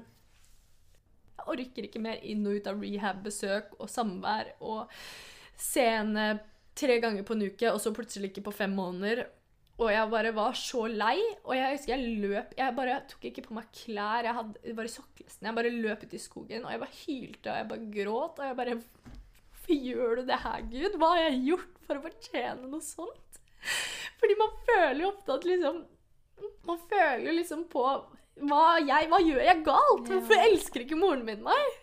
jeg 1.35 1.47
orker 1.51 1.87
ikke 1.87 2.01
mer 2.03 2.21
inn 2.23 2.45
og 2.47 2.59
ut 2.59 2.67
av 2.71 2.83
rehab-besøk 2.83 3.73
og 3.79 3.89
samvær 3.91 4.53
og 4.63 4.91
se 5.59 5.83
henne 5.83 6.27
tre 6.75 6.99
ganger 7.03 7.25
på 7.27 7.35
en 7.35 7.47
uke, 7.47 7.71
og 7.71 7.79
så 7.81 7.93
plutselig 7.95 8.31
ikke 8.31 8.47
på 8.49 8.55
fem 8.55 8.73
måneder. 8.75 9.25
Og 9.75 9.89
jeg 9.91 10.07
bare 10.11 10.31
var 10.35 10.55
så 10.55 10.85
lei, 10.87 11.17
og 11.43 11.51
jeg 11.57 11.73
husker 11.73 11.91
jeg 11.91 12.19
løp 12.23 12.53
Jeg 12.55 12.75
bare 12.77 13.01
tok 13.11 13.25
ikke 13.27 13.43
på 13.43 13.57
meg 13.57 13.65
klær, 13.75 14.23
jeg 14.23 14.37
hadde, 14.37 14.75
bare 14.77 14.91
sokkelesten. 14.91 15.49
Jeg 15.49 15.57
bare 15.57 15.73
løp 15.73 16.05
ut 16.05 16.15
i 16.15 16.21
skogen, 16.21 16.63
og 16.63 16.71
jeg 16.71 16.83
bare 16.85 16.99
hylte, 17.01 17.49
og 17.49 17.57
jeg 17.59 17.67
bare 17.73 17.89
gråt, 17.97 18.39
og 18.39 18.47
jeg 18.47 18.59
bare 18.61 18.77
Hvorfor 19.65 19.81
gjør 19.89 20.19
du 20.19 20.27
det 20.29 20.37
her, 20.43 20.63
Gud? 20.71 20.95
Hva 21.01 21.11
har 21.11 21.21
jeg 21.25 21.43
gjort 21.49 21.77
for 21.87 21.97
å 21.97 22.05
fortjene 22.05 22.69
noe 22.69 22.85
sånt? 22.85 23.39
Fordi 24.21 24.37
man 24.39 24.51
føler 24.67 25.01
jo 25.01 25.11
ofte 25.11 25.35
at 25.35 25.47
liksom 25.49 25.79
Man 26.69 26.81
føler 26.91 27.33
liksom 27.33 27.63
på 27.71 27.85
hva, 28.43 28.63
jeg, 28.83 29.09
hva 29.11 29.19
gjør 29.23 29.41
jeg 29.47 29.63
galt? 29.65 30.09
Hvorfor 30.11 30.45
elsker 30.49 30.83
ikke 30.83 30.99
moren 30.99 31.23
min 31.27 31.43
meg? 31.45 31.75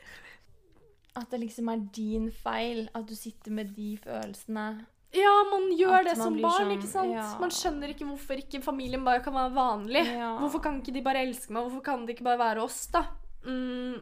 At 1.17 1.29
det 1.33 1.43
liksom 1.43 1.69
er 1.73 1.85
din 1.97 2.31
feil. 2.33 2.87
At 2.97 3.07
du 3.09 3.15
sitter 3.17 3.55
med 3.55 3.73
de 3.77 3.95
følelsene. 4.01 4.67
Ja, 5.13 5.33
man 5.51 5.67
gjør 5.77 5.99
At 5.99 6.07
det 6.09 6.15
man 6.17 6.25
som 6.25 6.37
barn, 6.41 6.59
sånn, 6.63 6.75
ikke 6.79 6.89
sant? 6.89 7.13
ja. 7.13 7.25
Man 7.41 7.53
skjønner 7.53 7.93
ikke 7.93 8.07
hvorfor 8.09 8.41
ikke 8.41 8.63
familien 8.65 9.05
bare 9.05 9.21
kan 9.25 9.37
være 9.37 9.53
vanlig. 9.57 10.07
Ja. 10.09 10.31
Hvorfor 10.41 10.63
kan 10.65 10.79
ikke 10.81 10.95
de 10.97 11.05
bare 11.05 11.25
elske 11.27 11.53
meg? 11.53 11.67
Hvorfor 11.67 11.85
kan 11.85 12.07
det 12.07 12.17
ikke 12.17 12.29
bare 12.31 12.41
være 12.41 12.65
oss, 12.65 12.87
da? 12.93 13.05
Mm. 13.45 14.01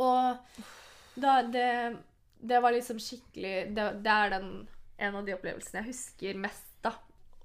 Og 0.00 0.60
da 1.20 1.34
det, 1.44 1.70
det 2.40 2.60
var 2.64 2.72
liksom 2.72 3.00
skikkelig 3.02 3.54
det, 3.76 3.86
det 4.04 4.14
er 4.14 4.32
den, 4.38 4.50
en 5.00 5.18
av 5.20 5.26
de 5.26 5.34
opplevelsene 5.36 5.82
jeg 5.82 5.90
husker 5.90 6.40
mest, 6.40 6.70
da. 6.84 6.94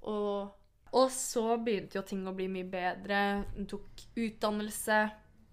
Og, 0.08 0.54
og 0.96 1.10
så 1.12 1.56
begynte 1.60 1.98
jo 1.98 2.04
ting 2.06 2.22
å 2.28 2.34
bli 2.36 2.48
mye 2.52 2.68
bedre. 2.70 3.22
Hun 3.56 3.68
tok 3.68 4.04
utdannelse. 4.16 5.00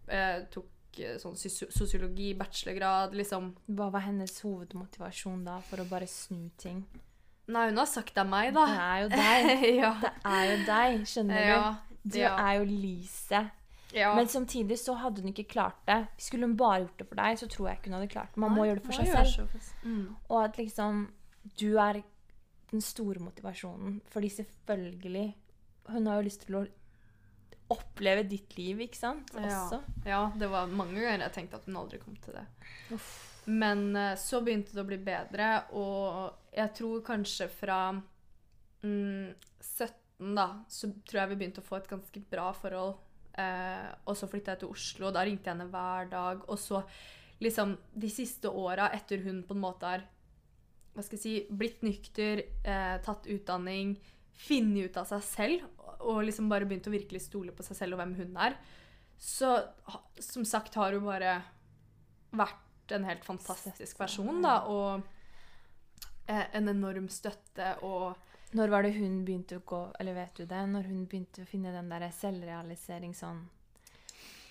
Eh, 0.08 0.44
tok 0.54 1.00
eh, 1.04 1.18
sånn 1.22 1.36
sosiologi, 1.38 2.34
bachelorgrad, 2.40 3.16
liksom. 3.20 3.52
Hva 3.76 3.90
var 3.94 4.06
hennes 4.08 4.38
hovedmotivasjon 4.46 5.42
da 5.48 5.58
for 5.68 5.84
å 5.84 5.88
bare 5.90 6.08
snu 6.10 6.48
ting? 6.60 6.86
Nei, 7.52 7.66
hun 7.70 7.82
har 7.82 7.90
sagt 7.92 8.16
det 8.16 8.24
er 8.24 8.30
meg, 8.32 8.54
da. 8.56 8.68
Det 8.72 8.86
er 8.86 9.02
jo 9.02 9.10
deg. 9.18 9.66
ja. 9.84 9.92
Det 10.00 10.14
er 10.32 10.46
jo 10.48 10.62
deg, 10.70 11.04
skjønner 11.12 11.50
ja. 11.50 11.60
du? 11.60 12.00
Du 12.14 12.18
ja. 12.20 12.32
er 12.40 12.62
jo 12.62 12.70
ja. 13.94 14.16
Men 14.16 14.28
samtidig 14.28 14.80
så 14.80 14.96
hadde 14.98 15.22
hun 15.22 15.30
ikke 15.30 15.44
klart 15.44 15.78
det. 15.88 16.06
Skulle 16.18 16.48
hun 16.48 16.58
bare 16.58 16.80
gjort 16.82 17.00
det 17.00 17.08
for 17.08 17.20
deg, 17.20 17.38
så 17.40 17.48
tror 17.48 17.68
jeg 17.68 17.78
ikke 17.78 17.92
hun 17.92 17.98
hadde 18.00 18.08
klart 18.08 18.32
det. 18.34 18.42
Man 18.42 18.56
må 18.56 18.66
gjøre 18.66 18.80
det 18.80 18.86
for 18.88 18.98
seg 18.98 19.36
selv. 19.36 19.68
Mm. 19.84 20.16
Og 20.30 20.40
at 20.44 20.58
liksom 20.58 21.04
du 21.60 21.68
er 21.78 22.00
den 22.74 22.84
store 22.84 23.22
motivasjonen. 23.24 24.00
Fordi 24.12 24.30
selvfølgelig 24.34 25.28
Hun 25.84 26.08
har 26.08 26.20
jo 26.20 26.28
lyst 26.30 26.46
til 26.46 26.56
å 26.56 26.66
oppleve 27.74 28.24
ditt 28.28 28.56
liv, 28.58 28.82
ikke 28.86 29.00
sant? 29.00 29.34
Ja. 29.36 29.64
Også. 29.66 29.80
Ja, 30.08 30.22
det 30.40 30.48
var 30.52 30.72
mange 30.72 31.02
ganger 31.02 31.26
jeg 31.26 31.36
tenkte 31.36 31.60
at 31.60 31.68
hun 31.68 31.80
aldri 31.80 32.00
kom 32.00 32.16
til 32.24 32.38
det. 32.38 32.46
Men 33.52 33.90
eh, 34.00 34.14
så 34.20 34.40
begynte 34.44 34.76
det 34.76 34.84
å 34.84 34.88
bli 34.88 35.00
bedre, 35.04 35.50
og 35.76 36.54
jeg 36.56 36.72
tror 36.78 37.02
kanskje 37.04 37.50
fra 37.52 37.80
mm, 38.84 39.34
17, 39.60 40.32
da, 40.38 40.48
så 40.72 40.92
tror 41.04 41.24
jeg 41.24 41.34
vi 41.34 41.40
begynte 41.42 41.64
å 41.64 41.68
få 41.68 41.82
et 41.82 41.90
ganske 41.92 42.24
bra 42.32 42.52
forhold. 42.56 42.96
Eh, 43.34 43.90
og 44.06 44.16
så 44.16 44.30
flytta 44.32 44.56
jeg 44.56 44.64
til 44.64 44.74
Oslo, 44.76 45.10
og 45.10 45.18
da 45.18 45.26
ringte 45.26 45.50
jeg 45.50 45.58
henne 45.58 45.72
hver 45.74 46.10
dag. 46.14 46.48
Og 46.48 46.60
så 46.62 46.84
liksom 47.44 47.76
de 48.00 48.10
siste 48.12 48.48
åra 48.48 48.92
etter 48.96 49.24
hun 49.26 49.42
på 49.48 49.58
en 49.58 49.64
måte 49.64 49.90
har 49.90 50.06
hva 50.94 51.04
skal 51.04 51.18
jeg 51.18 51.24
si, 51.24 51.36
blitt 51.50 51.82
nykter, 51.86 52.44
eh, 52.64 52.98
tatt 53.06 53.28
utdanning, 53.32 53.96
funnet 54.44 54.90
ut 54.90 55.00
av 55.02 55.10
seg 55.10 55.24
selv, 55.26 55.66
og 56.04 56.24
liksom 56.28 56.50
bare 56.52 56.68
begynt 56.70 56.88
å 56.90 56.94
virkelig 56.94 57.26
stole 57.28 57.54
på 57.56 57.66
seg 57.66 57.80
selv 57.80 57.96
og 57.96 58.04
hvem 58.04 58.16
hun 58.20 58.38
er, 58.46 58.58
så 59.18 59.56
som 60.20 60.46
sagt 60.46 60.76
har 60.76 60.94
hun 60.94 61.06
bare 61.08 61.38
vært 62.36 62.94
en 62.94 63.06
helt 63.08 63.26
fantastisk 63.26 63.98
person, 63.98 64.42
da, 64.44 64.58
og 64.68 65.02
eh, 66.28 66.46
en 66.54 66.70
enorm 66.70 67.10
støtte 67.10 67.78
og 67.88 68.14
Når 68.54 68.70
var 68.70 68.84
det 68.86 68.92
hun 69.00 69.26
begynte 69.26 69.58
å 69.58 69.64
gå 69.66 69.80
Eller 70.00 70.14
vet 70.14 70.36
du 70.38 70.46
det? 70.46 70.60
Når 70.70 70.84
hun 70.86 71.08
begynte 71.10 71.42
å 71.42 71.50
finne 71.50 71.72
den 71.74 71.90
der 71.90 72.04
selvrealisering 72.14 73.16
sånn 73.18 73.40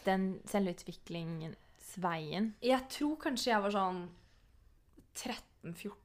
Den 0.03 0.41
selvutviklingsveien. 0.51 2.49
Jeg 2.67 2.89
tror 2.91 3.15
kanskje 3.23 3.53
jeg 3.53 3.63
var 3.63 3.77
sånn 3.77 4.01
13-14. 5.15 6.02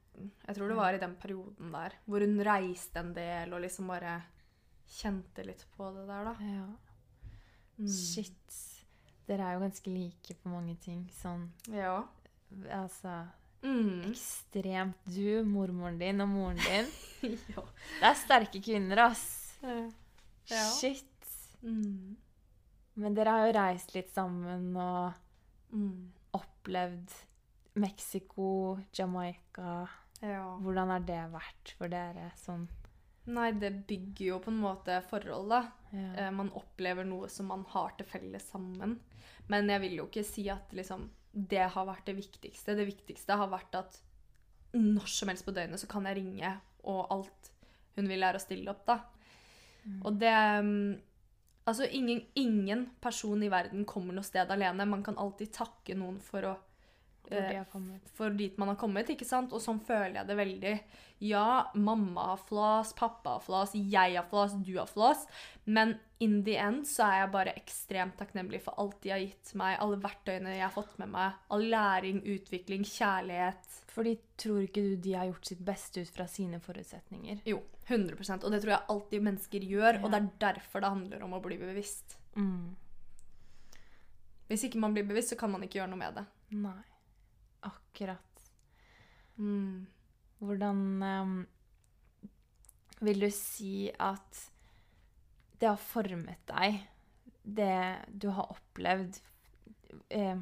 Jeg 0.47 0.55
tror 0.57 0.67
det 0.71 0.77
var 0.79 0.93
i 0.93 1.01
den 1.01 1.15
perioden 1.21 1.71
der 1.71 1.93
hvor 2.07 2.23
hun 2.25 2.39
reiste 2.45 2.99
en 2.99 3.13
del 3.13 3.53
og 3.53 3.61
liksom 3.61 3.87
bare 3.91 4.17
kjente 4.97 5.43
litt 5.45 5.65
på 5.75 5.89
det 5.95 6.05
der, 6.07 6.23
da. 6.29 6.35
Ja. 6.41 6.67
Mm. 7.77 7.87
Shit. 7.93 8.55
Dere 9.27 9.43
er 9.49 9.57
jo 9.57 9.65
ganske 9.65 9.91
like 9.91 10.35
på 10.41 10.49
mange 10.49 10.77
ting. 10.81 11.03
Sånn 11.21 11.49
Ja. 11.73 12.03
Altså 12.71 13.25
Mm. 13.63 14.03
Ekstremt 14.11 14.99
du, 15.09 15.43
mormoren 15.43 15.97
din 15.99 16.21
og 16.21 16.29
moren 16.29 16.57
din. 16.61 16.85
ja. 17.55 17.63
Det 17.99 18.05
er 18.05 18.13
sterke 18.15 18.61
kvinner, 18.63 18.99
ass. 19.09 19.57
Ja. 19.63 20.61
Shit. 20.77 21.03
Mm. 21.63 22.15
Men 22.95 23.15
dere 23.17 23.33
har 23.33 23.47
jo 23.47 23.55
reist 23.57 23.93
litt 23.95 24.13
sammen 24.13 24.69
og 24.77 25.13
Mm. 25.73 26.11
opplevd 26.37 27.11
Mexico, 27.75 28.77
Jamaica. 28.95 29.87
Ja. 30.23 30.57
Hvordan 30.63 30.91
har 30.95 31.03
det 31.05 31.21
vært 31.33 31.73
for 31.77 31.91
dere? 31.93 32.31
Sånn 32.39 32.67
Nei, 33.27 33.49
det 33.59 33.73
bygger 33.89 34.23
jo 34.23 34.37
på 34.39 34.53
en 34.53 34.59
måte 34.61 35.01
forhold, 35.09 35.49
da. 35.51 35.57
ja. 35.91 36.11
Eh, 36.15 36.29
Man 36.31 36.47
opplever 36.55 37.03
noe 37.03 37.27
som 37.27 37.49
man 37.51 37.65
har 37.73 37.91
til 37.97 38.07
felles 38.07 38.45
sammen. 38.53 38.93
Men 39.51 39.67
jeg 39.67 39.83
vil 39.83 39.97
jo 39.99 40.05
ikke 40.07 40.23
si 40.23 40.45
at 40.51 40.71
liksom, 40.75 41.09
det 41.33 41.65
har 41.73 41.89
vært 41.89 42.07
det 42.07 42.15
viktigste. 42.21 42.75
Det 42.79 42.87
viktigste 42.87 43.35
har 43.35 43.51
vært 43.51 43.75
at 43.75 43.99
når 44.77 45.11
som 45.11 45.27
helst 45.31 45.45
på 45.47 45.51
døgnet 45.55 45.81
så 45.81 45.89
kan 45.91 46.07
jeg 46.07 46.19
ringe, 46.21 46.53
og 46.87 47.11
alt 47.11 47.51
hun 47.97 48.07
vil, 48.07 48.23
er 48.23 48.37
å 48.37 48.41
stille 48.41 48.71
opp, 48.71 48.85
da. 48.87 48.99
Mm. 49.83 49.99
Og 50.05 50.17
det 50.21 50.33
mm, 50.63 50.95
Altså, 51.67 51.83
ingen, 51.91 52.21
ingen 52.39 52.85
person 53.03 53.41
i 53.43 53.49
verden 53.51 53.83
kommer 53.83 54.15
noe 54.15 54.23
sted 54.23 54.47
alene. 54.53 54.85
Man 54.87 55.01
kan 55.03 55.17
alltid 55.19 55.51
takke 55.51 55.97
noen 55.99 56.21
for 56.23 56.47
å 56.47 56.53
for 58.17 58.33
dit 58.37 58.57
man 58.57 58.71
har 58.71 58.79
kommet, 58.79 59.09
ikke 59.11 59.27
sant? 59.27 59.53
Og 59.53 59.61
sånn 59.63 59.81
føler 59.83 60.21
jeg 60.21 60.29
det 60.29 60.37
veldig. 60.39 60.73
Ja, 61.25 61.71
mamma 61.73 62.31
har 62.31 62.41
flas, 62.45 62.93
pappa 62.97 63.37
har 63.37 63.43
flas, 63.43 63.73
jeg 63.73 64.15
har 64.15 64.27
flas, 64.29 64.53
du 64.53 64.75
har 64.77 64.89
flas. 64.89 65.25
Men 65.65 65.95
in 66.23 66.39
the 66.45 66.55
end 66.61 66.85
så 66.89 67.07
er 67.07 67.19
jeg 67.21 67.31
bare 67.33 67.55
ekstremt 67.57 68.17
takknemlig 68.19 68.61
for 68.65 68.77
alt 68.81 68.99
de 69.03 69.13
har 69.13 69.21
gitt 69.23 69.53
meg, 69.57 69.79
alle 69.81 69.99
verktøyene 70.01 70.55
jeg 70.55 70.65
har 70.65 70.73
fått 70.73 70.95
med 71.01 71.11
meg, 71.13 71.37
all 71.53 71.65
læring, 71.73 72.21
utvikling, 72.35 72.85
kjærlighet. 72.87 73.79
Fordi 73.91 74.13
tror 74.37 74.63
ikke 74.67 74.85
du 74.85 74.95
de 75.07 75.15
har 75.17 75.29
gjort 75.31 75.49
sitt 75.49 75.63
beste 75.65 76.05
ut 76.05 76.13
fra 76.13 76.27
sine 76.29 76.61
forutsetninger? 76.61 77.41
Jo, 77.49 77.63
100% 77.87 78.45
Og 78.45 78.53
det 78.53 78.61
tror 78.63 78.75
jeg 78.75 78.89
alltid 78.93 79.29
mennesker 79.29 79.71
gjør, 79.73 80.03
og 80.03 80.11
det 80.11 80.19
er 80.19 80.33
derfor 80.49 80.85
det 80.85 80.93
handler 80.93 81.25
om 81.25 81.33
å 81.37 81.41
bli 81.43 81.57
bevisst. 81.61 82.19
Mm. 82.37 82.75
Hvis 84.47 84.67
ikke 84.67 84.79
man 84.79 84.93
blir 84.95 85.07
bevisst, 85.07 85.33
så 85.33 85.39
kan 85.39 85.51
man 85.51 85.65
ikke 85.65 85.81
gjøre 85.81 85.91
noe 85.91 85.99
med 85.99 86.21
det. 86.21 86.25
Nei. 86.55 86.79
Akkurat. 87.67 88.41
Mm. 89.37 89.85
Hvordan 90.41 90.81
um, 91.03 91.47
vil 93.05 93.19
du 93.21 93.29
si 93.33 93.89
at 94.01 94.43
det 95.59 95.69
har 95.71 95.81
formet 95.81 96.41
deg, 96.49 96.79
det 97.43 97.73
du 98.13 98.29
har 98.33 98.53
opplevd? 98.57 99.19
Eh, 100.09 100.37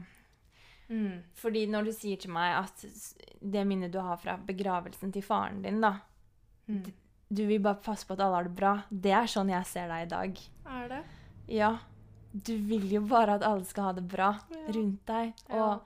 Mm. 0.85 1.23
fordi 1.33 1.63
når 1.65 1.85
du 1.87 1.91
sier 1.97 2.17
til 2.21 2.29
meg 2.29 2.59
at 2.59 2.83
det 3.41 3.63
minnet 3.65 3.89
du 3.91 3.97
har 4.05 4.19
fra 4.21 4.35
begravelsen 4.37 5.09
til 5.15 5.23
faren 5.25 5.63
din, 5.65 5.79
da 5.81 5.95
Mm. 6.69 6.91
Du 7.33 7.41
vil 7.47 7.59
bare 7.61 7.81
passe 7.81 8.05
på 8.05 8.13
at 8.13 8.19
alle 8.21 8.35
har 8.35 8.43
det 8.43 8.55
bra. 8.55 8.83
Det 8.91 9.11
er 9.11 9.25
sånn 9.29 9.49
jeg 9.49 9.65
ser 9.65 9.87
deg 9.87 10.03
i 10.05 10.09
dag. 10.09 10.39
Er 10.65 10.87
det? 10.89 10.99
Ja. 11.47 11.71
Du 12.33 12.55
vil 12.57 12.85
jo 12.91 13.01
bare 13.01 13.35
at 13.35 13.43
alle 13.43 13.65
skal 13.65 13.83
ha 13.83 13.91
det 13.93 14.07
bra 14.07 14.31
Ja. 14.51 14.57
rundt 14.73 15.05
deg. 15.05 15.33
Ja. 15.49 15.79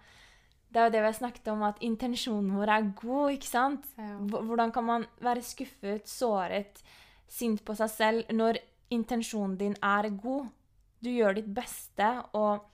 Det 0.69 0.77
er 0.79 0.85
jo 0.87 0.93
det 0.93 1.01
vi 1.01 1.09
har 1.09 1.17
snakket 1.17 1.47
om, 1.49 1.63
at 1.65 1.79
intensjonen 1.81 2.51
vår 2.53 2.71
er 2.75 2.89
god, 3.01 3.31
ikke 3.33 3.49
sant? 3.49 3.87
Ja. 3.97 4.17
Hvordan 4.21 4.71
kan 4.75 4.85
man 4.85 5.05
være 5.25 5.41
skuffet, 5.41 6.05
såret, 6.09 6.83
sint 7.29 7.63
på 7.65 7.73
seg 7.77 7.89
selv 7.89 8.33
når 8.33 8.59
intensjonen 8.93 9.57
din 9.57 9.75
er 9.81 10.09
god? 10.13 10.51
Du 11.01 11.09
gjør 11.09 11.39
ditt 11.39 11.49
beste, 11.55 12.09
og 12.37 12.65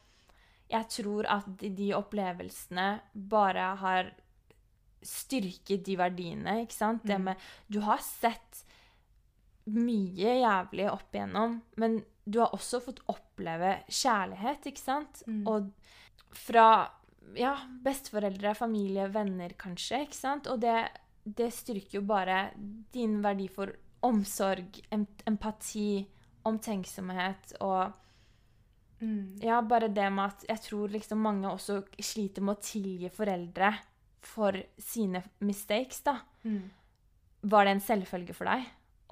jeg 0.72 0.90
tror 0.90 1.28
at 1.30 1.48
de, 1.62 1.70
de 1.78 1.92
opplevelsene 1.96 2.88
bare 3.14 3.72
har 3.80 4.12
styrket 5.06 5.84
de 5.86 5.96
verdiene, 6.00 6.62
ikke 6.66 6.74
sant? 6.74 7.04
Det 7.06 7.20
Mm. 7.20 7.24
med 7.24 7.38
Du 7.70 7.80
har 7.82 8.02
sett 8.02 8.66
mye 9.66 10.42
jævlig 10.42 10.92
opp 10.92 11.14
igjennom, 11.14 11.62
men 11.78 12.04
du 12.26 12.40
har 12.40 12.54
også 12.54 12.82
fått 12.82 13.02
oppleve 13.08 13.84
kjærlighet, 13.88 14.66
ikke 14.66 14.82
sant? 14.82 15.24
Mm. 15.28 15.48
Og 15.48 15.72
fra 16.34 16.90
ja, 17.36 17.56
besteforeldre, 17.84 18.54
familie, 18.56 19.08
venner 19.12 19.56
kanskje, 19.60 20.04
ikke 20.06 20.18
sant? 20.18 20.48
Og 20.52 20.62
det, 20.62 20.76
det 21.26 21.52
styrker 21.54 22.00
jo 22.00 22.06
bare 22.08 22.52
din 22.94 23.22
verdi 23.24 23.48
for 23.52 23.74
omsorg, 24.06 24.82
empati, 24.94 26.06
omtenksomhet 26.46 27.58
og 27.66 28.02
Mm. 29.02 29.40
ja, 29.44 29.62
bare 29.62 29.90
det 29.92 30.06
med 30.14 30.32
at 30.32 30.46
jeg 30.48 30.62
tror 30.70 30.94
liksom 30.94 31.20
mange 31.20 31.50
også 31.50 31.82
sliter 32.00 32.42
med 32.46 32.56
å 32.56 32.64
tilgi 32.64 33.10
foreldre 33.12 33.74
for 34.24 34.56
sine 34.82 35.22
mistakes, 35.46 36.00
da. 36.06 36.16
Mm. 36.48 36.70
Var 37.46 37.68
det 37.68 37.74
en 37.76 37.84
selvfølge 37.84 38.34
for 38.34 38.50
deg 38.50 38.64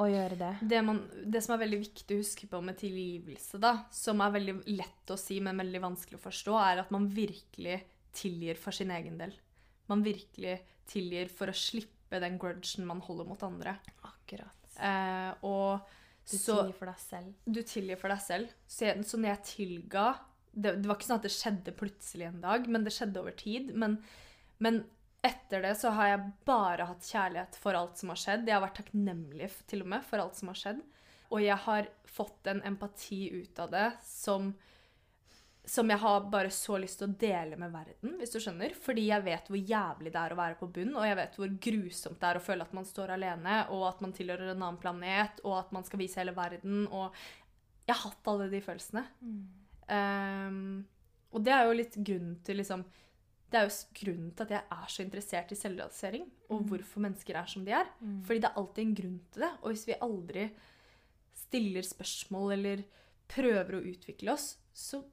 å 0.01 0.07
gjøre 0.09 0.37
det? 0.39 0.53
Det, 0.71 0.79
man, 0.87 1.03
det 1.27 1.43
som 1.43 1.53
er 1.53 1.65
veldig 1.65 1.81
viktig 1.83 2.15
å 2.15 2.21
huske 2.23 2.49
på 2.49 2.61
med 2.65 2.79
tilgivelse, 2.79 3.59
da, 3.61 3.75
som 3.93 4.23
er 4.23 4.33
veldig 4.39 4.55
lett 4.71 5.13
å 5.13 5.19
si, 5.19 5.41
men 5.43 5.59
veldig 5.61 5.83
vanskelig 5.83 6.17
å 6.17 6.25
forstå, 6.29 6.55
er 6.63 6.81
at 6.85 6.95
man 6.95 7.09
virkelig 7.13 7.81
tilgir 8.15 8.59
for 8.59 8.75
sin 8.75 8.91
egen 8.93 9.17
del. 9.19 9.33
Man 9.91 10.03
virkelig 10.05 10.59
tilgir 10.89 11.31
for 11.31 11.51
å 11.51 11.57
slippe 11.57 12.21
den 12.21 12.37
grudgen 12.41 12.87
man 12.87 13.01
holder 13.03 13.27
mot 13.27 13.43
andre. 13.45 13.77
Akkurat. 14.07 14.73
Eh, 14.77 15.31
og 15.47 15.83
Du 16.23 16.37
så 16.37 16.59
tilgir 16.59 16.77
for 16.77 16.91
deg 16.91 17.01
selv. 17.03 17.33
du 17.45 17.61
tilgir 17.61 17.99
for 17.99 18.13
deg 18.13 18.21
selv. 18.23 18.53
Så, 18.67 18.93
så 19.03 19.19
når 19.19 19.33
jeg 19.33 19.49
tilga 19.49 20.07
det, 20.53 20.75
det 20.81 20.85
var 20.85 20.97
ikke 20.99 21.09
sånn 21.09 21.21
at 21.21 21.25
det 21.25 21.33
skjedde 21.33 21.73
plutselig 21.77 22.27
en 22.27 22.43
dag, 22.43 22.67
men 22.69 22.83
det 22.85 22.93
skjedde 22.93 23.21
over 23.23 23.33
tid. 23.37 23.71
Men, 23.79 23.97
men 24.61 24.83
etter 25.25 25.63
det 25.65 25.73
så 25.79 25.93
har 25.97 26.11
jeg 26.11 26.27
bare 26.45 26.85
hatt 26.89 27.07
kjærlighet 27.07 27.57
for 27.61 27.77
alt 27.79 27.97
som 27.99 28.11
har 28.13 28.19
skjedd. 28.21 28.45
Jeg 28.45 28.57
har 28.57 28.65
vært 28.65 28.77
takknemlig 28.81 29.49
til 29.71 29.85
og 29.85 29.89
med 29.95 30.05
for 30.05 30.21
alt 30.21 30.37
som 30.37 30.51
har 30.51 30.59
skjedd. 30.59 30.83
Og 31.33 31.41
jeg 31.41 31.57
har 31.65 31.89
fått 32.05 32.49
en 32.51 32.61
empati 32.67 33.23
ut 33.33 33.61
av 33.63 33.71
det 33.73 33.87
som 34.05 34.51
som 35.65 35.87
jeg 35.89 35.97
har 35.97 36.25
bare 36.29 36.49
så 36.51 36.75
lyst 36.77 36.99
til 36.99 37.07
å 37.07 37.15
dele 37.17 37.55
med 37.55 37.71
verden, 37.71 38.17
hvis 38.19 38.33
du 38.33 38.39
skjønner. 38.43 38.73
Fordi 38.75 39.05
jeg 39.07 39.23
vet 39.23 39.47
hvor 39.47 39.57
jævlig 39.57 40.11
det 40.11 40.19
er 40.19 40.33
å 40.33 40.39
være 40.39 40.57
på 40.59 40.67
bunn, 40.75 40.95
og 40.99 41.05
jeg 41.07 41.15
vet 41.15 41.35
hvor 41.39 41.53
grusomt 41.67 42.19
det 42.19 42.27
er 42.29 42.39
å 42.39 42.43
føle 42.43 42.61
at 42.67 42.73
man 42.73 42.85
står 42.85 43.13
alene, 43.15 43.59
og 43.71 43.85
at 43.87 44.01
man 44.03 44.11
tilhører 44.11 44.51
en 44.51 44.57
annen 44.65 44.77
planet, 44.81 45.39
og 45.45 45.55
at 45.61 45.71
man 45.71 45.83
skal 45.87 45.99
vise 46.03 46.19
hele 46.19 46.35
verden, 46.35 46.87
og 46.91 47.13
Jeg 47.87 47.95
har 47.95 48.11
hatt 48.11 48.27
alle 48.31 48.49
de 48.51 48.61
følelsene. 48.63 49.01
Ehm, 49.91 50.85
og 51.33 51.43
det 51.43 51.51
er 51.51 51.65
jo 51.67 51.73
litt 51.75 51.95
grunnen 51.99 52.37
til 52.45 52.55
liksom 52.61 52.85
Det 53.51 53.59
er 53.59 53.67
jo 53.67 53.73
grunnen 53.99 54.29
til 54.33 54.43
at 54.47 54.49
jeg 54.55 54.63
er 54.71 54.87
så 54.89 55.03
interessert 55.03 55.51
i 55.51 55.55
selvrealisering, 55.59 56.23
og 56.49 56.61
Mm. 56.63 56.69
hvorfor 56.69 57.01
mennesker 57.03 57.35
er 57.35 57.45
som 57.45 57.63
de 57.65 57.71
er. 57.71 57.85
Fordi 58.25 58.39
det 58.39 58.49
er 58.49 58.55
alltid 58.57 58.79
en 58.87 58.95
grunn 58.95 59.19
til 59.31 59.41
det. 59.43 59.51
Og 59.61 59.69
hvis 59.71 59.85
vi 59.85 59.93
aldri 60.01 60.51
stiller 61.35 61.81
spørsmål 61.83 62.53
eller 62.53 62.83
prøver 63.27 63.71
å 63.77 63.83
utvikle 63.93 64.31
oss, 64.33 64.57
så 64.73 65.03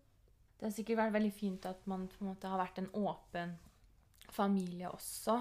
Det 0.61 0.67
har 0.69 0.73
sikkert 0.77 0.99
vært 1.01 1.15
veldig 1.17 1.33
fint 1.33 1.65
at 1.71 1.87
man 1.89 2.03
på 2.13 2.21
en 2.21 2.29
måte 2.35 2.49
har 2.53 2.61
vært 2.61 2.79
en 2.83 2.91
åpen 3.01 3.55
familie 4.31 4.91
også. 4.93 5.39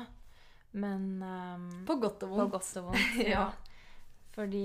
Men 0.79 1.09
um, 1.21 1.65
På 1.85 1.97
godt 1.99 2.23
og 2.23 2.29
vondt. 2.31 2.45
På 2.45 2.57
godt 2.57 2.77
og 2.79 2.85
vondt. 2.91 3.17
Ja. 3.27 3.29
ja. 3.29 3.47
Fordi 4.31 4.63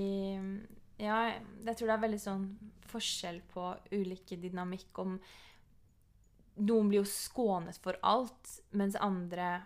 Ja, 1.01 1.17
jeg 1.65 1.75
tror 1.75 1.89
det 1.89 1.95
er 1.97 2.05
veldig 2.05 2.21
sånn 2.23 2.45
forskjell 2.87 3.41
på 3.51 3.65
ulike 3.91 4.37
dynamikk 4.39 5.01
om 5.03 5.17
Noen 6.55 6.87
blir 6.87 7.01
jo 7.01 7.07
skånet 7.09 7.75
for 7.83 7.97
alt, 8.07 8.53
mens 8.71 8.95
andre 9.03 9.65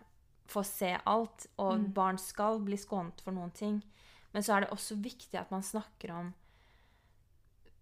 får 0.49 0.65
se 0.65 0.87
alt. 1.05 1.45
Og 1.61 1.75
Mm. 1.83 1.93
barn 1.93 2.17
skal 2.17 2.57
bli 2.65 2.79
skånet 2.81 3.21
for 3.21 3.31
noen 3.31 3.51
ting. 3.53 3.83
Men 4.33 4.41
så 4.41 4.55
er 4.55 4.61
det 4.65 4.71
også 4.73 4.97
viktig 4.97 5.37
at 5.37 5.51
man 5.53 5.61
snakker 5.61 6.09
om 6.15 6.33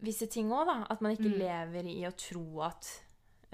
visse 0.04 0.28
ting 0.30 0.50
òg, 0.54 0.66
da. 0.70 0.78
At 0.90 1.02
man 1.02 1.12
ikke 1.16 1.30
Mm. 1.32 1.40
lever 1.40 1.86
i 1.90 2.02
å 2.08 2.12
tro 2.16 2.62
at 2.62 2.88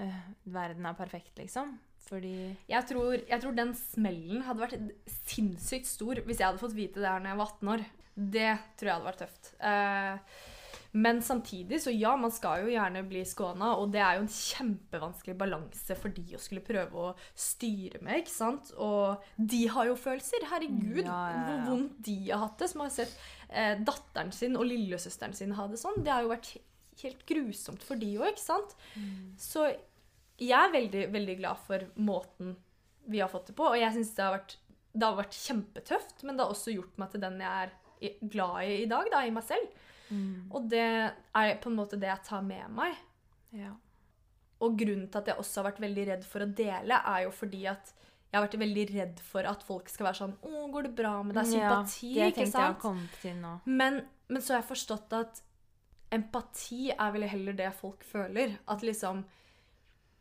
øh, 0.00 0.20
verden 0.46 0.86
er 0.86 0.94
perfekt, 0.94 1.36
liksom. 1.38 1.78
Fordi 2.04 2.56
Jeg 2.68 2.84
tror, 2.86 3.14
jeg 3.28 3.40
tror 3.40 3.54
den 3.56 3.72
smellen 3.74 4.42
hadde 4.42 4.60
vært 4.60 4.90
sinnssykt 5.26 5.86
stor 5.86 6.14
hvis 6.16 6.38
jeg 6.38 6.46
hadde 6.50 6.60
fått 6.60 6.74
vite 6.76 7.00
det 7.00 7.08
her 7.08 7.20
når 7.20 7.30
jeg 7.32 7.38
var 7.38 7.46
18 7.46 7.68
år. 7.74 7.84
Det 8.14 8.58
tror 8.76 8.88
jeg 8.90 8.94
hadde 8.94 9.08
vært 9.08 9.22
tøft. 9.24 9.54
Eh, 9.58 10.18
men 10.94 11.18
samtidig, 11.26 11.80
så 11.82 11.90
ja, 11.90 12.12
man 12.16 12.30
skal 12.30 12.62
jo 12.62 12.68
gjerne 12.70 13.00
bli 13.10 13.24
skåna, 13.26 13.72
og 13.82 13.90
det 13.90 13.98
er 14.00 14.14
jo 14.20 14.22
en 14.24 14.30
kjempevanskelig 14.30 15.34
balanse 15.40 15.96
for 15.98 16.14
de 16.14 16.22
å 16.36 16.40
skulle 16.42 16.62
prøve 16.62 16.94
å 16.94 17.08
styre 17.34 17.98
med, 18.06 18.20
ikke 18.22 18.30
sant? 18.34 18.70
Og 18.78 19.24
de 19.36 19.64
har 19.74 19.88
jo 19.90 19.96
følelser. 19.98 20.46
Herregud, 20.52 21.00
Ja, 21.04 21.16
ja, 21.32 21.40
hvor 21.48 21.64
vondt 21.72 21.96
de 22.06 22.14
har 22.30 22.44
hatt 22.44 22.58
det, 22.62 22.68
som 22.70 22.84
har 22.84 22.92
sett 22.94 23.16
eh, 23.50 23.74
datteren 23.82 24.30
sin 24.32 24.54
og 24.60 24.68
lillesøsteren 24.70 25.34
sin 25.34 25.56
ha 25.58 25.66
det 25.66 25.80
sånn. 25.82 25.98
Det 26.06 26.12
har 26.14 26.22
jo 26.22 26.30
vært 26.30 26.52
helt 27.02 27.24
grusomt 27.26 27.82
for 27.82 27.98
de 27.98 28.12
òg, 28.20 28.28
ikke 28.30 28.44
sant? 28.46 28.76
Så 29.42 29.66
jeg 30.38 30.54
er 30.54 30.70
veldig, 30.74 31.08
veldig 31.14 31.36
glad 31.40 31.58
for 31.66 31.88
måten 31.98 32.54
vi 33.10 33.18
har 33.20 33.28
fått 33.34 33.50
det 33.50 33.56
på. 33.58 33.66
Og 33.72 33.80
jeg 33.82 33.92
syns 33.98 34.14
det, 34.14 34.22
har 34.24 34.38
vært- 34.38 34.56
det 34.94 35.02
har 35.10 35.18
vært 35.18 35.34
kjempetøft, 35.42 36.22
men 36.22 36.36
det 36.36 36.46
har 36.46 36.54
også 36.54 36.72
gjort 36.74 36.96
meg 37.02 37.10
til 37.10 37.20
den 37.26 37.40
jeg 37.42 37.50
er 37.50 38.28
glad 38.30 38.62
i 38.62 38.78
i 38.84 38.86
dag, 38.86 39.10
da, 39.10 39.24
i 39.26 39.30
meg 39.34 39.42
selv. 39.42 39.66
Og 40.50 40.68
det 40.70 40.84
er 40.84 41.56
på 41.62 41.70
en 41.70 41.78
måte 41.78 41.98
det 42.00 42.10
jeg 42.10 42.26
tar 42.28 42.42
med 42.46 42.70
meg. 42.74 42.96
Ja. 43.54 43.74
Og 44.64 44.78
grunnen 44.78 45.10
til 45.10 45.20
at 45.20 45.30
jeg 45.30 45.40
også 45.40 45.60
har 45.60 45.70
vært 45.72 45.84
veldig 45.84 46.08
redd 46.12 46.26
for 46.28 46.44
å 46.44 46.50
dele, 46.62 46.98
er 46.98 47.26
jo 47.26 47.34
fordi 47.34 47.64
at 47.70 47.94
jeg 48.34 48.40
har 48.40 48.48
vært 48.48 48.58
veldig 48.64 48.84
redd 48.90 49.20
for 49.22 49.46
at 49.46 49.60
folk 49.62 49.90
skal 49.92 50.08
være 50.08 50.18
sånn 50.18 50.36
'Å, 50.42 50.70
går 50.74 50.88
det 50.88 50.94
bra 50.98 51.22
med 51.22 51.36
deg?' 51.38 51.52
Sympati, 51.52 52.14
ja, 52.16 52.24
det 52.24 52.32
ikke 52.32 52.46
jeg 52.48 52.50
sant? 52.50 53.18
til 53.22 53.36
nå. 53.38 53.60
Men, 53.64 54.00
men 54.28 54.42
så 54.42 54.54
har 54.54 54.62
jeg 54.62 54.70
forstått 54.72 55.12
at 55.14 55.42
empati 56.10 56.90
er 56.90 57.12
vel 57.14 57.28
heller 57.30 57.52
det 57.52 57.70
folk 57.78 58.02
føler. 58.04 58.58
At 58.66 58.82
liksom 58.82 59.24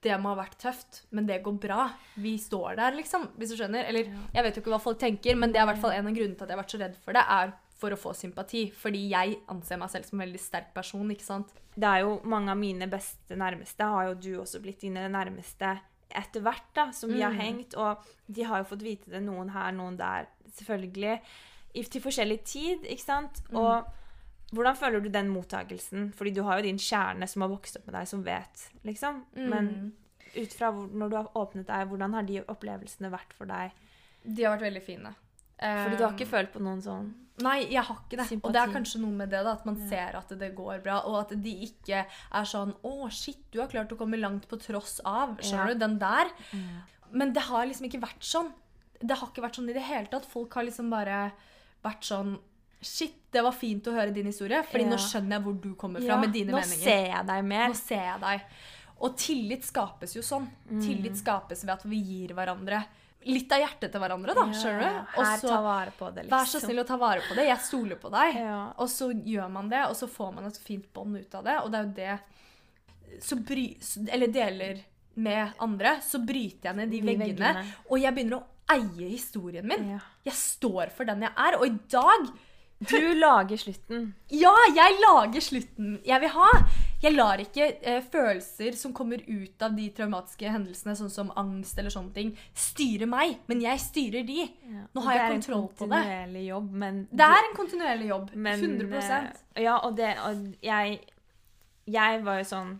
Det 0.03 0.17
må 0.19 0.33
ha 0.33 0.35
vært 0.35 0.57
tøft, 0.59 1.05
men 1.15 1.25
det 1.25 1.41
går 1.41 1.53
bra. 1.63 1.83
Vi 2.19 2.37
står 2.37 2.75
der, 2.75 2.91
liksom. 2.91 3.29
Hvis 3.37 3.53
du 3.53 3.55
skjønner. 3.55 3.85
Eller 3.87 4.03
jeg 4.33 4.43
vet 4.43 4.57
jo 4.57 4.61
ikke 4.61 4.73
hva 4.73 4.79
folk 4.83 4.99
tenker, 4.99 5.37
men 5.39 5.53
det 5.53 5.61
er 5.61 5.63
i 5.63 5.69
hvert 5.71 5.79
fall 5.79 5.95
en 5.95 6.09
av 6.09 6.13
grunnene 6.17 6.35
til 6.35 6.43
at 6.43 6.49
jeg 6.49 6.57
har 6.57 6.63
vært 6.63 6.73
så 6.73 6.79
redd 6.81 6.97
for 7.05 7.15
det, 7.15 7.23
er 7.23 7.53
for 7.83 7.95
å 7.95 7.99
få 7.99 8.13
sympati. 8.15 8.65
Fordi 8.71 9.03
jeg 9.11 9.37
anser 9.51 9.77
meg 9.81 9.91
selv 9.91 10.07
som 10.07 10.19
en 10.19 10.25
veldig 10.25 10.41
sterk 10.41 10.73
person, 10.75 11.11
ikke 11.11 11.27
sant. 11.27 11.51
Det 11.75 11.89
er 11.89 12.03
jo 12.05 12.19
mange 12.29 12.53
av 12.53 12.59
mine 12.61 12.87
beste 12.91 13.35
nærmeste 13.39 13.83
har 13.91 14.07
jo 14.11 14.13
du 14.23 14.29
også 14.43 14.61
blitt 14.63 14.83
dine 14.85 15.07
nærmeste 15.11 15.75
etter 16.13 16.43
hvert, 16.45 16.67
da, 16.77 16.91
som 16.93 17.09
vi 17.09 17.21
har 17.25 17.31
Mm. 17.33 17.39
hengt. 17.41 17.73
Og 17.75 18.03
de 18.31 18.43
har 18.45 18.61
jo 18.61 18.69
fått 18.75 18.83
vite 18.85 19.09
det, 19.09 19.21
noen 19.25 19.49
her, 19.49 19.71
noen 19.73 19.97
der, 19.97 20.27
selvfølgelig. 20.59 21.19
I, 21.75 21.81
til 21.89 22.01
forskjellig 22.03 22.43
tid, 22.45 22.83
ikke 22.85 23.01
sant? 23.01 23.41
Mm. 23.49 23.57
Og 23.57 23.85
hvordan 24.53 24.75
føler 24.77 25.01
du 25.01 25.09
den 25.09 25.31
mottagelsen? 25.33 26.11
Fordi 26.13 26.33
du 26.35 26.43
har 26.45 26.59
jo 26.59 26.67
din 26.67 26.77
kjerne 26.77 27.27
som 27.27 27.41
har 27.41 27.49
vokst 27.49 27.77
opp 27.79 27.87
med 27.89 27.95
deg, 27.97 28.07
som 28.11 28.21
vet, 28.23 28.67
liksom. 28.85 29.23
Men 29.33 29.67
Mm. 29.73 29.91
ut 30.43 30.53
fra 30.53 30.69
hvor, 30.71 30.87
når 30.93 31.09
du 31.09 31.15
har 31.15 31.31
åpnet 31.33 31.65
deg, 31.65 31.87
hvordan 31.89 32.13
har 32.13 32.23
de 32.29 32.41
opplevelsene 32.45 33.09
vært 33.09 33.33
for 33.33 33.45
deg? 33.49 33.71
De 34.23 34.43
har 34.43 34.55
vært 34.57 34.67
veldig 34.71 34.83
fine. 34.85 35.15
Fordi 35.63 35.97
du 35.97 36.03
har 36.03 36.13
ikke 36.15 36.27
følt 36.27 36.51
på 36.53 36.59
noen 36.63 36.81
sånn 36.83 37.13
Nei, 37.41 37.63
jeg 37.65 37.81
har 37.81 37.95
ikke 37.97 38.17
det. 38.19 38.27
Sympati. 38.29 38.45
Og 38.45 38.53
det 38.53 38.61
er 38.61 38.73
kanskje 38.75 38.99
noe 39.01 39.11
med 39.17 39.29
det, 39.31 39.39
da, 39.43 39.53
at 39.57 39.63
man 39.65 39.75
Ja. 39.81 39.87
ser 39.89 40.17
at 40.19 40.29
det 40.37 40.51
går 40.55 40.83
bra, 40.83 40.99
og 41.09 41.15
at 41.21 41.29
de 41.41 41.53
ikke 41.65 42.05
er 42.05 42.43
sånn 42.45 42.75
'Å, 42.83 43.09
shit, 43.11 43.39
du 43.51 43.59
har 43.59 43.67
klart 43.67 43.89
å 43.89 43.97
komme 43.97 44.19
langt 44.21 44.47
på 44.47 44.59
tross 44.61 44.99
av'. 45.03 45.39
Skjønner 45.41 45.67
Ja. 45.69 45.73
du? 45.73 45.79
Den 45.79 45.97
der. 45.99 46.27
Men 47.11 47.33
det 47.33 47.41
har 47.43 47.65
liksom 47.65 47.89
ikke 47.89 48.01
vært 48.01 48.21
sånn. 48.21 48.51
Det 49.01 49.17
har 49.17 49.27
ikke 49.29 49.41
vært 49.41 49.55
sånn 49.57 49.69
i 49.69 49.73
det 49.73 49.81
hele 49.81 50.05
tatt. 50.07 50.25
Folk 50.25 50.53
har 50.53 50.63
liksom 50.63 50.89
bare 50.91 51.31
vært 51.83 52.01
sånn 52.01 52.37
Shit, 52.85 53.13
det 53.31 53.41
var 53.41 53.53
fint 53.53 53.81
å 53.87 53.93
høre 53.93 54.13
din 54.13 54.25
historie, 54.25 54.61
fordi 54.61 54.83
Ja. 54.83 54.89
nå 54.89 54.97
skjønner 54.97 55.29
jeg 55.31 55.43
hvor 55.43 55.61
du 55.61 55.73
kommer 55.75 55.99
fra 56.01 56.05
Ja, 56.15 56.19
med 56.19 56.33
dine 56.33 56.51
nå 56.51 56.59
meninger. 56.59 56.83
ser 56.83 57.05
jeg 57.07 57.25
deg 57.25 57.43
mer. 57.45 57.69
Nå 57.69 57.75
ser 57.75 57.95
jeg 57.95 58.19
deg. 58.19 58.41
Og 59.01 59.15
tillit 59.17 59.63
skapes 59.63 60.13
jo 60.15 60.21
sånn. 60.21 60.47
Mm. 60.69 60.81
Tillit 60.83 61.15
skapes 61.15 61.61
ved 61.63 61.69
at 61.69 61.83
vi 61.83 61.95
gir 62.03 62.35
hverandre 62.35 62.85
litt 63.25 63.51
av 63.51 63.59
hjertet 63.63 63.91
til 63.91 64.01
hverandre, 64.01 64.33
da. 64.35 64.45
Skjønner 64.53 64.81
du? 64.83 65.19
Og 65.19 65.25
så- 65.39 65.47
ta 65.49 65.61
vare 65.61 65.91
på 65.97 66.13
det, 66.13 66.23
liksom. 66.25 66.37
Vær 66.39 66.45
så 66.51 66.59
snill 66.61 66.79
å 66.83 66.87
ta 66.87 66.97
vare 66.97 67.21
på 67.21 67.35
det. 67.35 67.47
Jeg 67.47 67.59
stoler 67.59 67.95
på 67.95 68.11
deg. 68.11 68.35
Ja. 68.35 68.73
Og 68.77 68.87
så 68.87 69.11
gjør 69.13 69.51
man 69.51 69.69
det, 69.69 69.83
og 69.87 69.95
så 69.95 70.07
får 70.09 70.33
man 70.33 70.45
et 70.45 70.57
fint 70.57 70.93
bånd 70.93 71.17
ut 71.17 71.35
av 71.35 71.43
det. 71.43 71.57
Og 71.63 71.71
det 71.71 71.79
er 71.79 71.83
jo 71.83 71.93
det 71.93 72.19
så 73.21 73.35
bry, 73.45 73.77
Eller 74.11 74.27
deler 74.27 74.83
med 75.15 75.53
andre, 75.59 75.97
så 76.01 76.17
bryter 76.25 76.63
jeg 76.71 76.75
ned 76.75 76.89
de, 76.89 77.01
De 77.01 77.07
veggene, 77.15 77.37
veggene. 77.37 77.65
Og 77.91 77.99
jeg 78.01 78.15
begynner 78.15 78.39
å 78.39 78.43
eie 78.73 79.09
historien 79.09 79.67
min. 79.67 79.89
Ja. 79.91 79.99
Jeg 80.25 80.33
står 80.33 80.91
for 80.91 81.05
den 81.05 81.21
jeg 81.21 81.31
er. 81.37 81.57
Og 81.59 81.67
i 81.67 81.77
dag 81.89 82.29
Du 82.89 83.13
lager 83.19 83.59
slutten. 83.59 84.13
Ja, 84.33 84.53
jeg 84.75 84.97
lager 85.03 85.43
slutten 85.43 85.99
jeg 86.05 86.23
vil 86.23 86.33
ha. 86.35 86.49
Jeg 87.03 87.17
lar 87.17 87.41
ikke 87.43 87.65
eh, 87.83 87.99
følelser 88.11 88.77
som 88.79 88.93
kommer 88.95 89.19
ut 89.27 89.63
av 89.65 89.73
de 89.75 89.89
traumatiske 89.95 90.47
hendelsene, 90.47 90.95
sånn 90.95 91.11
som 91.11 91.31
angst 91.39 91.79
eller 91.79 91.91
sånne 91.91 92.13
ting, 92.15 92.29
styre 92.55 93.07
meg. 93.09 93.41
Men 93.51 93.63
jeg 93.65 93.81
styrer 93.83 94.23
de. 94.27 94.45
Nå 94.95 95.03
har 95.07 95.19
jeg 95.19 95.33
kontroll 95.35 95.67
på 95.75 95.89
det. 95.91 95.99
Det 95.99 95.99
en 95.99 96.21
kontinuerlig 96.29 96.45
jobb, 96.47 96.71
men 96.85 97.03
Det 97.11 97.27
er 97.27 97.49
en 97.49 97.57
kontinuerlig 97.57 98.07
jobb. 98.07 98.31
men, 98.33 98.65
100 98.69 99.03
eh, 99.03 99.29
Ja, 99.65 99.77
og 99.83 99.97
det 99.97 100.15
Og 100.23 100.47
jeg 100.63 100.99
Jeg 101.85 102.23
var 102.23 102.39
jo 102.39 102.47
sånn 102.47 102.79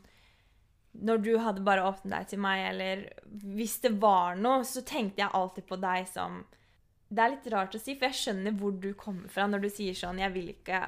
Når 0.94 1.24
du 1.26 1.32
hadde 1.38 1.66
bare 1.66 1.84
åpnet 1.84 2.14
deg 2.14 2.28
til 2.30 2.40
meg, 2.40 2.68
eller 2.72 3.10
hvis 3.56 3.80
det 3.82 3.96
var 4.00 4.36
noe, 4.38 4.64
så 4.64 4.84
tenkte 4.86 5.24
jeg 5.24 5.34
alltid 5.34 5.66
på 5.68 5.80
deg 5.82 6.08
som 6.08 6.44
Det 7.14 7.22
er 7.24 7.30
litt 7.36 7.48
rart 7.54 7.76
å 7.76 7.80
si, 7.82 7.94
for 7.96 8.08
jeg 8.10 8.18
skjønner 8.20 8.56
hvor 8.58 8.72
du 8.82 8.94
kommer 8.98 9.30
fra 9.30 9.46
når 9.48 9.62
du 9.62 9.70
sier 9.70 9.94
sånn 9.94 10.18
'Jeg 10.20 10.34
vil 10.34 10.48
ikke 10.56 10.80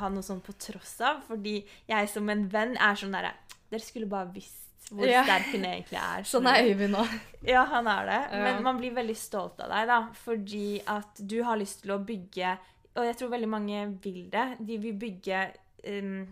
ha 0.00 0.08
noe 0.08 0.22
sånn 0.22 0.40
på 0.40 0.54
tross 0.58 1.00
av', 1.00 1.22
fordi 1.28 1.64
jeg 1.88 2.08
som 2.08 2.28
en 2.30 2.46
venn 2.48 2.76
er 2.76 2.94
sånn 2.94 3.12
derre 3.12 3.32
Dere 3.70 3.80
skulle 3.82 4.06
bare 4.06 4.32
visst 4.32 4.62
hvor 4.92 5.04
Ja. 5.08 5.24
sterk 5.24 5.46
hun 5.52 5.64
egentlig 5.64 5.98
er. 5.98 6.22
Sånn 6.32 6.46
er 6.46 6.62
Øyvind 6.62 6.92
nå. 6.94 7.04
Ja, 7.42 7.64
han 7.64 7.88
er 7.88 8.04
det. 8.06 8.20
Ja. 8.30 8.42
Men 8.44 8.62
man 8.62 8.78
blir 8.78 8.94
veldig 8.94 9.16
stolt 9.16 9.58
av 9.60 9.68
deg, 9.68 9.88
da. 9.88 10.08
Fordi 10.14 10.80
at 10.86 11.16
du 11.26 11.42
har 11.42 11.56
lyst 11.58 11.82
til 11.82 11.90
å 11.90 11.98
bygge 12.04 12.56
Og 12.96 13.04
jeg 13.04 13.16
tror 13.16 13.28
veldig 13.30 13.48
mange 13.48 13.98
vil 14.00 14.30
det. 14.30 14.56
De 14.64 14.78
vil 14.78 14.94
bygge 14.94 15.52
um, 15.88 16.28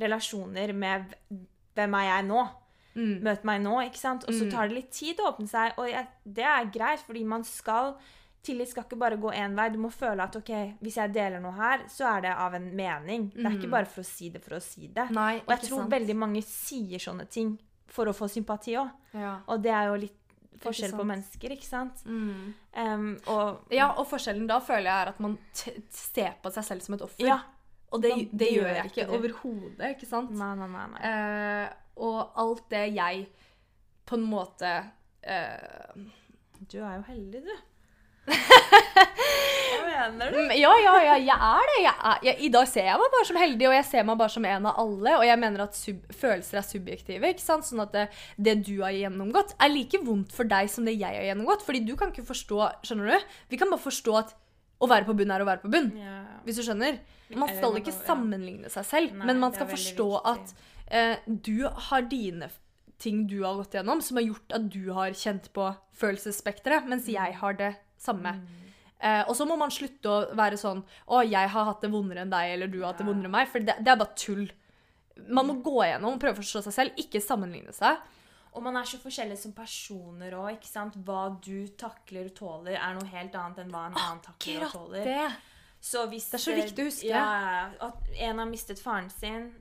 relasjoner 0.00 0.72
med 0.72 1.14
Hvem 1.76 1.94
er 1.94 2.06
jeg 2.08 2.24
nå? 2.26 2.48
Mm. 2.96 3.20
Møt 3.22 3.44
meg 3.44 3.60
nå, 3.62 3.74
ikke 3.86 3.98
sant? 4.00 4.24
Og 4.26 4.34
så 4.34 4.44
Mm. 4.46 4.50
tar 4.50 4.68
det 4.68 4.74
litt 4.74 4.90
tid 4.90 5.16
å 5.20 5.28
åpne 5.32 5.46
seg. 5.48 5.74
Og 5.78 5.86
jeg, 5.88 6.06
det 6.26 6.44
er 6.44 6.64
greit, 6.72 7.00
fordi 7.06 7.24
man 7.24 7.44
skal 7.44 7.94
Tillit 8.42 8.68
skal 8.70 8.84
ikke 8.86 8.96
bare 8.98 9.16
gå 9.20 9.32
én 9.34 9.54
vei. 9.58 9.68
Du 9.74 9.78
må 9.82 9.90
føle 9.92 10.22
at 10.22 10.36
ok, 10.38 10.50
hvis 10.80 10.94
jeg 10.96 11.12
deler 11.12 11.40
noe 11.42 11.52
her, 11.52 11.82
så 11.90 12.06
er 12.16 12.20
det 12.22 12.30
av 12.38 12.54
en 12.54 12.68
mening. 12.76 13.30
Det 13.34 13.44
er 13.44 13.56
ikke 13.58 13.66
Mm. 13.66 13.70
bare 13.70 13.86
for 13.86 14.00
å 14.02 14.04
si 14.06 14.28
det 14.30 14.42
for 14.44 14.54
å 14.56 14.60
si 14.62 14.86
det. 14.86 15.10
Nei, 15.10 15.38
Og 15.40 15.48
jeg 15.48 15.60
tror 15.68 15.78
sant. 15.82 15.90
veldig 15.90 16.16
mange 16.16 16.42
sier 16.42 16.98
sånne 16.98 17.28
ting 17.28 17.58
for 17.86 18.06
å 18.06 18.14
få 18.14 18.28
sympati 18.30 18.76
òg. 18.78 18.90
ja. 19.14 19.40
Og 19.48 19.62
det 19.62 19.70
er 19.72 19.86
jo 19.88 19.94
litt 19.96 20.14
forskjell 20.60 20.92
på 20.92 21.04
mennesker, 21.06 21.50
ikke 21.50 21.64
sant? 21.64 22.02
Mm. 22.06 22.54
Um, 22.76 23.18
og 23.26 23.60
ja, 23.70 23.92
og 23.96 24.06
forskjellen 24.08 24.46
da 24.46 24.58
føler 24.60 24.84
jeg 24.90 25.02
er 25.02 25.08
at 25.08 25.20
man 25.20 25.38
ser 25.90 26.34
på 26.42 26.50
seg 26.52 26.64
selv 26.64 26.82
som 26.82 26.94
et 26.94 27.02
offer. 27.02 27.26
Ja. 27.26 27.40
Og 27.92 28.02
det, 28.02 28.10
det, 28.14 28.38
det 28.38 28.48
gjør 28.52 28.74
jeg 28.74 28.90
ikke 28.90 29.08
overhodet, 29.18 29.96
ikke 29.96 30.06
sant? 30.06 30.30
Nei, 30.30 30.54
nei, 30.56 30.66
nei. 30.68 30.86
nei. 30.94 31.00
Uh, 31.66 31.68
og 31.96 32.32
alt 32.36 32.68
det 32.70 32.94
jeg 32.94 33.26
på 34.06 34.14
en 34.14 34.26
måte 34.30 34.72
uh, 35.26 35.94
Du 36.68 36.78
er 36.82 36.96
jo 36.98 37.02
heldig, 37.08 37.42
du. 37.44 37.54
Ja, 40.58 40.72
ja, 40.82 40.94
ja, 41.02 41.16
jeg 41.18 41.34
er 41.34 41.68
det. 41.70 41.78
Jeg 41.82 41.94
er, 41.94 42.18
jeg, 42.26 42.34
I 42.46 42.50
dag 42.54 42.68
ser 42.70 42.86
jeg 42.88 43.00
meg 43.00 43.12
bare 43.14 43.28
som 43.28 43.38
heldig, 43.40 43.68
og 43.68 43.74
jeg 43.76 43.86
ser 43.88 44.06
meg 44.08 44.18
bare 44.20 44.34
som 44.34 44.46
en 44.48 44.68
av 44.70 44.80
alle. 44.82 45.14
Og 45.20 45.24
jeg 45.26 45.40
mener 45.42 45.64
at 45.64 45.78
sub, 45.78 46.00
følelser 46.20 46.60
er 46.60 46.66
subjektive. 46.66 47.32
ikke 47.34 47.44
sant? 47.44 47.66
Sånn 47.68 47.82
at 47.84 47.94
det, 47.94 48.06
det 48.48 48.56
du 48.68 48.74
har 48.82 48.94
gjennomgått, 48.96 49.54
er 49.60 49.72
like 49.72 50.00
vondt 50.04 50.34
for 50.36 50.48
deg 50.48 50.70
som 50.72 50.88
det 50.88 50.96
jeg 50.98 51.18
har 51.20 51.26
gjennomgått. 51.30 51.64
Fordi 51.66 51.82
du 51.88 51.94
kan 51.98 52.12
ikke 52.14 52.26
forstå 52.28 52.60
Skjønner 52.88 53.12
du? 53.14 53.28
Vi 53.52 53.60
kan 53.60 53.70
bare 53.72 53.82
forstå 53.84 54.16
at 54.22 54.34
å 54.78 54.86
være 54.90 55.08
på 55.08 55.16
bunn 55.18 55.32
er 55.34 55.42
å 55.42 55.48
være 55.48 55.64
på 55.64 55.72
bunn. 55.72 55.90
Ja. 55.98 56.20
Hvis 56.46 56.60
du 56.60 56.64
skjønner. 56.68 57.00
Man 57.36 57.50
skal 57.52 57.74
ikke 57.76 57.92
sammenligne 57.92 58.70
seg 58.72 58.86
selv, 58.88 59.10
Nei, 59.18 59.26
men 59.28 59.40
man 59.42 59.52
skal 59.52 59.68
forstå 59.68 60.06
at 60.30 60.52
eh, 60.88 61.18
du 61.28 61.66
har 61.90 62.06
dine 62.08 62.48
ting 62.98 63.26
du 63.28 63.42
har 63.44 63.58
gått 63.58 63.76
gjennom, 63.76 64.00
som 64.02 64.16
har 64.16 64.24
gjort 64.24 64.54
at 64.56 64.64
du 64.72 64.88
har 64.96 65.12
kjent 65.12 65.50
på 65.54 65.66
følelsesspekteret, 66.00 66.88
mens 66.88 67.04
Mm. 67.04 67.12
jeg 67.18 67.36
har 67.42 67.58
det 67.58 67.68
samme. 67.98 68.32
Eh, 69.00 69.22
og 69.28 69.34
så 69.38 69.46
må 69.46 69.56
man 69.56 69.70
slutte 69.70 70.10
å 70.10 70.34
være 70.34 70.56
sånn 70.58 70.80
Å, 71.06 71.20
jeg 71.22 71.48
har 71.52 71.64
hatt 71.68 71.80
det 71.84 71.90
vondere 71.92 72.24
enn 72.24 72.30
deg, 72.32 72.54
eller 72.56 72.66
du 72.66 72.80
har 72.80 72.92
hatt 72.92 72.98
det 72.98 73.06
vondere 73.06 73.28
enn 73.30 73.36
meg. 73.36 73.48
For 73.52 73.60
det, 73.62 73.76
det 73.84 73.92
er 73.92 74.00
bare 74.00 74.16
tull. 74.18 74.48
Man 75.28 75.46
må 75.46 75.54
gå 75.62 75.76
gjennom 75.86 76.14
og 76.16 76.20
prøve 76.22 76.34
å 76.38 76.42
forstå 76.42 76.62
seg 76.66 76.74
selv, 76.74 76.98
ikke 77.04 77.20
sammenligne 77.22 77.72
seg. 77.74 77.98
Og 78.54 78.62
man 78.64 78.76
er 78.80 78.86
så 78.88 78.98
forskjellig 78.98 79.36
som 79.38 79.52
personer 79.54 80.34
òg, 80.34 80.48
ikke 80.56 80.66
sant. 80.70 80.96
Hva 81.06 81.28
du 81.44 81.68
takler 81.78 82.30
og 82.30 82.34
tåler, 82.38 82.74
er 82.80 82.94
noe 82.96 83.06
helt 83.12 83.34
annet 83.38 83.58
enn 83.62 83.70
hva 83.70 83.84
en 83.86 83.98
annen 83.98 84.20
takler 84.24 84.64
og 84.66 84.72
tåler. 84.72 85.04
Det. 85.04 85.30
Det 85.78 86.34
er 86.34 86.42
så 86.42 86.54
viktig 86.56 86.82
å 86.82 86.88
huske. 86.88 87.06
Ja, 87.06 87.70
at 87.86 88.08
en 88.18 88.38
har 88.42 88.48
mistet 88.50 88.80
faren 88.82 89.10
sin, 89.14 89.52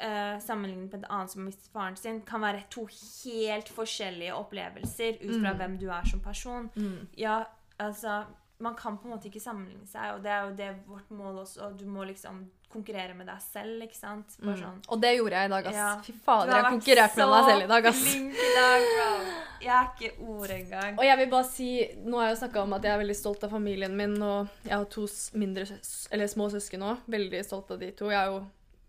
eh, 0.00 0.38
sammenlignet 0.42 0.90
med 0.90 1.04
en 1.04 1.10
annen 1.10 1.28
som 1.30 1.42
har 1.44 1.50
mistet 1.52 1.70
faren 1.70 1.96
sin, 1.96 2.22
kan 2.26 2.40
være 2.42 2.64
to 2.74 2.86
helt 2.90 3.68
forskjellige 3.70 4.34
opplevelser 4.34 5.20
ut 5.22 5.36
fra 5.42 5.52
Mm. 5.52 5.58
hvem 5.60 5.78
du 5.78 5.86
er 5.90 6.04
som 6.10 6.20
person. 6.20 6.70
Ja, 7.16 7.44
altså 7.78 8.24
Man 8.62 8.76
kan 8.78 8.96
på 8.96 9.08
en 9.08 9.16
måte 9.16 9.26
ikke 9.28 9.42
sammenligne 9.42 9.84
seg, 9.90 10.12
og 10.14 10.20
det 10.22 10.30
er 10.30 10.44
jo 10.46 10.52
det 10.56 10.68
vårt 10.86 11.08
mål 11.10 11.40
også. 11.42 11.66
og 11.66 11.78
Du 11.78 11.88
må 11.90 12.04
liksom 12.06 12.44
konkurrere 12.70 13.14
med 13.14 13.26
deg 13.26 13.40
selv, 13.42 13.82
ikke 13.82 13.98
sant. 13.98 14.36
Bare 14.40 14.56
sånn. 14.58 14.78
Og 14.94 15.00
det 15.02 15.10
gjorde 15.16 15.40
jeg 15.40 15.50
i 15.50 15.52
dag, 15.52 15.66
ass. 15.66 15.76
Ja. 15.76 15.88
Fy 16.06 16.12
Du 16.14 16.20
fader, 16.24 16.52
har 16.52 16.62
jeg 16.62 16.72
konkurrerte 16.76 17.18
med 17.18 17.32
meg 17.34 17.50
selv 17.50 17.64
i 17.66 17.68
dag, 17.72 17.88
ass. 17.90 17.98
Så 17.98 18.12
flink 18.14 18.40
i 18.46 18.48
dag, 18.54 18.86
bro. 18.94 19.34
Jeg 19.66 19.74
er 19.74 19.90
ikke 19.90 20.30
ord 20.36 20.54
engang. 20.54 20.98
Og 20.98 21.04
jeg 21.08 21.18
vil 21.20 21.30
bare 21.34 21.48
si, 21.50 21.68
Nå 22.04 22.18
har 22.18 22.28
jeg 22.28 22.36
jo 22.36 22.40
snakka 22.44 22.62
om 22.62 22.76
at 22.78 22.86
jeg 22.86 22.94
er 22.94 23.02
veldig 23.02 23.16
stolt 23.18 23.46
av 23.46 23.54
familien 23.58 23.96
min, 23.98 24.16
og 24.22 24.48
jeg 24.64 24.76
har 24.76 24.88
to 24.96 25.06
mindre, 25.34 25.66
eller 26.14 26.30
små 26.30 26.48
søsken 26.54 26.86
òg. 26.92 27.06
Veldig 27.18 27.44
stolt 27.44 27.74
av 27.74 27.82
de 27.82 27.90
to. 27.90 28.10
Jeg 28.14 28.22
har 28.22 28.32
jo 28.32 28.44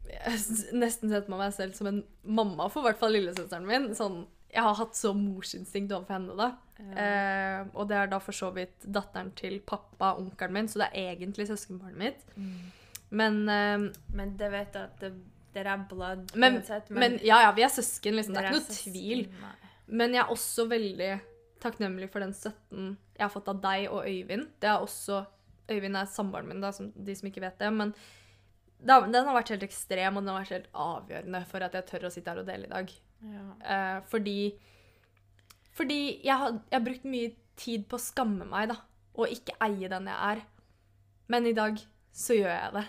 jeg 0.06 0.40
nesten 0.78 1.10
sett 1.10 1.26
på 1.26 1.38
meg 1.38 1.54
selv 1.54 1.74
som 1.78 1.90
en 1.90 2.04
mamma 2.22 2.68
for 2.70 2.84
i 2.84 2.90
hvert 2.90 3.00
fall 3.02 3.16
lillesøsteren 3.18 3.66
min. 3.66 3.88
Sånn, 3.98 4.26
jeg 4.56 4.64
har 4.64 4.78
hatt 4.80 4.96
så 4.96 5.12
morsinstinkt 5.18 5.92
overfor 5.92 6.16
henne, 6.16 6.36
da. 6.40 6.48
Eh, 6.80 7.62
og 7.74 7.88
det 7.90 7.98
er 8.00 8.10
da 8.12 8.20
for 8.24 8.36
så 8.36 8.50
vidt 8.56 8.88
datteren 8.88 9.32
til 9.36 9.60
pappa, 9.68 10.14
onkelen 10.20 10.56
min, 10.56 10.70
så 10.72 10.86
det 10.86 10.90
er 10.94 11.14
egentlig 11.16 11.48
søskenbarnet 11.50 12.00
mitt. 12.00 12.26
Men, 13.16 13.42
eh, 13.50 13.92
Men 14.16 14.36
det 14.40 14.52
vet 14.52 14.74
jeg 14.74 14.84
at 14.84 15.00
det, 15.04 15.14
dere 15.56 15.76
er 15.76 15.86
blood 15.90 16.36
men, 16.36 16.60
uansett. 16.60 16.90
men 16.92 17.20
ja, 17.24 17.42
ja, 17.46 17.52
vi 17.56 17.64
er 17.64 17.72
søsken, 17.72 18.16
liksom. 18.16 18.36
Det 18.36 18.44
er 18.44 18.50
ikke 18.50 18.58
noe 18.60 18.68
søsken. 18.68 18.92
tvil. 18.92 19.24
Nei. 19.42 19.56
Men 19.88 20.16
jeg 20.16 20.24
er 20.24 20.34
også 20.34 20.68
veldig 20.68 21.14
takknemlig 21.64 22.10
for 22.12 22.24
den 22.24 22.34
støtten 22.36 22.98
jeg 23.16 23.24
har 23.24 23.32
fått 23.32 23.48
av 23.48 23.62
deg 23.64 23.88
og 23.90 24.04
Øyvind. 24.04 24.50
Det 24.60 24.70
er 24.70 24.84
også, 24.84 25.26
Øyvind 25.72 25.96
er 25.98 26.12
samboeren 26.12 26.48
min, 26.50 26.62
da, 26.62 26.72
som, 26.76 26.92
de 26.92 27.16
som 27.16 27.30
ikke 27.30 27.44
vet 27.44 27.60
det. 27.60 27.72
Men 27.74 27.94
det 28.86 28.98
den 29.12 29.26
har 29.26 29.36
vært 29.38 29.54
helt 29.54 29.64
ekstrem, 29.64 30.18
og 30.18 30.24
den 30.24 30.34
har 30.34 30.44
vært 30.44 30.56
helt 30.58 30.72
avgjørende 30.74 31.46
for 31.48 31.64
at 31.66 31.74
jeg 31.78 31.88
tør 31.90 32.08
å 32.10 32.12
sitte 32.14 32.34
her 32.34 32.42
og 32.44 32.50
dele 32.50 32.68
i 32.68 32.74
dag. 32.74 32.92
Ja. 33.22 33.46
Eh, 33.64 34.02
fordi 34.12 34.60
fordi 35.76 36.22
jeg 36.24 36.38
har, 36.40 36.52
jeg 36.72 36.80
har 36.80 36.86
brukt 36.86 37.04
mye 37.06 37.32
tid 37.60 37.88
på 37.90 37.98
å 37.98 38.00
skamme 38.00 38.46
meg, 38.48 38.70
da. 38.70 38.76
Og 39.16 39.28
ikke 39.32 39.56
eie 39.62 39.90
den 39.92 40.06
jeg 40.08 40.16
er. 40.38 40.42
Men 41.28 41.46
i 41.48 41.54
dag 41.54 41.80
så 42.14 42.34
gjør 42.38 42.54
jeg 42.54 42.74
det. 42.78 42.86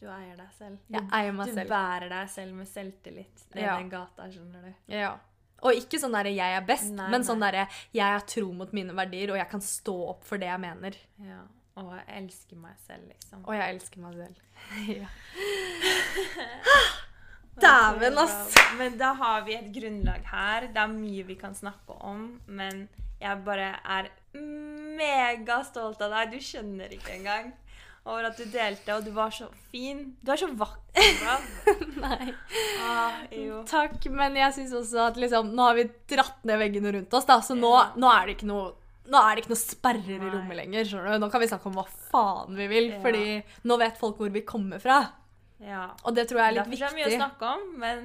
Du 0.00 0.06
eier 0.08 0.36
deg 0.36 0.50
selv. 0.56 0.78
Jeg 0.88 1.02
Du, 1.02 1.08
eier 1.18 1.32
meg 1.32 1.46
du 1.50 1.54
selv. 1.54 1.68
bærer 1.68 2.08
deg 2.08 2.28
selv 2.30 2.54
med 2.54 2.66
selvtillit 2.68 3.44
ned 3.54 3.62
Ja. 3.64 3.76
den 3.78 3.90
gata, 3.90 4.28
skjønner 4.30 4.62
du. 4.62 4.74
Ja. 4.88 5.18
Og 5.62 5.72
ikke 5.72 5.98
sånn 5.98 6.12
derre 6.12 6.30
'jeg 6.34 6.56
er 6.56 6.64
best', 6.66 6.92
Nei, 6.92 7.10
men 7.10 7.22
sånn 7.22 7.38
nei. 7.38 7.50
derre 7.50 7.68
'jeg 7.92 8.14
er 8.16 8.20
tro 8.26 8.52
mot 8.52 8.72
mine 8.72 8.92
verdier', 8.92 9.30
og 9.30 9.36
jeg 9.36 9.48
kan 9.50 9.60
stå 9.60 10.08
opp 10.10 10.24
for 10.24 10.36
det 10.38 10.46
jeg 10.46 10.60
mener. 10.60 10.92
Ja. 11.18 11.40
Og 11.76 11.92
jeg 11.92 12.04
elsker 12.22 12.56
meg 12.56 12.76
selv, 12.86 13.08
liksom. 13.08 13.44
Og 13.48 13.54
jeg 13.54 13.74
elsker 13.74 13.98
meg 14.00 14.14
selv. 14.14 14.36
ja. 15.00 15.08
Dæven, 17.60 18.18
ass! 18.18 18.54
Men 18.78 18.96
da 18.98 19.12
har 19.14 19.44
vi 19.46 19.54
et 19.54 19.68
grunnlag 19.74 20.24
her. 20.30 20.68
Det 20.74 20.80
er 20.82 20.90
mye 20.94 21.24
vi 21.28 21.36
kan 21.38 21.54
snakke 21.54 21.94
om, 22.04 22.24
men 22.46 22.86
jeg 23.22 23.44
bare 23.46 23.68
er 23.84 24.08
megastolt 24.98 26.00
av 26.04 26.14
deg. 26.16 26.34
Du 26.34 26.42
skjønner 26.42 26.92
ikke 26.96 27.14
engang. 27.18 27.52
Over 28.04 28.26
at 28.28 28.36
du 28.36 28.44
delte, 28.52 28.92
og 28.98 29.04
du 29.06 29.12
var 29.16 29.30
så 29.32 29.46
fin. 29.72 30.02
Du 30.20 30.32
er 30.34 30.36
så 30.42 30.50
vakker. 30.60 31.46
Nei. 32.04 32.34
Ah, 32.84 33.22
jo. 33.32 33.62
Takk, 33.70 33.96
men 34.12 34.36
jeg 34.36 34.52
syns 34.58 34.74
også 34.76 35.06
at 35.06 35.20
liksom, 35.22 35.54
nå 35.56 35.68
har 35.70 35.78
vi 35.78 35.86
dratt 36.12 36.42
ned 36.44 36.60
veggene 36.60 36.92
rundt 36.98 37.16
oss, 37.16 37.24
da, 37.30 37.38
så 37.40 37.56
nå, 37.56 37.70
nå 37.96 38.10
er 38.12 38.26
det 38.28 38.36
ikke 38.38 38.50
noe 38.50 38.72
nå 39.04 39.20
er 39.20 39.36
det 39.36 39.42
ikke 39.42 39.50
noe 39.52 39.60
sperrer 39.60 40.14
i 40.16 40.30
rommet 40.32 40.56
lenger. 40.56 40.92
Nå 41.20 41.26
kan 41.28 41.42
vi 41.42 41.48
snakke 41.50 41.68
om 41.68 41.74
hva 41.76 41.82
faen 42.08 42.54
vi 42.56 42.64
vil, 42.70 42.86
Ja. 42.94 43.00
fordi 43.04 43.24
nå 43.68 43.76
vet 43.82 43.98
folk 44.00 44.16
hvor 44.16 44.30
vi 44.32 44.40
kommer 44.48 44.80
fra. 44.80 45.02
Ja. 45.64 45.86
Og 46.04 46.14
det 46.16 46.26
tror 46.28 46.42
jeg 46.42 46.50
er 46.50 46.56
litt 46.58 46.68
Derfor 46.68 46.84
er 46.84 46.92
det 46.92 46.98
mye 47.00 47.08
å 47.08 47.16
snakke 47.22 47.50
om, 47.56 47.64
men 47.80 48.04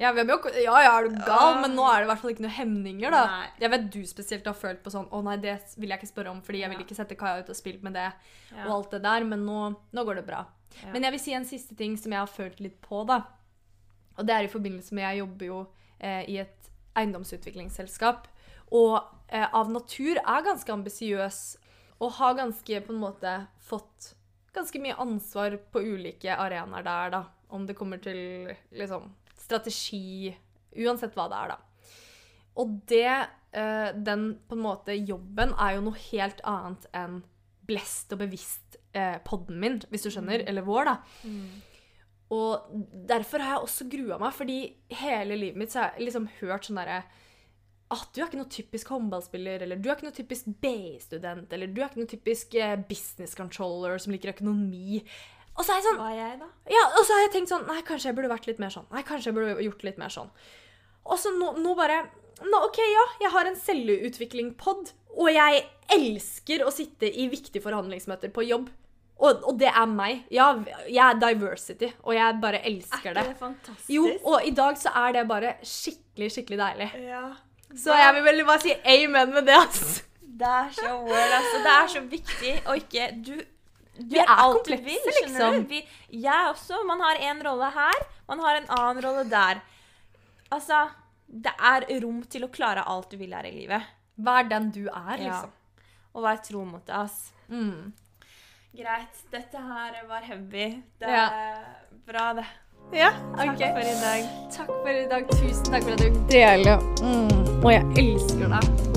Ja, 0.00 0.12
mye 0.16 0.24
ja, 0.60 0.76
ja, 0.84 0.92
er 0.98 1.08
du 1.08 1.18
gal, 1.26 1.58
men 1.60 1.74
nå 1.76 1.84
er 1.88 2.00
det 2.00 2.06
i 2.06 2.10
hvert 2.10 2.22
fall 2.22 2.32
ikke 2.34 2.44
noen 2.46 2.56
hemninger, 2.56 3.12
da. 3.12 3.24
Nei. 3.32 3.48
Jeg 3.64 3.72
vet 3.74 3.90
du 3.96 4.00
spesielt 4.08 4.48
har 4.48 4.56
følt 4.56 4.80
på 4.84 4.92
sånn 4.92 5.08
Å 5.12 5.20
nei, 5.26 5.36
det 5.42 5.58
vil 5.76 5.92
jeg 5.92 6.00
ikke 6.00 6.12
spørre 6.12 6.32
om, 6.32 6.40
fordi 6.44 6.62
jeg 6.64 6.72
vil 6.72 6.84
ikke 6.84 6.96
sette 6.98 7.18
Kaja 7.20 7.42
ut 7.42 7.52
og 7.52 7.58
spille 7.58 7.84
med 7.84 7.96
det, 7.98 8.08
og 8.62 8.72
alt 8.78 8.96
det 8.96 9.02
der, 9.04 9.26
men 9.28 9.44
nå, 9.48 9.60
nå 9.96 10.06
går 10.08 10.22
det 10.22 10.26
bra. 10.28 10.44
Men 10.94 11.04
jeg 11.04 11.16
vil 11.16 11.22
si 11.22 11.34
en 11.36 11.48
siste 11.48 11.76
ting 11.76 11.96
som 11.98 12.12
jeg 12.14 12.22
har 12.22 12.30
følt 12.30 12.60
litt 12.62 12.78
på, 12.84 13.02
da. 13.08 13.22
Og 14.18 14.26
det 14.28 14.36
er 14.36 14.46
i 14.46 14.52
forbindelse 14.52 14.94
med 14.94 15.06
Jeg 15.06 15.22
jobber 15.22 15.48
jo 15.48 15.58
eh, 15.98 16.24
i 16.28 16.38
et 16.42 16.70
eiendomsutviklingsselskap. 17.00 18.28
Og 18.76 18.96
eh, 19.28 19.46
av 19.46 19.70
natur 19.72 20.20
er 20.20 20.46
ganske 20.46 20.72
ambisiøs 20.72 21.40
og 22.00 22.16
har 22.16 22.36
ganske 22.38 22.80
på 22.86 22.94
en 22.94 23.02
måte 23.02 23.34
fått 23.66 24.14
ganske 24.54 24.80
mye 24.82 24.98
ansvar 25.02 25.56
på 25.72 25.82
ulike 25.82 26.34
arenaer 26.36 26.86
der, 26.86 27.12
da. 27.16 27.22
Om 27.50 27.66
det 27.66 27.76
kommer 27.78 27.98
til 28.02 28.50
liksom 28.70 29.10
strategi 29.40 30.30
Uansett 30.70 31.16
hva 31.18 31.24
det 31.26 31.38
er, 31.38 31.50
da. 31.50 31.86
Og 32.62 32.74
det, 32.90 33.14
uh, 33.56 33.88
den 33.96 34.28
på 34.46 34.54
en 34.54 34.62
måte 34.62 34.94
jobben, 34.94 35.50
er 35.58 35.74
jo 35.74 35.86
noe 35.88 35.98
helt 36.12 36.42
annet 36.46 36.86
enn 36.94 37.16
blest 37.66 38.14
og 38.14 38.20
bevisst 38.22 38.78
uh, 38.94 39.18
podden 39.26 39.58
min, 39.62 39.80
hvis 39.90 40.06
du 40.06 40.12
skjønner. 40.14 40.44
Eller 40.46 40.66
vår, 40.66 40.92
da. 40.92 40.94
Og 42.30 42.70
derfor 43.10 43.42
har 43.42 43.56
jeg 43.56 43.66
også 43.66 43.88
grua 43.90 44.20
meg, 44.22 44.34
fordi 44.36 44.60
hele 45.00 45.38
livet 45.40 45.58
mitt 45.58 45.74
så 45.74 45.82
har 45.82 45.96
jeg 45.96 46.06
liksom 46.06 46.28
hørt 46.38 46.68
sånn 46.68 46.78
derre 46.78 47.00
at 47.90 48.06
du 48.14 48.20
er 48.20 48.28
ikke 48.28 48.38
noe 48.38 48.52
typisk 48.52 48.90
håndballspiller, 48.94 49.64
eller 49.64 49.80
du 49.80 49.88
er 49.88 49.96
ikke 49.96 50.06
noe 50.06 50.14
typisk 50.14 50.48
BI-student, 50.62 51.50
eller 51.56 51.70
du 51.70 51.80
er 51.80 51.88
ikke 51.88 52.02
noe 52.04 52.10
typisk 52.10 52.54
eh, 52.54 52.76
business 52.88 53.34
controller 53.38 53.98
som 53.98 54.14
liker 54.14 54.30
økonomi. 54.30 55.02
Og 55.56 55.66
så 55.66 55.74
er 55.74 55.80
jeg 55.80 55.88
sånn 55.88 55.98
Hva 55.98 56.10
er 56.12 56.18
jeg, 56.20 56.38
da? 56.40 56.48
ja, 56.70 56.84
og 56.94 57.02
så 57.02 57.16
har 57.16 57.24
jeg 57.24 57.32
tenkt 57.34 57.50
sånn 57.50 57.64
Nei, 57.68 57.80
kanskje 57.84 58.08
jeg 58.08 58.16
burde 58.16 58.30
vært 58.30 58.46
litt 58.46 58.60
mer 58.62 58.72
sånn. 58.72 58.86
Nei, 58.94 59.02
kanskje 59.06 59.32
jeg 59.32 59.36
burde 59.36 59.66
gjort 59.66 59.82
litt 59.88 59.98
mer 60.00 60.14
sånn. 60.14 60.30
Og 61.10 61.18
så 61.18 61.32
nå, 61.34 61.50
nå 61.58 61.74
bare 61.76 62.04
nå, 62.40 62.60
OK, 62.70 62.78
ja, 62.80 63.06
jeg 63.26 63.32
har 63.34 63.48
en 63.50 63.58
selvutvikling-pod, 63.58 64.94
og 65.18 65.28
jeg 65.34 65.64
elsker 65.92 66.62
å 66.64 66.70
sitte 66.72 67.10
i 67.10 67.26
viktige 67.32 67.60
forhandlingsmøter 67.64 68.32
på 68.32 68.46
jobb. 68.46 68.70
Og, 69.20 69.42
og 69.44 69.58
det 69.60 69.68
er 69.68 69.90
meg. 69.90 70.22
Ja, 70.32 70.46
jeg 70.86 71.02
er 71.04 71.18
diversity, 71.20 71.90
og 72.06 72.14
jeg 72.16 72.38
bare 72.40 72.62
elsker 72.64 73.12
det. 73.12 73.26
Er 73.26 73.28
ikke 73.28 73.34
det 73.34 73.42
fantastisk? 73.42 73.92
Jo, 73.92 74.06
og 74.30 74.46
i 74.48 74.54
dag 74.56 74.78
så 74.80 74.94
er 75.02 75.18
det 75.18 75.26
bare 75.28 75.56
skikkelig, 75.66 76.30
skikkelig 76.32 76.60
deilig. 76.62 76.88
Ja. 77.10 77.24
Så 77.76 77.94
jeg 77.94 78.14
vil 78.14 78.24
veldig 78.24 78.46
bare 78.46 78.60
si 78.60 78.72
amen 78.84 79.32
med 79.34 79.46
det, 79.46 79.54
altså. 79.54 80.02
Det 80.40 80.48
er 80.48 80.70
så 80.72 80.92
word, 81.04 81.32
altså. 81.38 81.58
Det 81.64 81.72
er 81.76 81.86
så 81.94 82.00
viktig 82.00 82.52
å 82.66 82.74
ikke 82.80 83.08
Du, 83.22 83.34
du 84.00 84.14
Vi 84.14 84.18
er 84.18 84.30
alt 84.32 84.64
du 84.64 84.72
vil, 84.76 84.98
skjønner 85.04 85.28
liksom. 85.28 85.58
du. 85.64 85.68
Vi, 85.68 85.82
jeg 86.24 86.48
også. 86.50 86.80
Man 86.88 87.00
har 87.00 87.20
en 87.30 87.42
rolle 87.46 87.70
her, 87.76 88.00
man 88.28 88.40
har 88.40 88.56
en 88.56 88.70
annen 88.78 89.04
rolle 89.04 89.24
der. 89.30 89.60
Altså 90.50 90.88
Det 91.30 91.52
er 91.62 91.86
rom 92.02 92.22
til 92.26 92.42
å 92.44 92.50
klare 92.50 92.82
alt 92.90 93.10
du 93.12 93.16
vil 93.20 93.34
her 93.36 93.46
i 93.46 93.52
livet. 93.54 93.82
Vær 94.18 94.48
den 94.50 94.70
du 94.74 94.88
er, 94.88 95.16
Ja. 95.16 95.24
liksom. 95.28 95.50
Og 96.14 96.22
vær 96.24 96.40
tro 96.42 96.64
mot 96.64 96.84
det, 96.86 96.94
ass. 96.94 97.32
Mm. 97.48 97.92
Greit. 98.74 99.20
Dette 99.30 99.58
her 99.58 100.00
var 100.08 100.20
heavy. 100.26 100.82
Det 100.98 101.08
Ja. 101.08 101.26
er 101.30 101.64
bra, 102.06 102.32
det. 102.34 102.46
Ja, 102.92 103.10
Takk 103.36 103.56
for 103.58 103.80
i 103.80 103.94
dag. 104.02 104.28
Takk 104.56 104.66
for 104.66 104.90
i 104.90 105.06
dag. 105.10 105.26
Tusen 105.30 105.64
takk 105.64 105.82
for 105.82 105.92
at 105.92 105.98
du 106.00 106.20
deler. 106.30 106.78
Mm. 107.02 107.64
Og 107.64 107.72
jeg 107.72 107.84
elsker 107.96 108.48
deg. 108.48 108.89